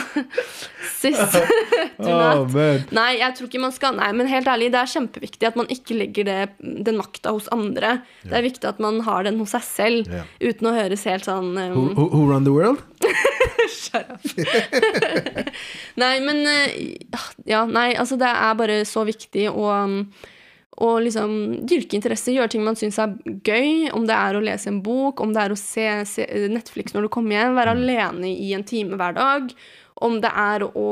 Sis. 0.96 1.18
Do 2.00 2.14
not. 2.14 2.46
men. 2.54 2.86
Nei, 2.96 3.10
jeg 3.20 3.36
tror 3.36 3.50
ikke 3.50 3.62
man 3.62 3.74
skal 3.76 3.98
Nei, 3.98 4.08
men 4.16 4.30
helt 4.30 4.48
ærlig, 4.48 4.70
det 4.72 4.80
er 4.80 4.92
kjempeviktig 4.94 5.50
at 5.50 5.58
man 5.60 5.68
ikke 5.72 5.98
legger 5.98 6.28
det, 6.28 6.38
den 6.60 6.96
makta 7.00 7.34
hos 7.36 7.50
andre. 7.52 7.98
Det 8.24 8.38
er 8.38 8.46
viktig 8.46 8.68
at 8.70 8.80
man 8.82 9.02
har 9.04 9.28
den 9.28 9.40
hos 9.42 9.52
seg 9.56 9.66
selv, 9.66 10.10
yeah. 10.12 10.28
uten 10.40 10.70
å 10.70 10.74
høres 10.76 11.04
helt 11.08 11.28
sånn 11.28 11.52
um, 11.58 11.76
Who, 11.76 11.84
who, 11.98 12.08
who 12.14 12.24
run 12.30 12.48
the 12.48 12.54
world? 12.54 12.80
Shut 13.70 14.08
up. 14.08 14.24
nei, 16.00 16.14
men 16.24 16.42
eh, 16.48 16.74
Ja, 17.48 17.66
nei, 17.68 17.90
altså, 18.00 18.16
det 18.20 18.30
er 18.30 18.56
bare 18.58 18.82
så 18.88 19.04
viktig 19.08 19.50
å 19.52 19.68
å 20.80 20.90
liksom 21.04 21.32
dyrke 21.68 21.98
interesser, 21.98 22.32
gjøre 22.32 22.54
ting 22.54 22.64
man 22.64 22.78
syns 22.78 22.98
er 23.02 23.12
gøy. 23.44 23.90
Om 23.96 24.06
det 24.08 24.16
er 24.16 24.36
å 24.36 24.42
lese 24.44 24.70
en 24.72 24.80
bok, 24.84 25.20
om 25.20 25.34
det 25.36 25.44
er 25.44 25.54
å 25.54 25.60
se, 25.60 25.86
se 26.08 26.26
Netflix 26.52 26.96
når 26.96 27.06
du 27.06 27.12
kommer 27.12 27.36
hjem, 27.36 27.56
være 27.58 27.76
alene 27.76 28.32
i 28.32 28.52
en 28.56 28.64
time 28.66 28.96
hver 29.00 29.16
dag. 29.18 29.52
Om 30.00 30.20
det 30.24 30.30
er 30.42 30.64
å 30.68 30.90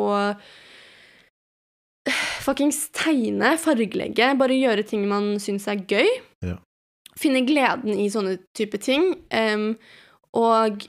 fuckings 2.45 2.89
tegne, 2.97 3.55
fargelegge, 3.61 4.33
bare 4.41 4.57
gjøre 4.57 4.85
ting 4.89 5.07
man 5.09 5.37
syns 5.43 5.69
er 5.71 5.83
gøy. 5.89 6.09
Ja. 6.45 6.59
Finne 7.19 7.43
gleden 7.47 7.99
i 7.99 8.09
sånne 8.13 8.37
type 8.57 8.81
ting. 8.83 9.11
Um, 9.33 9.73
og 10.37 10.87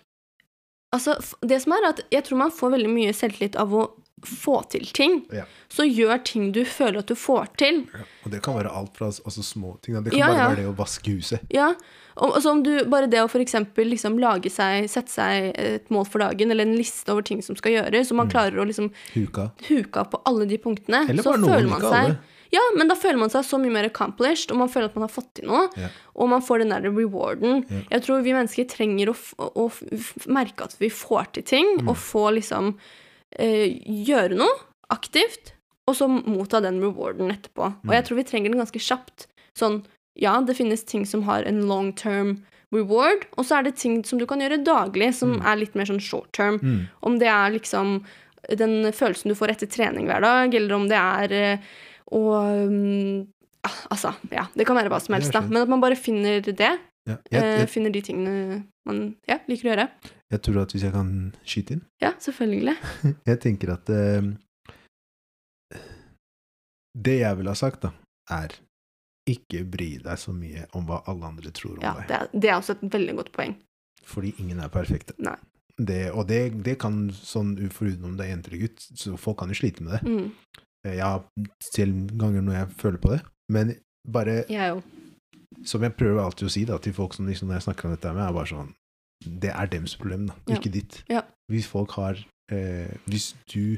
altså, 0.96 1.18
det 1.42 1.62
som 1.64 1.76
er 1.76 1.90
at 1.90 2.04
jeg 2.14 2.28
tror 2.28 2.44
man 2.44 2.56
får 2.56 2.76
veldig 2.76 2.92
mye 2.94 3.16
selvtillit 3.16 3.58
av 3.60 3.74
å 3.74 3.88
få 4.26 4.62
til 4.72 4.86
ting. 4.96 5.22
Ja. 5.34 5.46
Så 5.70 5.86
gjør 5.88 6.24
ting 6.26 6.52
du 6.56 6.64
føler 6.66 7.00
at 7.04 7.08
du 7.12 7.16
får 7.16 7.52
til. 7.62 7.84
Ja. 7.94 8.06
Og 8.26 8.32
det 8.34 8.42
kan 8.46 8.56
være 8.58 8.72
alt 8.74 8.96
fra 8.98 9.08
altså, 9.12 9.44
små 9.46 9.76
ting. 9.82 9.96
Det 10.04 10.12
kan 10.12 10.20
Ja, 10.20 10.28
bare 10.34 10.50
være 10.56 10.62
det 10.64 10.68
å 10.72 10.76
vaske 10.78 11.14
huset. 11.18 11.46
Ja, 11.54 11.74
og, 12.20 12.36
altså, 12.36 12.52
om 12.52 12.64
du, 12.64 12.74
bare 12.92 13.08
det 13.08 13.22
å 13.24 13.30
eksempel 13.40 13.88
liksom 13.94 14.18
lage 14.20 14.50
seg, 14.52 14.90
sette 14.92 15.12
seg 15.14 15.54
et 15.56 15.90
mål 15.94 16.06
for 16.10 16.20
dagen, 16.20 16.52
eller 16.52 16.68
en 16.68 16.76
liste 16.76 17.08
over 17.14 17.24
ting 17.24 17.42
som 17.46 17.56
skal 17.56 17.78
gjøres, 17.78 18.10
så 18.10 18.18
man 18.18 18.30
klarer 18.32 18.60
å 18.60 18.66
liksom 18.68 18.92
Huka. 19.14 19.52
huka. 19.70 20.04
på 20.12 20.22
alle 20.26 20.46
de 20.50 20.58
punktene, 20.58 21.06
Eller 21.10 21.24
så 21.24 21.32
bare 21.32 21.42
noen, 21.46 21.54
føler 21.54 21.70
man 21.70 21.80
ikke 21.82 21.94
seg 21.96 22.04
alle. 22.12 22.20
Ja, 22.52 22.62
men 22.76 22.88
da 22.90 22.96
føler 22.98 23.20
man 23.22 23.30
seg 23.30 23.44
så 23.46 23.60
mye 23.62 23.70
mer 23.72 23.86
accomplished, 23.86 24.50
og 24.52 24.58
man 24.58 24.70
føler 24.74 24.90
at 24.90 24.96
man 24.98 25.04
har 25.06 25.14
fått 25.14 25.28
til 25.38 25.46
noe. 25.52 25.68
Yeah. 25.78 25.92
Og 26.18 26.32
man 26.32 26.42
får 26.42 26.64
den 26.64 26.72
der 26.74 26.82
rewarden. 26.90 27.60
Yeah. 27.70 27.84
Jeg 27.92 28.02
tror 28.08 28.24
vi 28.26 28.34
mennesker 28.34 28.66
trenger 28.72 29.12
å, 29.12 29.16
å 29.54 29.68
f 29.70 30.26
merke 30.26 30.66
at 30.66 30.74
vi 30.82 30.90
får 30.90 31.30
til 31.38 31.44
ting, 31.44 31.76
Mm. 31.80 31.90
og 31.94 31.96
få 32.02 32.24
liksom 32.34 32.74
gjøre 33.38 34.36
noe 34.40 34.56
aktivt, 34.90 35.54
og 35.88 35.96
så 35.98 36.08
motta 36.10 36.62
den 36.62 36.80
rewarden 36.82 37.32
etterpå. 37.34 37.66
Og 37.66 37.86
Mm. 37.90 37.94
jeg 37.94 38.06
tror 38.06 38.16
vi 38.18 38.24
trenger 38.24 38.52
den 38.52 38.60
ganske 38.62 38.80
kjapt. 38.82 39.28
Sånn, 39.58 39.84
ja, 40.18 40.40
det 40.42 40.56
finnes 40.58 40.84
ting 40.86 41.06
som 41.06 41.24
har 41.24 41.44
en 41.44 41.68
long 41.68 41.94
term 41.94 42.44
reward, 42.72 43.26
og 43.38 43.46
så 43.46 43.60
er 43.60 43.64
det 43.64 43.76
ting 43.78 44.04
som 44.04 44.20
du 44.20 44.26
kan 44.26 44.40
gjøre 44.40 44.64
daglig, 44.64 45.14
som 45.14 45.40
Mm. 45.40 45.46
er 45.46 45.56
litt 45.58 45.76
mer 45.76 45.86
sånn 45.86 46.02
short 46.02 46.32
term. 46.32 46.60
Mm. 46.60 46.88
Om 47.04 47.20
det 47.20 47.28
er 47.28 47.52
liksom 47.52 48.04
den 48.50 48.92
følelsen 48.92 49.30
du 49.30 49.36
får 49.36 49.50
etter 49.50 49.68
trening 49.68 50.06
hver 50.08 50.22
dag, 50.22 50.54
eller 50.54 50.76
om 50.76 50.88
det 50.88 50.98
er 50.98 51.32
eh, 51.34 51.58
å 52.12 52.68
mm, 52.70 53.28
ah, 53.64 53.88
Altså, 53.92 54.16
ja, 54.32 54.48
det 54.56 54.66
kan 54.66 54.76
være 54.76 54.90
hva 54.90 55.02
som 55.02 55.14
helst, 55.16 55.32
da. 55.32 55.42
Men 55.42 55.64
at 55.64 55.68
man 55.70 55.82
bare 55.82 55.96
finner 55.96 56.42
det. 56.42 56.80
Ja. 57.08 57.18
Jeg, 57.32 57.44
eh, 57.44 57.60
jeg, 57.60 57.70
finner 57.70 57.92
de 57.92 58.02
tingene 58.02 58.64
man 58.86 59.16
ja, 59.28 59.40
liker 59.48 59.70
å 59.70 59.76
gjøre. 59.76 59.90
Jeg 60.32 60.42
tror 60.46 60.62
at 60.62 60.74
hvis 60.76 60.84
jeg 60.86 60.94
kan 60.94 61.10
skyte 61.44 61.74
inn 61.78 61.84
Ja, 62.04 62.12
selvfølgelig. 62.22 62.76
Jeg 63.30 63.40
tenker 63.42 63.72
at 63.74 63.90
eh, 63.90 64.28
Det 67.00 67.20
jeg 67.22 67.38
ville 67.38 67.50
ha 67.54 67.58
sagt, 67.58 67.82
da, 67.86 67.92
er 68.34 68.54
ikke 69.30 69.62
bry 69.70 69.92
deg 70.02 70.18
så 70.20 70.34
mye 70.34 70.66
om 70.78 70.88
hva 70.90 71.04
alle 71.10 71.28
andre 71.30 71.52
tror 71.54 71.78
om 71.78 71.84
Ja, 71.86 71.94
deg. 72.00 72.08
det 72.10 72.18
er, 72.18 72.30
det 72.34 72.50
er 72.50 72.58
også 72.58 72.76
et 72.78 72.86
veldig 72.96 73.16
godt 73.20 73.32
poeng. 73.36 73.54
Fordi 74.10 74.32
ingen 74.42 74.60
er 74.64 74.72
perfekte. 74.74 75.14
Nei. 75.22 75.36
Det, 75.80 76.00
og 76.12 76.26
det, 76.28 76.40
det 76.66 76.74
kan 76.82 77.06
sånn 77.16 77.54
foruten 77.72 78.08
om 78.10 78.16
det 78.20 78.26
er 78.26 78.34
jente 78.34 78.50
eller 78.52 78.66
gutt, 78.66 78.82
så 79.00 79.14
folk 79.22 79.38
kan 79.40 79.54
jo 79.54 79.56
slite 79.60 79.86
med 79.86 79.94
det. 79.96 80.02
Mm, 80.10 80.58
Jeg 80.90 81.04
har 81.06 81.24
selv 81.64 82.10
ganger 82.20 82.42
når 82.44 82.58
jeg 82.58 82.74
føler 82.82 83.00
på 83.04 83.14
det, 83.14 83.20
men 83.54 83.76
bare 84.08 84.42
jeg 84.50 84.82
som 85.68 85.84
jeg 85.84 85.96
prøver 86.00 86.22
alltid 86.24 86.48
å 86.48 86.52
si 86.54 86.66
da, 86.68 86.78
til 86.84 86.94
folk 86.96 87.14
som 87.16 87.28
liksom, 87.28 87.48
når 87.50 87.60
jeg 87.60 87.66
snakker 87.70 87.88
om 87.90 87.96
dette 87.96 88.12
med, 88.16 88.24
er 88.26 88.36
bare 88.36 88.50
sånn 88.52 88.74
Det 89.26 89.52
er 89.52 89.68
dems 89.68 89.96
problem, 90.00 90.28
da, 90.30 90.34
Ja. 90.48 90.56
ikke 90.56 90.72
ditt. 90.72 91.04
Ja. 91.10 91.22
Hvis 91.52 91.68
folk 91.68 91.92
har 91.92 92.18
eh, 92.52 92.88
Hvis 93.06 93.34
du 93.54 93.78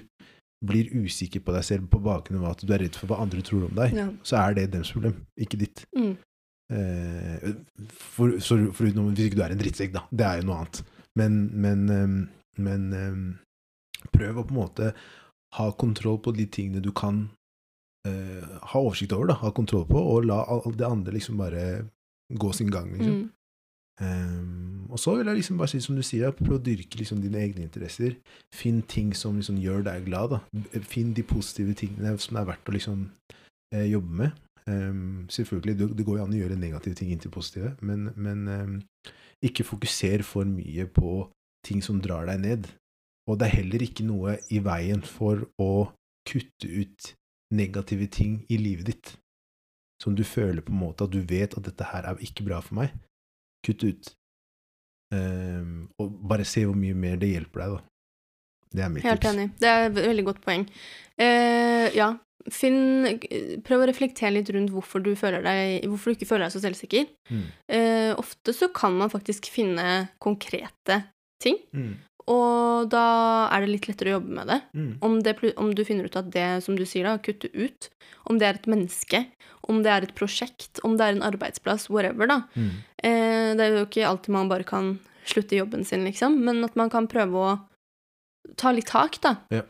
blir 0.64 0.92
usikker 0.94 1.42
på 1.42 1.52
deg 1.56 1.64
selv 1.66 1.88
på 1.90 2.00
bakgrunn 2.00 2.44
av 2.44 2.52
at 2.52 2.62
du 2.66 2.72
er 2.74 2.80
redd 2.84 2.96
for 2.96 3.08
hva 3.10 3.18
andre 3.24 3.42
tror 3.42 3.66
om 3.66 3.76
deg, 3.76 3.96
Ja. 3.98 4.10
så 4.24 4.38
er 4.38 4.54
det 4.54 4.72
dems 4.72 4.92
problem, 4.92 5.26
ikke 5.40 5.58
ditt. 5.60 5.86
Mm, 5.98 6.18
Eh, 6.72 7.52
for, 7.92 8.32
for, 8.40 8.72
for, 8.72 8.86
hvis 8.88 9.26
ikke 9.28 9.36
du 9.36 9.42
er 9.44 9.52
en 9.52 9.60
drittsekk, 9.60 9.92
da. 9.92 10.06
Det 10.08 10.24
er 10.26 10.38
jo 10.40 10.46
noe 10.48 10.60
annet. 10.62 10.78
Men, 11.20 11.34
men, 11.52 11.82
ehm, 11.92 12.30
men 12.64 12.86
ehm, 12.96 13.26
prøv 14.16 14.40
å 14.40 14.46
på 14.48 14.54
en 14.56 14.60
måte 14.62 14.94
ha 15.58 15.66
kontroll 15.76 16.22
på 16.24 16.32
de 16.38 16.46
tingene 16.48 16.80
du 16.82 16.94
kan 16.96 17.26
eh, 18.08 18.46
ha 18.72 18.80
oversikt 18.80 19.12
over, 19.12 19.34
da. 19.34 19.36
Ha 19.44 19.52
kontroll 19.52 19.84
på, 19.90 20.00
og 20.00 20.24
la 20.30 20.46
alt 20.48 20.78
det 20.80 20.88
andre 20.88 21.12
liksom 21.18 21.36
bare 21.44 21.66
gå 22.32 22.54
sin 22.56 22.72
gang, 22.72 22.94
liksom. 22.96 23.18
mm, 23.26 23.30
Ehm, 24.00 24.88
og 24.92 25.00
så 25.00 25.16
vil 25.18 25.28
jeg 25.28 25.42
liksom 25.42 25.60
bare 25.60 25.72
si 25.72 25.82
som 25.84 25.98
du 25.98 26.04
sier, 26.06 26.34
prøv 26.36 26.58
å 26.58 26.64
dyrke 26.64 27.00
liksom 27.00 27.22
dine 27.24 27.42
egne 27.44 27.66
interesser. 27.66 28.16
Finn 28.56 28.82
ting 28.82 29.12
som 29.18 29.38
liksom 29.40 29.60
gjør 29.62 29.86
deg 29.88 30.08
glad. 30.08 30.38
da. 30.38 30.82
Finn 30.88 31.14
de 31.18 31.26
positive 31.28 31.76
tingene 31.78 32.16
som 32.18 32.38
det 32.38 32.44
er 32.44 32.50
verdt 32.54 32.72
å 32.72 32.76
liksom 32.78 33.06
eh, 33.76 33.88
jobbe 33.92 34.24
med. 34.24 34.42
Um, 34.70 35.26
selvfølgelig, 35.30 35.90
det, 35.98 36.06
går 36.06 36.20
jo 36.20 36.24
an 36.24 36.36
å 36.36 36.38
gjøre 36.38 36.60
negative 36.60 36.96
ting 36.96 37.10
inn 37.12 37.22
til 37.22 37.34
positive, 37.34 37.74
men, 37.82 38.12
men 38.14 38.44
um, 38.48 38.76
ikke 39.42 39.66
fokuser 39.66 40.22
for 40.24 40.46
mye 40.46 40.86
på 40.86 41.26
ting 41.66 41.82
som 41.84 42.02
drar 42.02 42.30
deg 42.30 42.44
ned. 42.44 42.70
Og 43.30 43.40
det 43.40 43.48
er 43.48 43.58
heller 43.62 43.86
ikke 43.86 44.06
noe 44.06 44.38
i 44.54 44.62
veien 44.64 45.02
for 45.06 45.48
å 45.62 45.90
kutte 46.30 46.70
ut 46.70 47.14
negative 47.54 48.08
ting 48.14 48.42
i 48.50 48.60
livet 48.62 48.92
ditt. 48.92 49.14
Som 50.02 50.16
du 50.18 50.24
føler 50.26 50.64
på 50.66 50.74
en 50.74 50.82
måte 50.82 51.06
at 51.06 51.14
du 51.14 51.22
vet 51.22 51.54
at 51.58 51.66
dette 51.66 51.90
her 51.92 52.08
er 52.10 52.22
ikke 52.26 52.46
bra 52.48 52.62
for 52.66 52.80
meg. 52.80 52.94
Kutt 53.66 53.86
ut. 53.86 54.12
Um, 55.12 55.90
og 56.00 56.12
bare 56.32 56.46
se 56.48 56.64
hvor 56.64 56.78
mye 56.80 56.96
mer 56.96 57.18
det 57.20 57.34
hjelper 57.34 57.64
deg, 57.64 57.78
da. 57.78 57.88
Det 58.72 58.84
er 58.86 58.92
mitt 58.94 59.04
helt 59.04 59.20
tips. 59.20 59.34
enig. 59.34 59.48
Det 59.60 59.68
er 59.70 59.88
et 59.90 59.98
veldig 59.98 60.28
godt 60.30 60.44
poeng. 60.46 60.62
Uh, 61.20 61.88
ja, 61.92 62.14
finn 62.50 63.20
Prøv 63.68 63.84
å 63.84 63.88
reflektere 63.90 64.32
litt 64.34 64.50
rundt 64.56 64.72
hvorfor 64.74 65.04
du, 65.04 65.12
deg, 65.14 65.84
hvorfor 65.92 66.12
du 66.12 66.16
ikke 66.16 66.30
føler 66.30 66.48
deg 66.48 66.56
så 66.56 66.64
selvsikker. 66.64 67.10
Mm. 67.30 67.44
Uh, 67.68 68.12
ofte 68.22 68.56
så 68.56 68.72
kan 68.74 68.96
man 68.98 69.12
faktisk 69.12 69.52
finne 69.52 70.08
konkrete 70.24 71.04
ting, 71.42 71.58
Mm. 71.74 71.96
Og 72.30 72.90
da 72.92 73.06
er 73.54 73.64
det 73.64 73.72
litt 73.72 73.88
lettere 73.90 74.12
å 74.12 74.18
jobbe 74.20 74.36
med 74.38 74.52
det. 74.52 74.60
Mm. 74.78 74.92
Om, 75.08 75.18
det, 75.26 75.36
om 75.62 75.72
du 75.76 75.84
finner 75.88 76.10
ut 76.10 76.18
at 76.20 76.30
det, 76.34 76.50
som 76.66 76.78
du 76.78 76.84
sier, 76.86 77.08
da, 77.08 77.22
kutte 77.24 77.50
ut, 77.54 77.90
om 78.30 78.38
det 78.42 78.48
er 78.48 78.60
et 78.60 78.70
menneske, 78.70 79.24
om 79.70 79.82
det 79.86 79.94
er 79.94 80.06
et 80.06 80.14
prosjekt, 80.18 80.82
om 80.88 80.98
det 80.98 81.08
er 81.08 81.18
en 81.18 81.26
arbeidsplass, 81.26 81.90
whatever, 81.94 82.30
da. 82.30 82.42
Mm. 82.54 82.76
Eh, 83.02 83.50
det 83.58 83.66
er 83.66 83.80
jo 83.80 83.88
ikke 83.88 84.08
alltid 84.10 84.36
man 84.36 84.52
bare 84.52 84.68
kan 84.68 84.96
slutte 85.30 85.56
i 85.56 85.62
jobben 85.62 85.86
sin, 85.88 86.06
liksom, 86.08 86.40
men 86.46 86.64
at 86.66 86.78
man 86.80 86.92
kan 86.94 87.10
prøve 87.10 87.42
å 87.42 87.58
ta 88.58 88.74
litt 88.74 88.90
tak, 88.92 89.20
da. 89.24 89.36
Ja. 89.54 89.66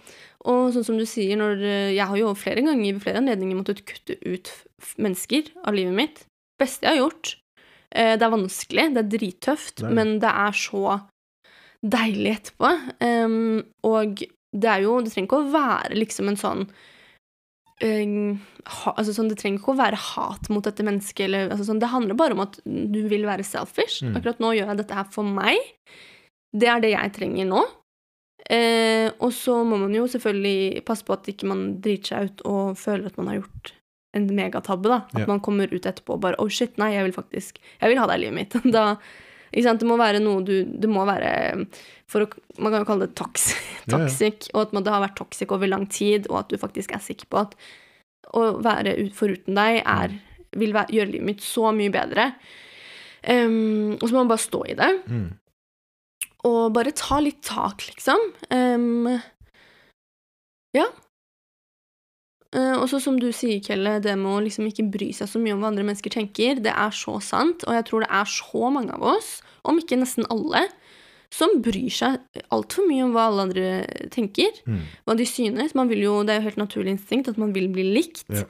Og 0.49 0.71
sånn 0.73 0.87
som 0.87 0.97
du 0.97 1.05
sier, 1.05 1.37
når 1.37 1.59
eh, 1.61 1.93
Jeg 1.93 2.07
har 2.09 2.17
jo 2.17 2.33
flere 2.37 2.63
ganger 2.65 2.95
ved 2.95 3.03
flere 3.03 3.21
anledninger 3.21 3.59
måttet 3.59 3.83
kutte 3.85 4.17
ut 4.25 4.49
mennesker 4.97 5.51
av 5.61 5.77
livet 5.77 5.95
mitt. 5.95 6.23
Beste 6.61 6.87
jeg 6.87 6.97
har 6.97 7.03
gjort. 7.03 7.35
Eh, 7.91 8.15
det 8.17 8.25
er 8.25 8.33
vanskelig, 8.33 8.87
det 8.95 9.03
er 9.03 9.11
drittøft, 9.11 9.83
men 9.85 10.17
det 10.23 10.31
er 10.31 10.55
så 10.57 11.01
deilig 11.81 12.37
etterpå. 12.37 12.71
Um, 13.01 13.61
og 13.87 14.23
det 14.51 14.67
er 14.69 14.83
jo 14.83 14.97
Det 15.01 15.13
trenger 15.13 15.29
ikke 15.29 15.41
å 15.41 15.51
være 15.53 15.95
liksom 15.95 16.29
en 16.29 16.39
sånn 16.39 16.63
uh, 16.67 18.39
ha, 18.67 18.93
altså 18.93 19.15
sånn, 19.15 19.31
Det 19.31 19.39
trenger 19.39 19.61
ikke 19.61 19.73
å 19.73 19.79
være 19.79 19.99
hat 20.11 20.49
mot 20.53 20.65
dette 20.67 20.85
mennesket. 20.85 21.25
Eller, 21.27 21.49
altså 21.49 21.69
sånn, 21.71 21.81
det 21.81 21.91
handler 21.93 22.19
bare 22.19 22.37
om 22.37 22.45
at 22.45 22.59
du 22.65 23.01
vil 23.11 23.27
være 23.29 23.47
selfish. 23.47 24.03
Mm. 24.05 24.15
Akkurat 24.19 24.41
nå 24.43 24.55
gjør 24.57 24.73
jeg 24.73 24.81
dette 24.83 24.97
her 25.01 25.11
for 25.13 25.27
meg. 25.27 25.75
Det 26.51 26.67
er 26.67 26.83
det 26.83 26.95
jeg 26.95 27.15
trenger 27.17 27.49
nå. 27.49 27.65
Uh, 28.51 29.07
og 29.21 29.29
så 29.37 29.61
må 29.63 29.77
man 29.79 29.93
jo 29.95 30.07
selvfølgelig 30.09 30.81
passe 30.87 31.05
på 31.07 31.13
at 31.15 31.29
ikke 31.29 31.47
man 31.49 31.67
driter 31.83 32.15
seg 32.15 32.31
ut 32.31 32.41
og 32.49 32.79
føler 32.79 33.07
at 33.07 33.19
man 33.19 33.29
har 33.29 33.41
gjort 33.43 33.75
en 34.17 34.27
megatabbe. 34.35 34.89
da. 34.89 35.01
At 35.13 35.23
yeah. 35.23 35.29
man 35.29 35.43
kommer 35.43 35.71
ut 35.71 35.85
etterpå 35.85 36.17
og 36.17 36.23
bare 36.25 36.39
'oh 36.39 36.49
shit, 36.51 36.77
nei, 36.77 36.93
jeg 36.93 37.05
vil 37.07 37.15
faktisk 37.15 37.61
Jeg 37.63 37.89
vil 37.89 38.01
ha 38.01 38.07
deg 38.07 38.19
i 38.19 38.23
livet 38.25 38.37
mitt'. 38.39 38.71
da? 38.77 38.97
Det 39.51 39.87
må 39.87 39.97
være 39.99 40.21
noe 40.23 40.43
du 40.47 40.63
Det 40.63 40.87
må 40.89 41.03
være 41.05 41.65
for 42.07 42.23
å, 42.23 42.27
Man 42.57 42.71
kan 42.71 42.83
jo 42.83 42.87
kalle 42.87 43.07
det 43.07 43.17
toxic. 43.19 43.59
Ja, 43.89 43.97
ja. 43.97 44.31
og 44.53 44.61
at 44.61 44.73
man, 44.75 44.83
det 44.85 44.93
har 44.93 45.03
vært 45.03 45.17
toxic 45.19 45.51
over 45.51 45.67
lang 45.67 45.87
tid, 45.91 46.27
og 46.29 46.43
at 46.43 46.51
du 46.51 46.57
faktisk 46.61 46.93
er 46.95 47.03
sikker 47.03 47.27
på 47.31 47.39
at 47.41 47.55
å 48.37 48.61
være 48.63 48.93
ut, 48.99 49.13
foruten 49.17 49.57
deg 49.57 49.81
er, 49.81 50.13
vil 50.55 50.75
være, 50.75 50.93
gjøre 50.95 51.11
livet 51.15 51.27
mitt 51.31 51.43
så 51.43 51.71
mye 51.75 51.91
bedre. 51.91 52.29
Um, 53.27 53.97
og 53.97 54.05
så 54.05 54.13
må 54.13 54.23
man 54.23 54.31
bare 54.31 54.41
stå 54.45 54.63
i 54.71 54.75
det 54.77 54.89
Mm. 55.05 55.27
og 56.49 56.73
bare 56.73 56.93
ta 56.97 57.19
litt 57.21 57.41
tak, 57.45 57.83
liksom. 57.89 58.17
Um, 58.49 59.09
ja. 60.73 60.87
Eh, 62.53 62.73
og 62.75 62.89
så 62.91 62.99
som 62.99 63.17
du 63.19 63.29
sier, 63.31 63.61
Kelle, 63.63 63.99
det 64.03 64.17
med 64.19 64.27
å 64.27 64.41
liksom 64.43 64.65
ikke 64.67 64.83
bry 64.91 65.11
seg 65.15 65.29
så 65.31 65.39
mye 65.39 65.53
om 65.55 65.61
hva 65.63 65.69
andre 65.71 65.85
mennesker 65.87 66.11
tenker, 66.11 66.59
det 66.59 66.73
er 66.73 66.91
så 66.91 67.15
sant, 67.23 67.63
og 67.63 67.73
jeg 67.77 67.85
tror 67.87 68.03
det 68.03 68.09
er 68.11 68.25
så 68.27 68.71
mange 68.75 68.91
av 68.97 69.01
oss, 69.13 69.41
om 69.63 69.79
ikke 69.79 69.99
nesten 70.01 70.27
alle, 70.29 70.65
som 71.31 71.61
bryr 71.63 71.87
seg 71.95 72.19
altfor 72.51 72.83
mye 72.89 73.05
om 73.05 73.13
hva 73.15 73.29
alle 73.29 73.45
andre 73.47 73.69
tenker, 74.11 74.51
Mm. 74.67 74.81
hva 75.07 75.15
de 75.15 75.23
synes. 75.23 75.73
Man 75.73 75.87
vil 75.87 75.99
jo, 76.03 76.23
det 76.27 76.33
er 76.35 76.41
jo 76.41 76.49
helt 76.49 76.59
naturlig 76.59 76.97
instinkt 76.97 77.29
at 77.29 77.37
man 77.37 77.53
vil 77.53 77.69
bli 77.71 77.83
likt, 77.87 78.25
Ja. 78.27 78.43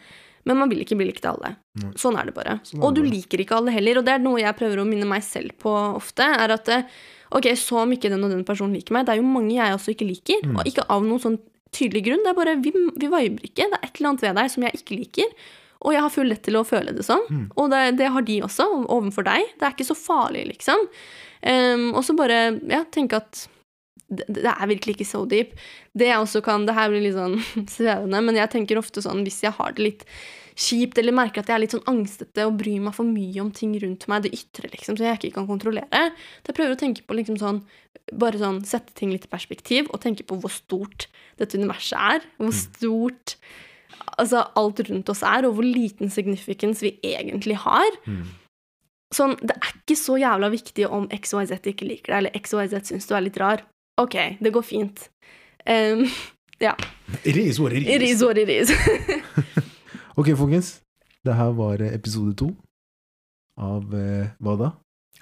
men 0.46 0.58
man 0.58 0.68
vil 0.70 0.80
ikke 0.82 0.98
bli 0.98 1.06
likt 1.12 1.24
av 1.30 1.38
alle. 1.38 1.58
Nei. 1.76 1.92
Sånn 1.94 2.18
er 2.20 2.26
det 2.26 2.34
bare. 2.34 2.60
Sånn 2.64 2.80
er 2.82 2.84
og 2.88 2.96
du 2.96 3.02
bare. 3.04 3.12
liker 3.12 3.38
ikke 3.38 3.56
alle 3.56 3.70
heller, 3.72 4.00
og 4.00 4.06
det 4.06 4.14
er 4.16 4.20
noe 4.26 4.40
jeg 4.42 4.58
prøver 4.58 4.78
å 4.82 4.88
minne 4.90 5.06
meg 5.06 5.22
selv 5.22 5.52
på 5.60 5.70
ofte, 5.96 6.22
er 6.26 6.50
at 6.58 6.68
eh, 6.70 6.84
ok, 7.32 7.54
så 7.56 7.84
om 7.84 7.92
ikke 7.92 8.10
den 8.10 8.24
og 8.24 8.32
den 8.32 8.44
personen 8.44 8.74
liker 8.74 8.94
meg, 8.94 9.06
det 9.06 9.14
er 9.14 9.22
jo 9.22 9.30
mange 9.30 9.54
jeg 9.54 9.78
også 9.78 9.94
ikke 9.94 10.10
liker, 10.10 10.42
Mm. 10.50 10.58
og 10.58 10.66
ikke 10.66 10.90
av 10.90 11.04
noen 11.04 11.22
sånn 11.22 11.40
tydelig 11.76 12.04
grunn, 12.10 12.24
det 12.26 12.32
er 12.34 12.38
bare, 12.38 12.56
vi, 12.64 12.72
vi 12.76 13.08
viber 13.12 13.48
ikke, 13.48 13.68
det 13.72 13.78
er 13.80 13.88
et 13.88 13.98
eller 14.00 14.10
annet 14.12 14.24
ved 14.26 14.36
deg 14.42 14.52
som 14.54 14.64
jeg 14.68 14.80
ikke 14.82 14.98
liker, 15.00 15.34
og 15.82 15.96
jeg 15.96 16.02
har 16.06 16.12
full 16.14 16.30
rett 16.30 16.44
til 16.46 16.58
å 16.60 16.66
føle 16.68 16.92
det 16.94 17.06
sånn, 17.08 17.24
Mm. 17.32 17.46
og 17.58 17.72
det, 17.74 17.80
det 17.98 18.10
har 18.14 18.22
de 18.28 18.36
også, 18.46 18.68
overfor 18.92 19.26
deg, 19.26 19.48
det 19.58 19.66
er 19.66 19.74
ikke 19.74 19.88
så 19.88 19.98
farlig, 19.98 20.44
liksom. 20.52 20.84
Um, 21.42 21.88
og 21.98 22.04
så 22.06 22.14
bare, 22.14 22.60
ja, 22.70 22.84
tenke 22.94 23.18
at 23.18 23.48
det, 24.12 24.28
det 24.30 24.44
er 24.52 24.68
virkelig 24.70 24.98
ikke 25.00 25.08
so 25.10 25.24
deep. 25.26 25.56
Det 25.98 26.10
jeg 26.12 26.20
også 26.20 26.42
kan 26.44 26.66
Det 26.68 26.76
her 26.76 26.92
blir 26.92 27.02
litt 27.08 27.16
sånn 27.16 27.40
svevende, 27.78 28.20
men 28.28 28.36
jeg 28.38 28.52
tenker 28.52 28.78
ofte 28.78 29.02
sånn 29.02 29.24
hvis 29.26 29.40
jeg 29.46 29.56
har 29.58 29.72
det 29.78 29.86
litt 29.88 30.04
kjipt 30.62 31.00
eller 31.02 31.16
merker 31.16 31.42
at 31.42 31.50
jeg 31.50 31.56
er 31.58 31.64
litt 31.64 31.74
sånn 31.76 31.88
angstete 31.90 32.46
og 32.48 32.58
bryr 32.60 32.82
meg 32.84 32.96
for 32.96 33.08
mye 33.08 33.42
om 33.44 33.50
ting 33.56 33.74
rundt 33.82 34.08
meg, 34.12 34.26
det 34.26 34.34
ytre, 34.38 34.70
liksom, 34.74 34.98
som 34.98 35.08
jeg 35.08 35.20
ikke 35.20 35.36
kan 35.40 35.50
kontrollere, 35.50 36.04
prøver 36.48 36.70
jeg 36.70 36.78
å 36.78 36.82
tenke 36.86 37.08
på 37.08 37.18
liksom 37.18 37.40
sånn 37.42 37.64
Bare 38.18 38.40
sånn 38.40 38.58
sette 38.68 38.92
ting 38.98 39.12
litt 39.14 39.28
i 39.28 39.30
perspektiv, 39.32 39.88
og 39.94 40.02
tenke 40.04 40.26
på 40.28 40.36
hvor 40.42 40.52
stort 40.52 41.06
dette 41.40 41.56
universet 41.60 41.96
er. 41.96 42.26
Hvor 42.42 42.52
stort 42.56 43.36
altså, 44.18 44.42
alt 44.58 44.82
rundt 44.88 45.12
oss 45.14 45.22
er, 45.28 45.46
og 45.48 45.56
hvor 45.56 45.68
liten 45.68 46.12
significance 46.12 46.84
vi 46.84 46.96
egentlig 47.08 47.60
har. 47.62 47.98
Mm. 48.10 48.26
Sånn, 49.16 49.38
det 49.40 49.56
er 49.56 49.72
ikke 49.76 49.98
så 50.00 50.18
jævla 50.20 50.50
viktig 50.52 50.90
om 50.90 51.08
XYZ 51.14 51.60
ikke 51.72 51.88
liker 51.88 52.14
deg, 52.14 52.18
eller 52.18 52.42
XYZ 52.42 52.92
syns 52.92 53.08
du 53.08 53.16
er 53.16 53.26
litt 53.28 53.40
rar. 53.40 53.64
Ok, 54.02 54.18
det 54.42 54.54
går 54.56 54.66
fint. 54.66 55.08
Um, 55.68 56.08
ja. 56.64 56.76
It 57.24 57.38
is 57.38 57.60
what 57.60 57.74
it 57.74 57.84
is. 57.84 57.96
It 57.96 58.02
is 58.02 58.24
what 58.24 58.38
it 58.38 58.50
is. 58.50 58.72
Ok, 60.22 60.38
folkens. 60.38 60.82
Det 61.26 61.34
her 61.34 61.50
var 61.58 61.82
episode 61.82 62.36
to 62.38 62.52
av 63.58 63.90
eh, 63.98 64.28
hva 64.38 64.54
da? 64.60 64.68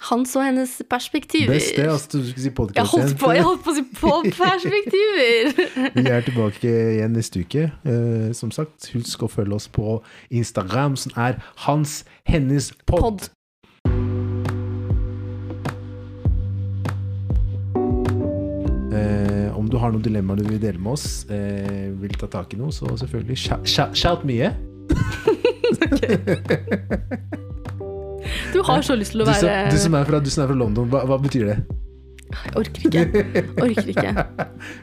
Hans 0.10 0.34
og 0.36 0.44
hennes 0.44 0.74
perspektiver. 0.92 1.54
Best 1.54 1.78
det, 1.78 1.86
altså. 1.88 2.18
Du 2.18 2.26
skulle 2.28 2.44
si 2.44 2.50
jeg 2.50 2.56
podkast 2.58 2.92
holdt 2.92 3.16
på, 3.22 3.32
jeg 3.32 3.46
holdt 3.48 3.64
på 3.64 3.72
å 3.72 3.78
si 3.78 3.86
podperspektiver! 3.96 5.54
Vi 5.96 6.04
er 6.04 6.28
tilbake 6.28 6.76
igjen 6.98 7.16
neste 7.16 7.46
uke. 7.48 7.70
Eh, 7.88 8.28
som 8.36 8.52
sagt, 8.52 8.92
husk 8.92 9.24
å 9.24 9.32
følge 9.32 9.56
oss 9.56 9.72
på 9.72 10.02
Instagram, 10.36 11.00
som 11.00 11.16
er 11.16 11.40
Hans 11.64 12.02
Hennes 12.28 12.74
Pod. 12.84 13.00
Pod. 13.00 13.30
Eh, 19.00 19.48
om 19.56 19.72
du 19.72 19.80
har 19.80 19.96
noen 19.96 20.04
dilemmaer 20.04 20.44
du 20.44 20.50
vil 20.50 20.60
dele 20.60 20.84
med 20.84 20.98
oss, 20.98 21.24
eh, 21.32 21.88
vil 22.04 22.20
ta 22.20 22.28
tak 22.28 22.52
i 22.52 22.60
noe, 22.60 22.76
så 22.76 23.00
selvfølgelig 23.00 23.40
shout, 23.48 23.64
shout, 23.64 23.96
shout 23.96 24.28
mye. 24.28 24.52
Du 28.54 28.62
har 28.66 28.82
så 28.86 28.96
lyst 28.98 29.14
til 29.14 29.24
å 29.24 29.28
Du 29.28 29.34
som, 29.34 29.48
være 29.48 29.72
du 29.72 29.78
som, 29.82 29.94
er, 29.98 30.08
fra, 30.08 30.20
du 30.24 30.30
som 30.34 30.44
er 30.44 30.50
fra 30.52 30.58
London, 30.58 30.90
hva, 30.92 31.04
hva 31.10 31.18
betyr 31.22 31.52
det? 31.52 31.58
Jeg 32.30 32.56
orker 32.62 32.82
ikke. 32.86 33.04
Orker 33.58 33.88
ikke. 33.90 34.12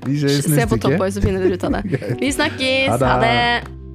Vi 0.07 0.17
ses 0.19 0.41
Se 0.43 0.51
neste 0.51 0.67
på 0.73 0.79
uke. 0.81 0.83
Top 0.89 0.97
Boys, 0.99 1.15
så 1.15 1.23
finner 1.23 1.45
dere 1.45 1.59
ut 1.59 1.67
av 1.69 1.77
det. 1.79 1.83
Vi 2.23 2.31
snakkes! 2.35 2.89
Ha 2.91 2.97
det. 2.99 3.11
Ha 3.13 3.19
det! 3.23 3.86